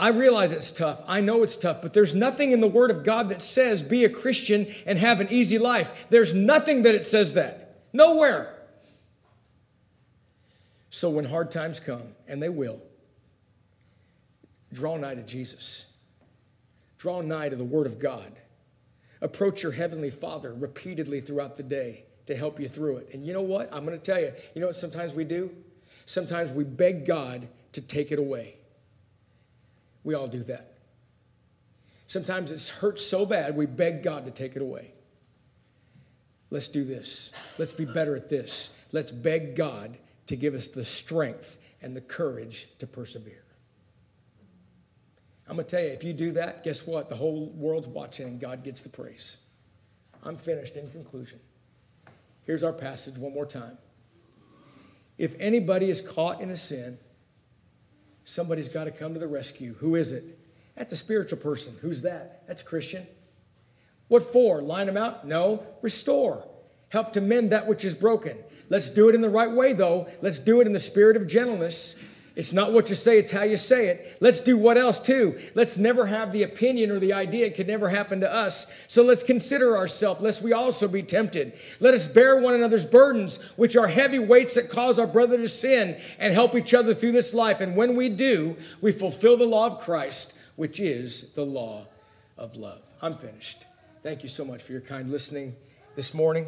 I 0.00 0.08
realize 0.08 0.50
it's 0.50 0.70
tough. 0.70 1.02
I 1.06 1.20
know 1.20 1.42
it's 1.42 1.58
tough, 1.58 1.82
but 1.82 1.92
there's 1.92 2.14
nothing 2.14 2.52
in 2.52 2.60
the 2.60 2.66
Word 2.66 2.90
of 2.90 3.04
God 3.04 3.28
that 3.28 3.42
says 3.42 3.82
be 3.82 4.06
a 4.06 4.08
Christian 4.08 4.74
and 4.86 4.98
have 4.98 5.20
an 5.20 5.28
easy 5.30 5.58
life. 5.58 6.06
There's 6.08 6.32
nothing 6.32 6.84
that 6.84 6.94
it 6.94 7.04
says 7.04 7.34
that. 7.34 7.82
Nowhere. 7.92 8.54
So 10.88 11.10
when 11.10 11.26
hard 11.26 11.50
times 11.50 11.80
come, 11.80 12.14
and 12.26 12.42
they 12.42 12.48
will, 12.48 12.80
draw 14.72 14.96
nigh 14.96 15.16
to 15.16 15.22
Jesus. 15.22 15.92
Draw 16.96 17.20
nigh 17.20 17.50
to 17.50 17.56
the 17.56 17.62
Word 17.62 17.86
of 17.86 17.98
God. 17.98 18.32
Approach 19.20 19.62
your 19.62 19.72
Heavenly 19.72 20.10
Father 20.10 20.54
repeatedly 20.54 21.20
throughout 21.20 21.58
the 21.58 21.62
day 21.62 22.04
to 22.24 22.34
help 22.34 22.58
you 22.58 22.68
through 22.68 22.98
it. 22.98 23.10
And 23.12 23.26
you 23.26 23.34
know 23.34 23.42
what? 23.42 23.68
I'm 23.70 23.84
going 23.84 23.98
to 23.98 24.02
tell 24.02 24.20
you, 24.20 24.32
you 24.54 24.62
know 24.62 24.68
what 24.68 24.76
sometimes 24.76 25.12
we 25.12 25.24
do? 25.24 25.50
Sometimes 26.06 26.52
we 26.52 26.64
beg 26.64 27.04
God 27.04 27.48
to 27.72 27.82
take 27.82 28.10
it 28.12 28.18
away. 28.18 28.56
We 30.04 30.14
all 30.14 30.28
do 30.28 30.42
that. 30.44 30.74
Sometimes 32.06 32.50
it 32.50 32.66
hurts 32.80 33.06
so 33.06 33.24
bad, 33.24 33.56
we 33.56 33.66
beg 33.66 34.02
God 34.02 34.24
to 34.24 34.30
take 34.30 34.56
it 34.56 34.62
away. 34.62 34.92
Let's 36.50 36.68
do 36.68 36.84
this. 36.84 37.30
Let's 37.58 37.72
be 37.72 37.84
better 37.84 38.16
at 38.16 38.28
this. 38.28 38.74
Let's 38.90 39.12
beg 39.12 39.54
God 39.54 39.96
to 40.26 40.36
give 40.36 40.54
us 40.54 40.66
the 40.66 40.84
strength 40.84 41.56
and 41.80 41.96
the 41.96 42.00
courage 42.00 42.66
to 42.80 42.86
persevere. 42.86 43.44
I'm 45.48 45.56
going 45.56 45.66
to 45.66 45.76
tell 45.76 45.84
you, 45.84 45.90
if 45.90 46.04
you 46.04 46.12
do 46.12 46.32
that, 46.32 46.64
guess 46.64 46.86
what? 46.86 47.08
The 47.08 47.16
whole 47.16 47.46
world's 47.50 47.88
watching 47.88 48.26
and 48.26 48.40
God 48.40 48.62
gets 48.62 48.82
the 48.82 48.88
praise. 48.88 49.36
I'm 50.22 50.36
finished 50.36 50.76
in 50.76 50.90
conclusion. 50.90 51.40
Here's 52.44 52.62
our 52.62 52.72
passage 52.72 53.16
one 53.16 53.34
more 53.34 53.46
time. 53.46 53.78
If 55.18 55.34
anybody 55.38 55.90
is 55.90 56.00
caught 56.00 56.40
in 56.40 56.50
a 56.50 56.56
sin, 56.56 56.98
somebody's 58.24 58.68
got 58.68 58.84
to 58.84 58.90
come 58.90 59.14
to 59.14 59.20
the 59.20 59.28
rescue. 59.28 59.74
Who 59.80 59.96
is 59.96 60.12
it? 60.12 60.38
That's 60.76 60.92
a 60.92 60.96
spiritual 60.96 61.38
person. 61.38 61.76
Who's 61.80 62.02
that? 62.02 62.44
That's 62.46 62.62
Christian. 62.62 63.06
What 64.08 64.22
for? 64.22 64.60
Line 64.62 64.86
them 64.86 64.96
out? 64.96 65.26
No. 65.26 65.64
Restore. 65.82 66.46
Help 66.88 67.12
to 67.12 67.20
mend 67.20 67.50
that 67.50 67.68
which 67.68 67.84
is 67.84 67.94
broken. 67.94 68.36
Let's 68.68 68.90
do 68.90 69.08
it 69.08 69.14
in 69.14 69.20
the 69.20 69.28
right 69.28 69.50
way, 69.50 69.72
though. 69.72 70.08
Let's 70.20 70.38
do 70.38 70.60
it 70.60 70.66
in 70.66 70.72
the 70.72 70.80
spirit 70.80 71.16
of 71.16 71.26
gentleness 71.26 71.94
it's 72.36 72.52
not 72.52 72.72
what 72.72 72.88
you 72.88 72.94
say, 72.94 73.18
it's 73.18 73.32
how 73.32 73.42
you 73.42 73.56
say 73.56 73.88
it. 73.88 74.16
Let's 74.20 74.40
do 74.40 74.56
what 74.56 74.78
else 74.78 74.98
too? 74.98 75.38
Let's 75.54 75.76
never 75.76 76.06
have 76.06 76.32
the 76.32 76.42
opinion 76.42 76.90
or 76.90 77.00
the 77.00 77.12
idea 77.12 77.46
it 77.46 77.56
could 77.56 77.66
never 77.66 77.88
happen 77.88 78.20
to 78.20 78.32
us. 78.32 78.72
So 78.86 79.02
let's 79.02 79.22
consider 79.22 79.76
ourselves, 79.76 80.22
lest 80.22 80.42
we 80.42 80.52
also 80.52 80.86
be 80.86 81.02
tempted. 81.02 81.52
Let 81.80 81.94
us 81.94 82.06
bear 82.06 82.36
one 82.36 82.54
another's 82.54 82.84
burdens, 82.84 83.38
which 83.56 83.76
are 83.76 83.88
heavy 83.88 84.18
weights 84.18 84.54
that 84.54 84.70
cause 84.70 84.98
our 84.98 85.06
brother 85.06 85.38
to 85.38 85.48
sin, 85.48 86.00
and 86.18 86.32
help 86.32 86.54
each 86.54 86.72
other 86.72 86.94
through 86.94 87.12
this 87.12 87.34
life. 87.34 87.60
And 87.60 87.76
when 87.76 87.96
we 87.96 88.08
do, 88.08 88.56
we 88.80 88.92
fulfill 88.92 89.36
the 89.36 89.44
law 89.44 89.66
of 89.66 89.80
Christ, 89.80 90.32
which 90.56 90.78
is 90.78 91.32
the 91.32 91.44
law 91.44 91.86
of 92.38 92.56
love. 92.56 92.82
I'm 93.02 93.16
finished. 93.16 93.66
Thank 94.02 94.22
you 94.22 94.28
so 94.28 94.44
much 94.44 94.62
for 94.62 94.72
your 94.72 94.80
kind 94.80 95.10
listening 95.10 95.56
this 95.96 96.14
morning. 96.14 96.46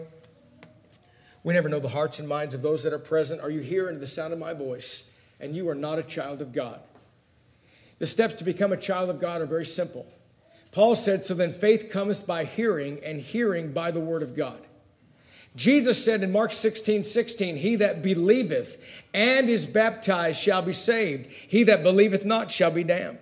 We 1.44 1.54
never 1.54 1.68
know 1.68 1.80
the 1.80 1.88
hearts 1.88 2.20
and 2.20 2.28
minds 2.28 2.54
of 2.54 2.62
those 2.62 2.84
that 2.84 2.92
are 2.92 2.98
present. 2.98 3.40
Are 3.40 3.50
you 3.50 3.60
here 3.60 3.92
the 3.92 4.06
sound 4.06 4.32
of 4.32 4.38
my 4.38 4.54
voice? 4.54 5.04
And 5.42 5.54
you 5.54 5.68
are 5.68 5.74
not 5.74 5.98
a 5.98 6.02
child 6.02 6.40
of 6.40 6.52
God. 6.52 6.80
The 7.98 8.06
steps 8.06 8.34
to 8.34 8.44
become 8.44 8.72
a 8.72 8.76
child 8.76 9.10
of 9.10 9.20
God 9.20 9.42
are 9.42 9.46
very 9.46 9.66
simple. 9.66 10.06
Paul 10.70 10.94
said, 10.94 11.26
So 11.26 11.34
then 11.34 11.52
faith 11.52 11.90
cometh 11.90 12.26
by 12.26 12.44
hearing, 12.44 12.98
and 13.04 13.20
hearing 13.20 13.72
by 13.72 13.90
the 13.90 14.00
word 14.00 14.22
of 14.22 14.34
God. 14.34 14.58
Jesus 15.54 16.02
said 16.02 16.22
in 16.22 16.32
Mark 16.32 16.52
16, 16.52 17.04
16, 17.04 17.56
He 17.56 17.76
that 17.76 18.02
believeth 18.02 18.82
and 19.12 19.50
is 19.50 19.66
baptized 19.66 20.40
shall 20.40 20.62
be 20.62 20.72
saved. 20.72 21.26
He 21.26 21.62
that 21.64 21.82
believeth 21.82 22.24
not 22.24 22.50
shall 22.50 22.70
be 22.70 22.84
damned. 22.84 23.18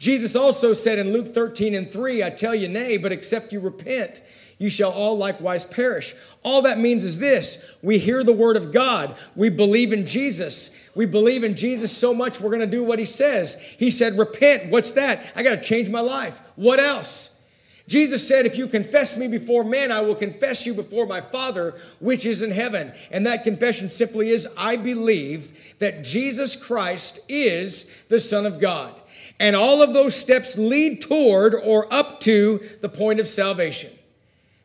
Jesus 0.00 0.34
also 0.34 0.72
said 0.72 0.98
in 0.98 1.12
Luke 1.12 1.28
13 1.28 1.74
and 1.74 1.92
3, 1.92 2.24
I 2.24 2.30
tell 2.30 2.54
you, 2.54 2.68
nay, 2.68 2.96
but 2.96 3.12
except 3.12 3.52
you 3.52 3.60
repent, 3.60 4.22
you 4.56 4.70
shall 4.70 4.90
all 4.90 5.18
likewise 5.18 5.62
perish. 5.62 6.14
All 6.42 6.62
that 6.62 6.78
means 6.78 7.04
is 7.04 7.18
this 7.18 7.62
we 7.82 7.98
hear 7.98 8.24
the 8.24 8.32
word 8.32 8.56
of 8.56 8.72
God, 8.72 9.14
we 9.36 9.50
believe 9.50 9.92
in 9.92 10.06
Jesus. 10.06 10.74
We 10.94 11.04
believe 11.04 11.44
in 11.44 11.54
Jesus 11.54 11.94
so 11.94 12.14
much 12.14 12.40
we're 12.40 12.48
going 12.48 12.60
to 12.60 12.66
do 12.66 12.82
what 12.82 12.98
he 12.98 13.04
says. 13.04 13.60
He 13.78 13.90
said, 13.90 14.18
Repent. 14.18 14.70
What's 14.70 14.92
that? 14.92 15.24
I 15.36 15.42
got 15.42 15.50
to 15.50 15.62
change 15.62 15.90
my 15.90 16.00
life. 16.00 16.40
What 16.56 16.80
else? 16.80 17.38
Jesus 17.86 18.26
said, 18.26 18.46
If 18.46 18.56
you 18.56 18.68
confess 18.68 19.18
me 19.18 19.28
before 19.28 19.64
men, 19.64 19.92
I 19.92 20.00
will 20.00 20.14
confess 20.14 20.64
you 20.64 20.72
before 20.72 21.06
my 21.06 21.20
Father, 21.20 21.74
which 21.98 22.24
is 22.24 22.40
in 22.40 22.52
heaven. 22.52 22.92
And 23.10 23.26
that 23.26 23.44
confession 23.44 23.90
simply 23.90 24.30
is, 24.30 24.48
I 24.56 24.76
believe 24.76 25.52
that 25.78 26.04
Jesus 26.04 26.56
Christ 26.56 27.20
is 27.28 27.90
the 28.08 28.20
Son 28.20 28.46
of 28.46 28.60
God. 28.60 28.99
And 29.40 29.56
all 29.56 29.80
of 29.80 29.94
those 29.94 30.14
steps 30.14 30.58
lead 30.58 31.00
toward 31.00 31.54
or 31.54 31.92
up 31.92 32.20
to 32.20 32.60
the 32.82 32.90
point 32.90 33.20
of 33.20 33.26
salvation. 33.26 33.90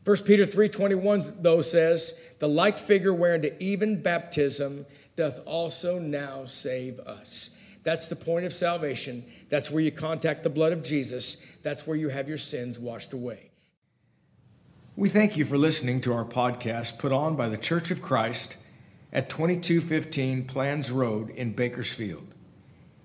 1 0.03 0.26
Peter 0.26 0.45
3:21 0.45 1.34
though 1.41 1.61
says, 1.61 2.13
"The 2.39 2.49
like 2.49 2.78
figure 2.78 3.13
whereunto 3.13 3.55
even 3.57 4.01
baptism 4.01 4.86
doth 5.15 5.39
also 5.47 5.97
now 5.97 6.45
save 6.45 6.99
us." 6.99 7.51
That's 7.84 8.09
the 8.09 8.17
point 8.17 8.45
of 8.45 8.53
salvation. 8.53 9.23
That's 9.47 9.71
where 9.71 9.82
you 9.82 9.91
contact 9.91 10.43
the 10.43 10.49
blood 10.49 10.73
of 10.73 10.84
Jesus. 10.84 11.38
That's 11.63 11.88
where 11.88 11.97
you 11.97 12.09
have 12.09 12.28
your 12.28 12.38
sins 12.38 12.78
washed 12.78 13.13
away. 13.13 13.51
We 14.97 15.07
thank 15.07 15.38
you 15.38 15.45
for 15.45 15.57
listening 15.57 16.01
to 16.01 16.13
our 16.13 16.26
podcast 16.26 16.99
put 16.99 17.13
on 17.13 17.36
by 17.36 17.47
the 17.47 17.57
Church 17.57 17.91
of 17.91 18.01
Christ 18.01 18.57
at 19.13 19.30
2215 19.30 20.45
Planz 20.45 20.91
Road 20.91 21.30
in 21.30 21.53
Bakersfield. 21.53 22.34